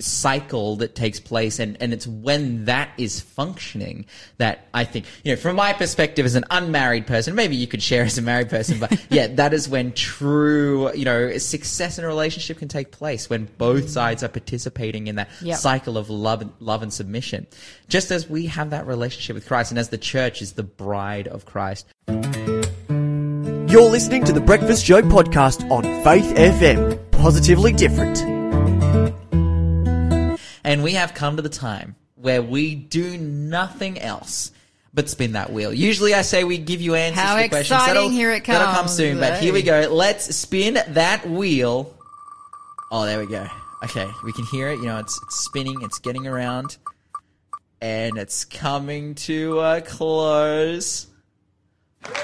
cycle 0.00 0.76
that 0.76 0.94
takes 0.96 1.20
place 1.20 1.58
and, 1.60 1.76
and 1.80 1.92
it's 1.92 2.06
when 2.06 2.64
that 2.64 2.90
is 2.98 3.20
functioning 3.20 4.04
that 4.38 4.66
I 4.74 4.84
think, 4.84 5.06
you 5.22 5.32
know, 5.32 5.36
from 5.36 5.56
my 5.56 5.72
perspective 5.72 6.26
as 6.26 6.34
an 6.34 6.44
unmarried 6.50 7.06
person, 7.06 7.34
maybe 7.36 7.54
you 7.54 7.66
could 7.68 7.82
share 7.82 8.02
as 8.04 8.18
a 8.18 8.22
married 8.22 8.48
person, 8.48 8.80
but 8.80 8.98
yeah, 9.10 9.28
that 9.28 9.54
is 9.54 9.68
when 9.68 9.92
true, 9.92 10.92
you 10.94 11.04
know, 11.04 11.38
success 11.38 11.98
in 11.98 12.04
a 12.04 12.08
relationship 12.08 12.58
can 12.58 12.68
take 12.68 12.90
place 12.90 13.30
when 13.30 13.44
both 13.58 13.88
sides 13.88 14.22
are 14.24 14.28
participating 14.28 15.06
in 15.06 15.16
that 15.16 15.28
Yep. 15.40 15.58
cycle 15.58 15.98
of 15.98 16.10
love 16.10 16.40
and, 16.42 16.52
love 16.60 16.82
and 16.82 16.92
submission. 16.92 17.46
Just 17.88 18.10
as 18.10 18.28
we 18.28 18.46
have 18.46 18.70
that 18.70 18.86
relationship 18.86 19.34
with 19.34 19.46
Christ 19.46 19.70
and 19.70 19.78
as 19.78 19.90
the 19.90 19.98
church 19.98 20.42
is 20.42 20.52
the 20.52 20.62
bride 20.64 21.28
of 21.28 21.46
Christ. 21.46 21.86
You're 23.68 23.90
listening 23.90 24.24
to 24.24 24.32
the 24.32 24.40
Breakfast 24.44 24.84
Show 24.84 25.02
podcast 25.02 25.70
on 25.70 25.82
Faith 26.02 26.34
FM. 26.36 27.10
Positively 27.12 27.72
different. 27.72 28.35
And 30.66 30.82
we 30.82 30.92
have 30.94 31.14
come 31.14 31.36
to 31.36 31.42
the 31.42 31.48
time 31.48 31.94
where 32.16 32.42
we 32.42 32.74
do 32.74 33.16
nothing 33.16 34.00
else 34.00 34.50
but 34.92 35.08
spin 35.08 35.32
that 35.32 35.52
wheel. 35.52 35.72
Usually 35.72 36.12
I 36.12 36.22
say 36.22 36.42
we 36.42 36.58
give 36.58 36.80
you 36.80 36.94
answers 36.94 37.22
How 37.22 37.36
to 37.36 37.48
questions. 37.48 37.70
exciting. 37.70 37.94
That'll, 37.94 38.08
Here 38.10 38.32
it 38.32 38.40
comes. 38.40 38.58
That'll 38.58 38.74
come 38.74 38.88
soon, 38.88 39.20
but 39.20 39.38
here 39.38 39.52
we 39.52 39.62
go. 39.62 39.88
Let's 39.92 40.34
spin 40.34 40.78
that 40.88 41.28
wheel. 41.28 41.94
Oh, 42.90 43.04
there 43.04 43.20
we 43.20 43.26
go. 43.26 43.46
Okay, 43.84 44.08
we 44.24 44.32
can 44.32 44.44
hear 44.46 44.68
it. 44.68 44.78
You 44.78 44.86
know, 44.86 44.98
it's, 44.98 45.20
it's 45.22 45.44
spinning, 45.44 45.76
it's 45.82 45.98
getting 45.98 46.26
around, 46.26 46.78
and 47.80 48.16
it's 48.16 48.44
coming 48.44 49.14
to 49.16 49.60
a 49.60 49.82
close. 49.82 51.06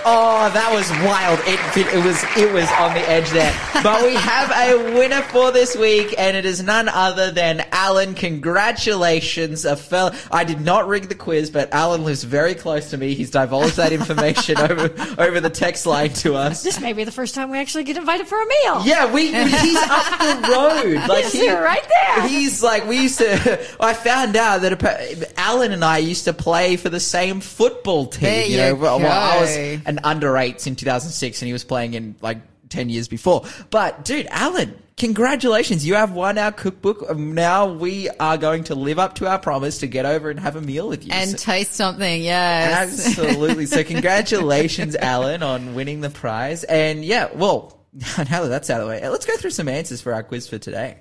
Oh, 0.04 0.50
that 0.52 0.72
was 0.72 0.90
wild. 1.06 1.38
It, 1.44 1.94
it 1.94 2.04
was 2.04 2.22
it 2.36 2.52
was 2.52 2.68
on 2.72 2.94
the 2.94 3.08
edge 3.08 3.30
there. 3.30 3.54
But 3.82 4.02
we 4.02 4.14
have 4.14 4.50
a 4.50 4.98
winner 4.98 5.22
for 5.22 5.52
this 5.52 5.76
week, 5.76 6.14
and 6.18 6.36
it 6.36 6.44
is 6.44 6.62
none 6.62 6.88
other 6.88 7.30
than 7.30 7.64
Alan. 7.70 8.14
Congratulations, 8.14 9.64
a 9.64 9.76
fella. 9.76 10.16
I 10.30 10.44
did 10.44 10.60
not 10.60 10.88
rig 10.88 11.08
the 11.08 11.14
quiz, 11.14 11.50
but 11.50 11.72
Alan 11.72 12.04
lives 12.04 12.24
very 12.24 12.54
close 12.54 12.90
to 12.90 12.96
me. 12.98 13.14
He's 13.14 13.30
divulged 13.30 13.76
that 13.76 13.92
information 13.92 14.58
over 14.58 14.92
over 15.18 15.40
the 15.40 15.50
text 15.50 15.86
line 15.86 16.10
to 16.14 16.34
us. 16.34 16.62
This 16.62 16.80
may 16.80 16.92
be 16.92 17.04
the 17.04 17.12
first 17.12 17.34
time 17.34 17.50
we 17.50 17.58
actually 17.58 17.84
get 17.84 17.96
invited 17.96 18.26
for 18.26 18.40
a 18.42 18.46
meal. 18.46 18.82
Yeah, 18.84 19.12
we 19.12 19.32
he's 19.32 19.76
up 19.76 20.18
the 20.18 20.52
road. 20.52 21.02
Like 21.12 21.24
He's 21.26 21.48
right 21.48 21.86
there. 21.88 22.28
He's 22.28 22.62
like 22.62 22.86
we 22.86 23.02
used 23.02 23.18
to. 23.18 23.66
I 23.80 23.92
found 23.94 24.36
out 24.36 24.62
that 24.62 25.32
Alan 25.36 25.72
and 25.72 25.84
I 25.84 25.98
used 25.98 26.24
to 26.24 26.32
play 26.32 26.76
for 26.76 26.88
the 26.88 27.00
same 27.00 27.40
football 27.40 28.06
team. 28.06 28.22
There 28.22 28.46
you 28.46 28.56
know, 28.56 28.68
you 28.68 28.76
well, 28.76 29.00
well, 29.00 29.12
I 29.12 29.40
was 29.40 29.56
an 29.86 30.00
under 30.04 30.36
eights 30.36 30.66
in 30.66 30.76
2006, 30.76 31.42
and 31.42 31.46
he 31.46 31.52
was 31.52 31.64
playing 31.64 31.94
in 31.94 32.14
like 32.20 32.38
10 32.68 32.88
years 32.88 33.08
before. 33.08 33.44
But 33.70 34.04
dude, 34.04 34.26
Alan. 34.30 34.78
Congratulations, 34.98 35.84
you 35.86 35.94
have 35.94 36.12
won 36.12 36.36
our 36.38 36.52
cookbook. 36.52 37.02
Um, 37.10 37.34
Now 37.34 37.66
we 37.66 38.08
are 38.10 38.36
going 38.36 38.64
to 38.64 38.74
live 38.74 38.98
up 39.00 39.14
to 39.16 39.26
our 39.26 39.38
promise 39.38 39.78
to 39.78 39.86
get 39.88 40.04
over 40.06 40.30
and 40.30 40.38
have 40.38 40.54
a 40.54 40.60
meal 40.60 40.86
with 40.86 41.04
you. 41.04 41.10
and 41.12 41.30
So- 41.30 41.36
taste 41.38 41.72
something, 41.72 42.22
yes. 42.22 43.08
Absolutely. 43.18 43.66
So 43.66 43.82
congratulations, 43.94 44.94
Alan, 44.94 45.42
on 45.42 45.74
winning 45.74 46.02
the 46.02 46.10
prize. 46.10 46.62
And 46.64 47.04
yeah, 47.04 47.28
well, 47.34 47.80
now 48.18 48.42
that 48.42 48.48
that's 48.48 48.70
out 48.70 48.80
of 48.80 48.86
the 48.86 48.90
way, 48.92 49.08
let's 49.08 49.26
go 49.26 49.36
through 49.36 49.50
some 49.50 49.66
answers 49.68 50.00
for 50.00 50.12
our 50.14 50.22
quiz 50.22 50.46
for 50.46 50.58
today. 50.58 50.98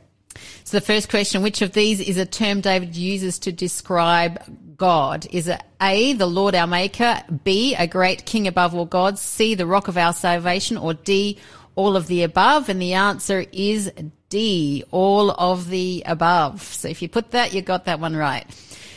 So 0.63 0.77
the 0.79 0.85
first 0.85 1.09
question, 1.09 1.43
which 1.43 1.61
of 1.61 1.73
these 1.73 1.99
is 1.99 2.17
a 2.17 2.25
term 2.25 2.61
David 2.61 2.95
uses 2.95 3.37
to 3.39 3.51
describe 3.51 4.70
God? 4.81 5.27
Is 5.29 5.47
it 5.47 5.61
A, 5.79 6.13
the 6.13 6.25
Lord 6.25 6.55
our 6.55 6.65
Maker, 6.65 7.21
B, 7.43 7.75
a 7.75 7.85
great 7.85 8.25
king 8.25 8.47
above 8.47 8.73
all 8.73 8.85
gods, 8.85 9.21
C, 9.21 9.53
the 9.53 9.67
rock 9.67 9.87
of 9.87 9.95
our 9.95 10.11
salvation, 10.11 10.75
or 10.75 10.95
D, 10.95 11.37
all 11.75 11.95
of 11.95 12.07
the 12.07 12.23
above? 12.23 12.67
And 12.67 12.81
the 12.81 12.93
answer 12.93 13.45
is 13.51 13.91
D, 14.29 14.83
all 14.89 15.29
of 15.29 15.69
the 15.69 16.01
above. 16.07 16.63
So 16.63 16.87
if 16.87 17.03
you 17.03 17.09
put 17.09 17.29
that, 17.29 17.53
you 17.53 17.61
got 17.61 17.85
that 17.85 17.99
one 17.99 18.15
right. 18.15 18.43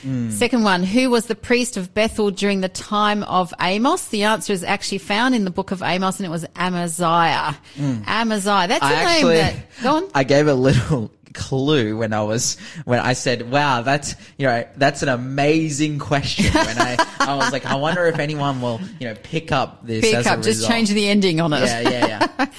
Hmm. 0.00 0.30
Second 0.30 0.62
one, 0.62 0.84
who 0.84 1.10
was 1.10 1.26
the 1.26 1.34
priest 1.34 1.76
of 1.76 1.92
Bethel 1.92 2.30
during 2.30 2.62
the 2.62 2.70
time 2.70 3.22
of 3.24 3.52
Amos? 3.60 4.06
The 4.06 4.22
answer 4.22 4.54
is 4.54 4.64
actually 4.64 4.98
found 4.98 5.34
in 5.34 5.44
the 5.44 5.50
book 5.50 5.70
of 5.70 5.82
Amos 5.82 6.18
and 6.18 6.24
it 6.24 6.30
was 6.30 6.46
Amaziah. 6.56 7.58
Hmm. 7.76 8.02
Amaziah. 8.06 8.68
That's 8.68 8.82
a 8.82 8.86
I 8.86 8.90
name 8.90 9.06
actually, 9.06 9.36
that, 9.36 9.82
go 9.82 9.96
on. 9.96 10.08
I 10.14 10.24
gave 10.24 10.46
a 10.46 10.54
little 10.54 11.10
clue 11.34 11.98
when 11.98 12.12
I 12.12 12.22
was, 12.22 12.56
when 12.84 13.00
I 13.00 13.12
said, 13.12 13.50
wow, 13.50 13.82
that's, 13.82 14.14
you 14.38 14.46
know, 14.46 14.66
that's 14.76 15.02
an 15.02 15.08
amazing 15.08 15.98
question. 15.98 16.52
When 16.52 16.78
I, 16.78 16.96
I 17.20 17.34
was 17.36 17.52
like, 17.52 17.66
I 17.66 17.74
wonder 17.74 18.06
if 18.06 18.18
anyone 18.18 18.60
will, 18.60 18.80
you 18.98 19.08
know, 19.08 19.14
pick 19.22 19.52
up 19.52 19.86
this 19.86 20.00
Pick 20.00 20.26
up, 20.26 20.42
just 20.42 20.66
change 20.66 20.90
the 20.90 21.08
ending 21.08 21.40
on 21.40 21.52
it. 21.52 21.60
Yeah, 21.60 21.80
yeah, 21.80 22.06
yeah. 22.38 22.44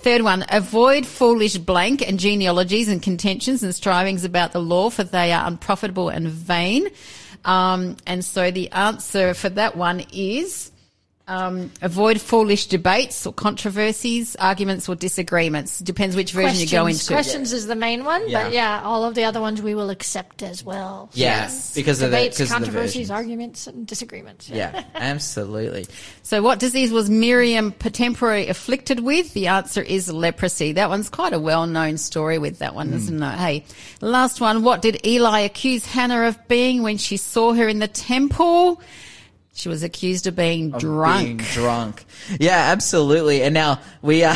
Third 0.00 0.22
one, 0.22 0.46
avoid 0.48 1.04
foolish 1.04 1.58
blank 1.58 2.06
and 2.08 2.18
genealogies 2.18 2.88
and 2.88 3.02
contentions 3.02 3.62
and 3.62 3.74
strivings 3.74 4.24
about 4.24 4.52
the 4.52 4.60
law, 4.60 4.88
for 4.88 5.04
they 5.04 5.30
are 5.32 5.46
unprofitable 5.46 6.08
and 6.08 6.26
vain. 6.28 6.88
Um, 7.44 7.96
and 8.06 8.24
so 8.24 8.50
the 8.50 8.70
answer 8.70 9.34
for 9.34 9.50
that 9.50 9.76
one 9.76 10.04
is 10.12 10.69
um, 11.28 11.70
avoid 11.80 12.20
foolish 12.20 12.66
debates 12.66 13.24
or 13.24 13.32
controversies, 13.32 14.34
arguments 14.36 14.88
or 14.88 14.96
disagreements. 14.96 15.78
Depends 15.78 16.16
which 16.16 16.32
version 16.32 16.58
you 16.60 16.66
go 16.68 16.86
into. 16.86 17.06
Questions 17.12 17.52
is 17.52 17.66
the 17.68 17.76
main 17.76 18.04
one, 18.04 18.28
Yeah. 18.28 18.44
but 18.44 18.52
yeah, 18.52 18.82
all 18.82 19.04
of 19.04 19.14
the 19.14 19.24
other 19.24 19.40
ones 19.40 19.62
we 19.62 19.74
will 19.76 19.90
accept 19.90 20.42
as 20.42 20.64
well. 20.64 21.08
Yeah, 21.12 21.48
because 21.74 22.02
of 22.02 22.10
the, 22.10 22.16
Debates, 22.16 22.38
because 22.38 22.50
of 22.50 22.58
the 22.60 22.64
controversies, 22.66 23.10
arguments, 23.10 23.66
and 23.68 23.86
disagreements. 23.86 24.48
Yeah, 24.48 24.82
absolutely. 24.94 25.86
So 26.22 26.42
what 26.42 26.58
disease 26.58 26.90
was 26.90 27.08
Miriam 27.08 27.72
temporarily 27.72 28.48
afflicted 28.48 29.00
with? 29.00 29.32
The 29.32 29.46
answer 29.46 29.82
is 29.82 30.12
leprosy. 30.12 30.72
That 30.72 30.88
one's 30.88 31.08
quite 31.08 31.32
a 31.32 31.38
well-known 31.40 31.98
story 31.98 32.38
with 32.38 32.58
that 32.58 32.74
one, 32.74 32.92
isn't 32.92 33.22
it? 33.22 33.38
Hey, 33.38 33.64
last 34.00 34.40
one. 34.40 34.64
What 34.64 34.82
did 34.82 35.06
Eli 35.06 35.40
accuse 35.40 35.86
Hannah 35.86 36.22
of 36.26 36.48
being 36.48 36.82
when 36.82 36.96
she 36.96 37.16
saw 37.16 37.52
her 37.52 37.68
in 37.68 37.78
the 37.78 37.88
temple? 37.88 38.80
She 39.52 39.68
was 39.68 39.82
accused 39.82 40.26
of 40.26 40.36
being 40.36 40.70
drunk. 40.70 41.24
Being 41.24 41.36
drunk. 41.38 42.04
Yeah, 42.38 42.70
absolutely. 42.72 43.42
And 43.42 43.52
now 43.52 43.80
we 44.00 44.24
uh 44.24 44.34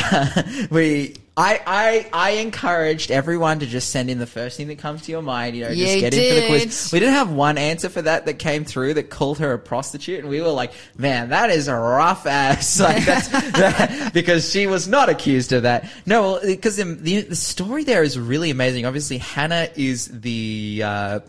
we 0.71 1.15
I, 1.37 1.61
I 1.67 2.11
I 2.13 2.31
encouraged 2.33 3.11
everyone 3.11 3.59
to 3.61 3.67
just 3.67 3.91
send 3.91 4.09
in 4.09 4.19
the 4.19 4.27
first 4.27 4.57
thing 4.57 4.69
that 4.69 4.79
comes 4.79 5.03
to 5.03 5.13
your 5.13 5.23
mind, 5.23 5.57
you 5.57 5.65
know, 5.65 5.75
just 5.75 6.01
get 6.01 6.15
in 6.15 6.35
for 6.35 6.41
the 6.41 6.47
quiz. 6.47 6.91
We 6.93 7.01
didn't 7.01 7.15
have 7.15 7.31
one 7.31 7.59
answer 7.59 7.89
for 7.89 8.03
that 8.03 8.27
that 8.27 8.35
came 8.35 8.65
through 8.65 8.95
that 8.95 9.11
called 9.11 9.39
her 9.39 9.53
a 9.53 9.59
prostitute 9.59 10.21
and 10.21 10.29
we 10.29 10.41
were 10.41 10.51
like, 10.51 10.73
man, 10.97 11.31
that 11.31 11.51
is 11.51 11.67
a 11.69 11.75
rough 11.75 12.27
ass. 12.27 12.81
Like 12.85 13.05
that's 13.05 13.29
that, 13.29 14.13
because 14.13 14.51
she 14.51 14.67
was 14.67 14.87
not 14.87 15.09
accused 15.09 15.53
of 15.53 15.63
that. 15.63 15.89
No, 16.07 16.23
well, 16.23 16.41
because 16.45 16.77
the, 16.77 16.85
the 16.85 17.23
the 17.23 17.37
story 17.37 17.83
there 17.83 18.03
is 18.03 18.19
really 18.19 18.51
amazing. 18.51 18.85
Obviously 18.85 19.19
Hannah 19.19 19.69
is 19.75 20.07
the 20.09 20.83
uh 20.85 21.21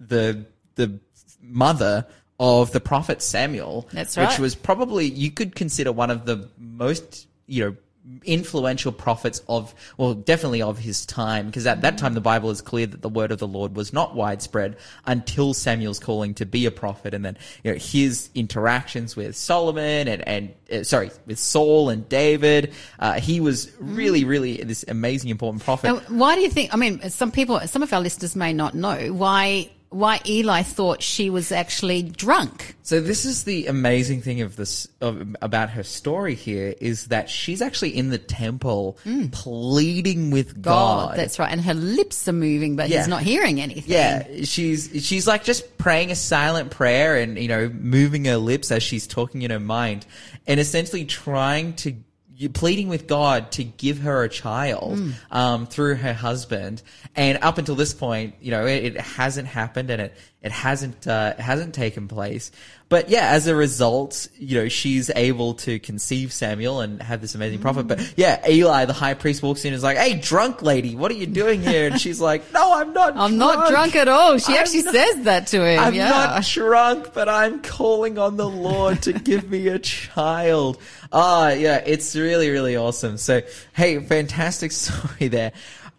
the 0.00 0.46
the 0.76 0.98
mother 1.42 2.06
of 2.38 2.72
the 2.72 2.80
prophet 2.80 3.22
Samuel. 3.22 3.88
That's 3.92 4.16
Which 4.16 4.38
was 4.38 4.54
probably 4.54 5.06
you 5.06 5.30
could 5.30 5.54
consider 5.54 5.92
one 5.92 6.10
of 6.10 6.26
the 6.26 6.48
most 6.58 7.26
you 7.46 7.64
know 7.64 7.76
influential 8.24 8.92
prophets 8.92 9.40
of 9.48 9.74
well 9.96 10.12
definitely 10.12 10.60
of 10.60 10.76
his 10.76 11.06
time 11.06 11.46
because 11.46 11.66
at 11.66 11.80
that 11.80 11.96
time 11.96 12.12
the 12.12 12.20
bible 12.20 12.50
is 12.50 12.60
clear 12.60 12.86
that 12.86 13.00
the 13.00 13.08
word 13.08 13.32
of 13.32 13.38
the 13.38 13.46
lord 13.48 13.74
was 13.74 13.94
not 13.94 14.14
widespread 14.14 14.76
until 15.06 15.54
samuel's 15.54 15.98
calling 15.98 16.34
to 16.34 16.44
be 16.44 16.66
a 16.66 16.70
prophet 16.70 17.14
and 17.14 17.24
then 17.24 17.34
you 17.62 17.72
know 17.72 17.78
his 17.78 18.28
interactions 18.34 19.16
with 19.16 19.34
solomon 19.34 20.06
and 20.06 20.28
and 20.28 20.54
uh, 20.70 20.82
sorry 20.82 21.10
with 21.24 21.38
saul 21.38 21.88
and 21.88 22.06
david 22.10 22.74
uh, 22.98 23.14
he 23.14 23.40
was 23.40 23.72
really 23.80 24.24
really 24.24 24.58
this 24.58 24.84
amazing 24.86 25.30
important 25.30 25.64
prophet 25.64 25.86
Now, 25.86 26.00
why 26.08 26.34
do 26.34 26.42
you 26.42 26.50
think? 26.50 26.74
I 26.74 26.76
mean, 26.76 27.08
some 27.10 27.30
people, 27.30 27.60
some 27.60 27.82
of 27.82 27.92
our 27.92 28.00
listeners 28.00 28.36
may 28.36 28.52
not 28.52 28.74
know 28.74 29.12
why 29.12 29.70
why 29.90 30.20
Eli 30.26 30.62
thought 30.62 31.02
she 31.02 31.30
was 31.30 31.52
actually 31.52 32.02
drunk. 32.02 32.74
So 32.82 33.00
this 33.00 33.24
is 33.24 33.44
the 33.44 33.66
amazing 33.66 34.22
thing 34.22 34.40
of 34.40 34.56
this 34.56 34.88
of, 35.00 35.36
about 35.40 35.70
her 35.70 35.82
story 35.82 36.34
here 36.34 36.74
is 36.80 37.06
that 37.06 37.30
she's 37.30 37.62
actually 37.62 37.96
in 37.96 38.10
the 38.10 38.18
temple 38.18 38.98
mm. 39.04 39.30
pleading 39.30 40.30
with 40.30 40.60
God. 40.60 41.10
God, 41.10 41.18
that's 41.18 41.38
right. 41.38 41.50
And 41.50 41.60
her 41.60 41.74
lips 41.74 42.26
are 42.26 42.32
moving, 42.32 42.76
but 42.76 42.88
Yeah. 42.88 42.98
he's 42.98 43.08
not 43.08 43.22
hearing 43.22 43.60
anything. 43.60 43.92
Yeah, 43.92 44.26
she's 44.42 44.90
she's 45.06 45.26
like 45.26 45.44
just 45.44 45.78
praying 45.78 46.10
a 46.10 46.16
silent 46.16 46.70
prayer 46.70 47.16
and 47.16 47.38
you 47.38 47.48
know 47.48 47.68
moving 47.68 48.24
her 48.24 48.36
lips 48.36 48.70
as 48.72 48.82
she's 48.82 49.06
talking 49.06 49.42
in 49.42 49.50
her 49.50 49.60
mind, 49.60 50.06
and 50.46 50.58
essentially 50.58 51.04
trying 51.04 51.74
to 51.76 51.94
you 52.36 52.48
pleading 52.48 52.88
with 52.88 53.06
God 53.06 53.52
to 53.52 53.64
give 53.64 54.00
her 54.00 54.24
a 54.24 54.28
child 54.28 54.98
um, 55.30 55.66
through 55.66 55.96
her 55.96 56.12
husband. 56.12 56.82
And 57.14 57.38
up 57.42 57.58
until 57.58 57.76
this 57.76 57.94
point, 57.94 58.34
you 58.40 58.50
know, 58.50 58.66
it, 58.66 58.84
it 58.84 59.00
hasn't 59.00 59.46
happened 59.46 59.90
and 59.90 60.02
it 60.02 60.14
it 60.44 60.52
hasn't 60.52 61.08
uh, 61.08 61.32
it 61.38 61.40
hasn't 61.40 61.74
taken 61.74 62.06
place. 62.06 62.52
But 62.90 63.08
yeah, 63.08 63.28
as 63.30 63.46
a 63.46 63.56
result, 63.56 64.28
you 64.38 64.60
know, 64.60 64.68
she's 64.68 65.10
able 65.16 65.54
to 65.54 65.78
conceive 65.78 66.34
Samuel 66.34 66.80
and 66.82 67.02
have 67.02 67.22
this 67.22 67.34
amazing 67.34 67.60
prophet. 67.60 67.88
But 67.88 68.12
yeah, 68.14 68.46
Eli, 68.46 68.84
the 68.84 68.92
high 68.92 69.14
priest, 69.14 69.42
walks 69.42 69.64
in 69.64 69.68
and 69.68 69.76
is 69.76 69.82
like, 69.82 69.96
"Hey, 69.96 70.20
drunk 70.20 70.60
lady, 70.60 70.96
what 70.96 71.10
are 71.10 71.14
you 71.14 71.26
doing 71.26 71.62
here?" 71.62 71.86
And 71.86 71.98
she's 71.98 72.20
like, 72.20 72.52
"No, 72.52 72.74
I'm 72.74 72.92
not. 72.92 73.16
I'm 73.16 73.38
not 73.38 73.70
drunk 73.70 73.96
at 73.96 74.06
all. 74.06 74.36
She 74.36 74.52
I'm 74.52 74.58
actually 74.58 74.82
not- 74.82 74.94
says 74.94 75.22
that 75.22 75.46
to 75.48 75.64
him. 75.64 75.80
I'm 75.80 75.94
yeah. 75.94 76.10
not 76.10 76.44
drunk, 76.44 77.14
but 77.14 77.26
I'm 77.26 77.62
calling 77.62 78.18
on 78.18 78.36
the 78.36 78.48
Lord 78.48 79.00
to 79.02 79.14
give 79.14 79.48
me 79.50 79.68
a 79.68 79.78
child. 79.78 80.78
Ah, 81.10 81.52
yeah, 81.52 81.82
it's 81.86 82.14
really, 82.14 82.50
really 82.50 82.76
awesome. 82.76 83.16
So, 83.16 83.40
hey, 83.72 83.98
fantastic 83.98 84.72
story 84.82 85.28
there. 85.28 85.52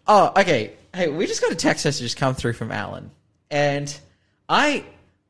Oh, 0.06 0.32
okay. 0.36 0.74
Hey, 0.94 1.08
we 1.08 1.26
just 1.26 1.42
got 1.42 1.50
a 1.50 1.56
text 1.56 1.84
message 1.84 2.14
come 2.14 2.36
through 2.36 2.52
from 2.52 2.70
Alan, 2.70 3.10
and 3.50 3.94
I, 4.48 4.84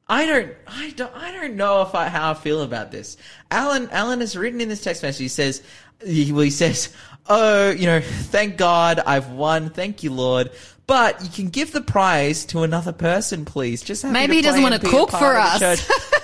I 0.09 0.27
don't, 0.27 0.53
I 0.67 0.91
don't, 0.91 1.15
I 1.15 1.33
don't 1.33 1.57
know 1.57 1.83
if 1.83 1.95
I 1.95 2.09
how 2.09 2.31
I 2.31 2.35
feel 2.35 2.63
about 2.63 2.91
this. 2.91 3.17
Alan, 3.51 3.89
Alan 3.91 4.21
has 4.21 4.37
written 4.37 4.61
in 4.61 4.69
this 4.69 4.83
text 4.83 5.03
message. 5.03 5.21
He 5.21 5.29
says, 5.29 5.63
he, 6.05 6.33
well, 6.33 6.43
he 6.43 6.51
says, 6.51 6.95
"Oh, 7.29 7.71
you 7.71 7.87
know, 7.87 8.01
thank 8.01 8.57
God 8.57 9.01
I've 9.01 9.31
won. 9.31 9.71
Thank 9.71 10.03
you, 10.03 10.13
Lord." 10.13 10.51
But 10.87 11.21
you 11.25 11.29
can 11.31 11.49
give 11.49 11.73
the 11.73 11.81
prize 11.81 12.45
to 12.47 12.63
another 12.63 12.93
person, 12.93 13.45
please. 13.45 13.83
Just 13.83 14.05
Maybe 14.05 14.37
he 14.37 14.43
doesn't 14.43 14.63
wanna 14.63 14.77
and 14.77 14.83
be 14.83 14.89
a 14.89 14.91
cook 14.91 15.11
for 15.11 15.35
us. 15.35 15.61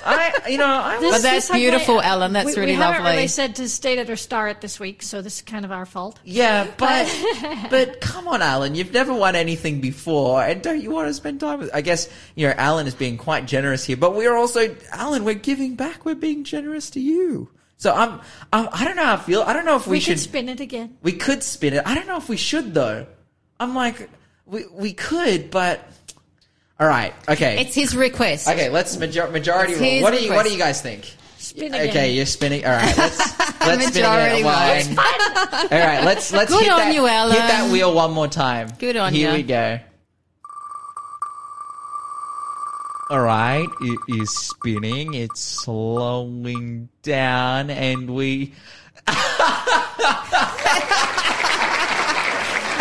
I, 0.04 0.32
you 0.48 0.56
know, 0.56 0.66
I 0.66 0.98
was, 1.00 1.10
But 1.14 1.22
that's 1.22 1.34
this 1.34 1.44
segment- 1.46 1.62
beautiful, 1.62 2.00
Ellen. 2.00 2.32
That's 2.32 2.54
we, 2.54 2.60
really 2.60 2.72
we 2.72 2.76
haven't 2.76 3.02
really 3.02 3.26
said 3.26 3.56
to 3.56 3.68
state 3.68 3.98
it 3.98 4.08
or 4.08 4.14
star 4.14 4.48
it 4.48 4.60
this 4.60 4.78
week, 4.78 5.02
so 5.02 5.20
this 5.20 5.36
is 5.36 5.42
kind 5.42 5.64
of 5.64 5.72
our 5.72 5.84
fault. 5.84 6.20
yeah, 6.24 6.68
but 6.76 7.08
but 7.70 8.00
come 8.00 8.28
on, 8.28 8.40
Alan, 8.40 8.76
you've 8.76 8.92
never 8.92 9.12
won 9.12 9.34
anything 9.34 9.80
before, 9.80 10.42
and 10.44 10.62
don't 10.62 10.80
you 10.80 10.92
want 10.92 11.08
to 11.08 11.14
spend 11.14 11.40
time 11.40 11.58
with? 11.58 11.70
I 11.74 11.80
guess 11.80 12.08
you 12.36 12.46
know 12.46 12.54
Alan 12.56 12.86
is 12.86 12.94
being 12.94 13.16
quite 13.18 13.46
generous 13.46 13.84
here, 13.84 13.96
but 13.96 14.14
we're 14.14 14.36
also 14.36 14.76
Alan. 14.92 15.24
We're 15.24 15.34
giving 15.34 15.74
back. 15.74 16.04
We're 16.04 16.14
being 16.14 16.44
generous 16.44 16.90
to 16.90 17.00
you. 17.00 17.48
So 17.78 17.92
I'm, 17.92 18.20
I'm 18.52 18.68
I 18.72 18.84
don't 18.84 18.94
know 18.94 19.04
how 19.06 19.14
I 19.14 19.16
feel. 19.16 19.42
I 19.42 19.52
don't 19.52 19.64
know 19.64 19.74
if 19.74 19.88
we, 19.88 19.96
We, 19.96 20.00
should 20.00 20.12
could 20.12 20.20
spin 20.20 20.48
it 20.48 20.60
again. 20.60 20.98
We 21.02 21.12
could 21.14 21.42
spin 21.42 21.74
it. 21.74 21.82
I 21.84 21.96
don't 21.96 22.06
know 22.06 22.16
if 22.16 22.28
we 22.28 22.36
should 22.36 22.74
though. 22.74 23.06
I'm 23.58 23.74
like, 23.74 24.08
we 24.52 24.64
we 24.72 24.92
could, 24.92 25.50
but 25.50 25.80
all 26.78 26.86
right, 26.86 27.12
okay, 27.28 27.60
It's 27.60 27.74
his 27.74 27.96
request. 27.96 28.46
okay. 28.48 28.68
Let's 28.68 28.96
major- 28.96 29.28
majority 29.28 29.72
It's 29.72 29.80
rule. 29.80 29.90
his 29.90 30.02
What 30.02 30.10
do 30.12 30.18
you 30.22 30.30
What 30.30 30.44
request. 30.44 30.48
do 30.48 30.52
you 30.52 30.58
guys 30.58 30.80
think? 30.82 31.10
Spin 31.38 31.74
again. 31.74 31.88
Okay, 31.90 32.12
you're 32.12 32.26
spinning. 32.26 32.64
All 32.64 32.70
right, 32.72 32.96
let's 32.96 33.18
let's 33.66 33.86
spin 33.88 34.02
Majority 34.02 34.40
again. 34.42 34.94
One. 34.94 34.98
All 34.98 35.78
right, 35.78 36.04
let's 36.04 36.32
let's 36.32 36.52
Good 36.52 36.62
hit 36.64 36.72
on 36.72 36.78
that, 36.80 36.94
you, 36.94 37.06
Alan. 37.08 37.32
Hit 37.32 37.40
that 37.48 37.72
wheel 37.72 37.92
one 37.94 38.12
more 38.12 38.28
time. 38.28 38.68
Good 38.78 38.96
on 38.96 39.12
you. 39.12 39.20
Here 39.20 39.30
ya. 39.30 39.36
we 39.36 39.42
go. 39.42 39.78
All 43.10 43.20
right, 43.20 43.66
it 43.80 43.98
is 44.20 44.30
spinning. 44.30 45.14
It's 45.14 45.40
slowing 45.40 46.88
down, 47.02 47.70
and 47.70 48.10
we. 48.10 48.52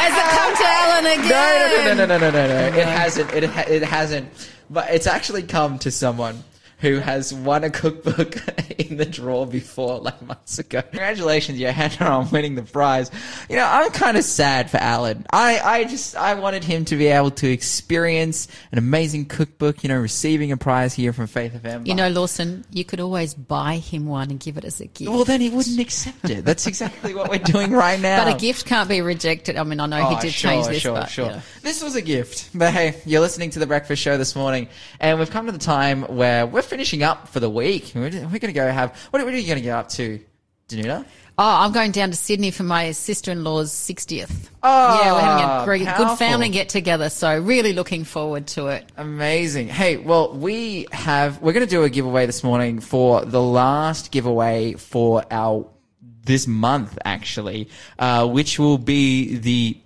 Has 0.02 0.14
it 0.18 0.28
come 0.38 0.56
to 0.56 0.66
Alan 0.66 1.06
again? 1.20 1.98
No, 1.98 2.06
no, 2.06 2.06
no, 2.06 2.18
no, 2.18 2.18
no, 2.18 2.30
no, 2.32 2.48
no, 2.48 2.70
no. 2.72 2.78
It 2.78 2.88
hasn't. 2.88 3.32
It 3.34 3.44
ha- 3.46 3.66
it 3.68 3.84
hasn't. 3.84 4.50
But 4.70 4.90
it's 4.92 5.08
actually 5.08 5.44
come 5.44 5.80
to 5.80 5.92
someone 5.92 6.44
who 6.82 6.98
has 6.98 7.34
won 7.34 7.64
a 7.64 7.70
cookbook 7.70 8.36
in 8.80 8.98
the 8.98 9.06
draw 9.06 9.46
before, 9.46 10.00
like 10.00 10.22
months 10.24 10.58
ago. 10.60 10.82
Congratulations, 10.82 11.60
Johanna, 11.60 12.06
on 12.10 12.30
winning 12.32 12.56
the 12.56 12.64
prize. 12.64 13.12
You 13.50 13.58
know, 13.58 13.66
I'm 13.70 13.92
kind 13.92 14.18
of 14.18 14.24
sad 14.24 14.70
for 14.72 14.78
Alan. 14.78 15.26
I, 15.32 15.60
I 15.60 15.84
just, 15.84 16.16
I 16.16 16.34
wanted 16.36 16.64
him 16.64 16.86
to 16.86 16.96
be 16.96 17.08
able 17.08 17.32
to 17.32 17.52
experience 17.52 18.48
an 18.72 18.78
amazing 18.78 19.26
cookbook. 19.26 19.84
You 19.84 19.90
know, 19.90 20.00
receiving 20.00 20.52
a 20.52 20.58
prize 20.58 20.94
here 20.94 21.14
from 21.14 21.28
Faith 21.28 21.54
of 21.56 21.62
FM. 21.62 21.88
You 21.88 21.96
know, 21.96 22.10
Lawson, 22.10 22.66
you 22.72 22.84
could 22.84 23.00
always 23.00 23.34
buy 23.34 23.76
him 23.78 24.06
one 24.08 24.32
and 24.32 24.40
give 24.40 24.58
it 24.58 24.66
as 24.66 24.82
a 24.82 24.88
gift. 24.88 25.10
well, 25.12 25.24
then 25.24 25.40
he 25.42 25.50
wouldn't 25.50 25.80
accept 25.80 26.30
it. 26.30 26.44
That's 26.46 26.66
exactly 26.68 27.14
what 27.14 27.30
we're 27.30 27.38
doing 27.40 27.72
right 27.72 28.00
now. 28.00 28.26
but 28.26 28.36
a 28.36 28.40
gift 28.40 28.66
can't 28.66 28.90
be 28.90 29.02
rejected. 29.02 29.56
I 29.56 29.64
mean, 29.64 29.80
I 29.80 29.86
know 29.86 29.98
he 30.10 30.16
Oh, 30.16 30.20
did 30.22 30.34
sure, 30.34 30.52
change 30.52 30.68
this, 30.68 30.82
sure, 30.82 30.96
but 30.96 31.10
sure. 31.10 31.26
yeah. 31.28 31.42
This 31.62 31.84
was 31.84 31.96
a 31.96 32.02
gift. 32.02 32.50
But 32.56 32.74
hey, 32.74 33.00
you're 33.06 33.22
listening 33.22 33.52
to 33.52 33.60
the 33.60 33.68
Breakfast 33.68 34.02
Show 34.02 34.18
this 34.18 34.36
morning, 34.36 34.68
and 35.00 35.20
we've 35.20 35.30
come 35.30 35.46
to 35.46 35.52
the 35.52 35.58
time 35.60 36.04
where 36.04 36.46
we're 36.46 36.62
finishing 36.72 37.04
up 37.04 37.28
for 37.28 37.42
the 37.42 37.50
week. 37.50 37.92
We're, 37.94 38.04
we're 38.04 38.10
going 38.10 38.40
to 38.40 38.54
go 38.54 38.72
have. 38.72 38.96
What, 39.10 39.22
what 39.26 39.34
are 39.34 39.38
you 39.38 39.46
going 39.46 39.60
to 39.60 39.66
go 39.66 39.76
up 39.76 39.90
to, 39.90 40.22
Danuta? 40.70 41.06
Oh, 41.38 41.56
I'm 41.60 41.74
going 41.74 41.92
down 41.92 42.12
to 42.12 42.16
Sydney 42.16 42.50
for 42.50 42.64
my 42.64 42.92
sister-in-law's 42.92 43.72
60th. 43.74 44.50
Oh, 44.64 45.02
yeah, 45.02 45.12
we're 45.12 45.20
having 45.20 45.46
a 45.46 45.66
great, 45.66 45.98
good 45.98 46.18
family 46.18 46.48
get 46.48 46.70
together. 46.70 47.10
So 47.10 47.38
really 47.38 47.74
looking 47.74 48.06
forward 48.06 48.48
to 48.48 48.68
it. 48.68 48.90
Amazing. 48.96 49.68
Hey, 49.68 49.98
well, 49.98 50.34
we 50.34 50.88
have. 50.94 51.42
We're 51.42 51.52
going 51.52 51.66
to 51.66 51.70
do 51.70 51.84
a 51.84 51.90
giveaway 51.90 52.26
this 52.26 52.42
morning 52.42 52.80
for 52.80 53.26
the 53.26 53.42
last 53.42 54.12
giveaway 54.12 54.74
for 54.74 55.26
our 55.30 55.68
this 56.24 56.48
month, 56.48 56.98
actually, 57.04 57.68
uh, 58.00 58.28
which 58.30 58.60
will 58.60 58.78
be 58.78 59.36
the 59.36 59.78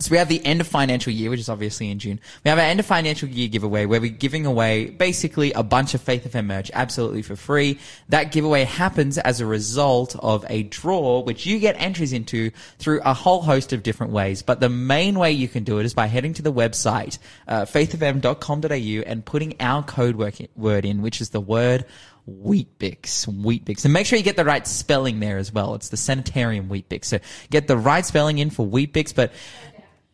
So 0.00 0.12
we 0.12 0.18
have 0.18 0.28
the 0.28 0.44
end 0.44 0.60
of 0.60 0.68
financial 0.68 1.12
year, 1.12 1.30
which 1.30 1.40
is 1.40 1.48
obviously 1.48 1.90
in 1.90 1.98
June. 1.98 2.20
We 2.44 2.48
have 2.50 2.58
our 2.58 2.64
end 2.64 2.78
of 2.78 2.86
financial 2.86 3.28
year 3.28 3.48
giveaway 3.48 3.84
where 3.84 4.00
we're 4.00 4.10
giving 4.10 4.46
away 4.46 4.90
basically 4.90 5.52
a 5.52 5.62
bunch 5.62 5.94
of 5.94 6.00
Faith 6.00 6.30
FM 6.30 6.46
merch 6.46 6.70
absolutely 6.72 7.22
for 7.22 7.34
free. 7.34 7.78
That 8.08 8.30
giveaway 8.30 8.64
happens 8.64 9.18
as 9.18 9.40
a 9.40 9.46
result 9.46 10.14
of 10.20 10.44
a 10.48 10.62
draw, 10.64 11.20
which 11.20 11.46
you 11.46 11.58
get 11.58 11.74
entries 11.80 12.12
into 12.12 12.50
through 12.78 13.00
a 13.04 13.12
whole 13.12 13.42
host 13.42 13.72
of 13.72 13.82
different 13.82 14.12
ways. 14.12 14.42
But 14.42 14.60
the 14.60 14.68
main 14.68 15.18
way 15.18 15.32
you 15.32 15.48
can 15.48 15.64
do 15.64 15.78
it 15.78 15.86
is 15.86 15.94
by 15.94 16.06
heading 16.06 16.34
to 16.34 16.42
the 16.42 16.52
website, 16.52 17.18
uh, 17.48 17.62
faithfm.com.au 17.62 19.02
and 19.10 19.24
putting 19.24 19.56
our 19.60 19.82
code 19.82 20.16
word 20.54 20.84
in, 20.84 21.02
which 21.02 21.20
is 21.20 21.30
the 21.30 21.40
word 21.40 21.84
Weet-Bix, 22.28 23.26
Wheat 23.26 23.64
Bix. 23.64 23.84
And 23.84 23.92
make 23.92 24.06
sure 24.06 24.18
you 24.18 24.24
get 24.24 24.36
the 24.36 24.44
right 24.44 24.66
spelling 24.66 25.20
there 25.20 25.38
as 25.38 25.52
well. 25.52 25.74
It's 25.74 25.88
the 25.88 25.96
Sanitarium 25.96 26.68
Weet-Bix. 26.68 27.04
So 27.06 27.18
get 27.50 27.68
the 27.68 27.76
right 27.76 28.04
spelling 28.04 28.38
in 28.38 28.50
for 28.50 28.66
Weet-Bix, 28.66 29.14
but 29.14 29.32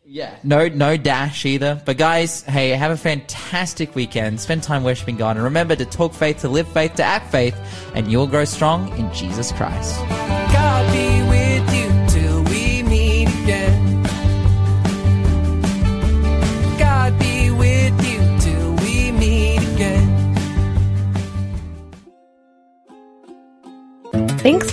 yeah, 0.05 0.37
no, 0.43 0.67
no 0.67 0.97
dash 0.97 1.45
either. 1.45 1.81
But 1.85 1.97
guys, 1.97 2.43
hey, 2.43 2.69
have 2.69 2.91
a 2.91 2.97
fantastic 2.97 3.95
weekend. 3.95 4.39
Spend 4.39 4.63
time 4.63 4.83
worshiping 4.83 5.17
God, 5.17 5.35
and 5.35 5.43
remember 5.43 5.75
to 5.75 5.85
talk 5.85 6.13
faith, 6.13 6.41
to 6.41 6.49
live 6.49 6.67
faith, 6.67 6.95
to 6.95 7.03
act 7.03 7.31
faith, 7.31 7.55
and 7.95 8.11
you'll 8.11 8.27
grow 8.27 8.45
strong 8.45 8.95
in 8.97 9.11
Jesus 9.13 9.51
Christ. 9.51 9.99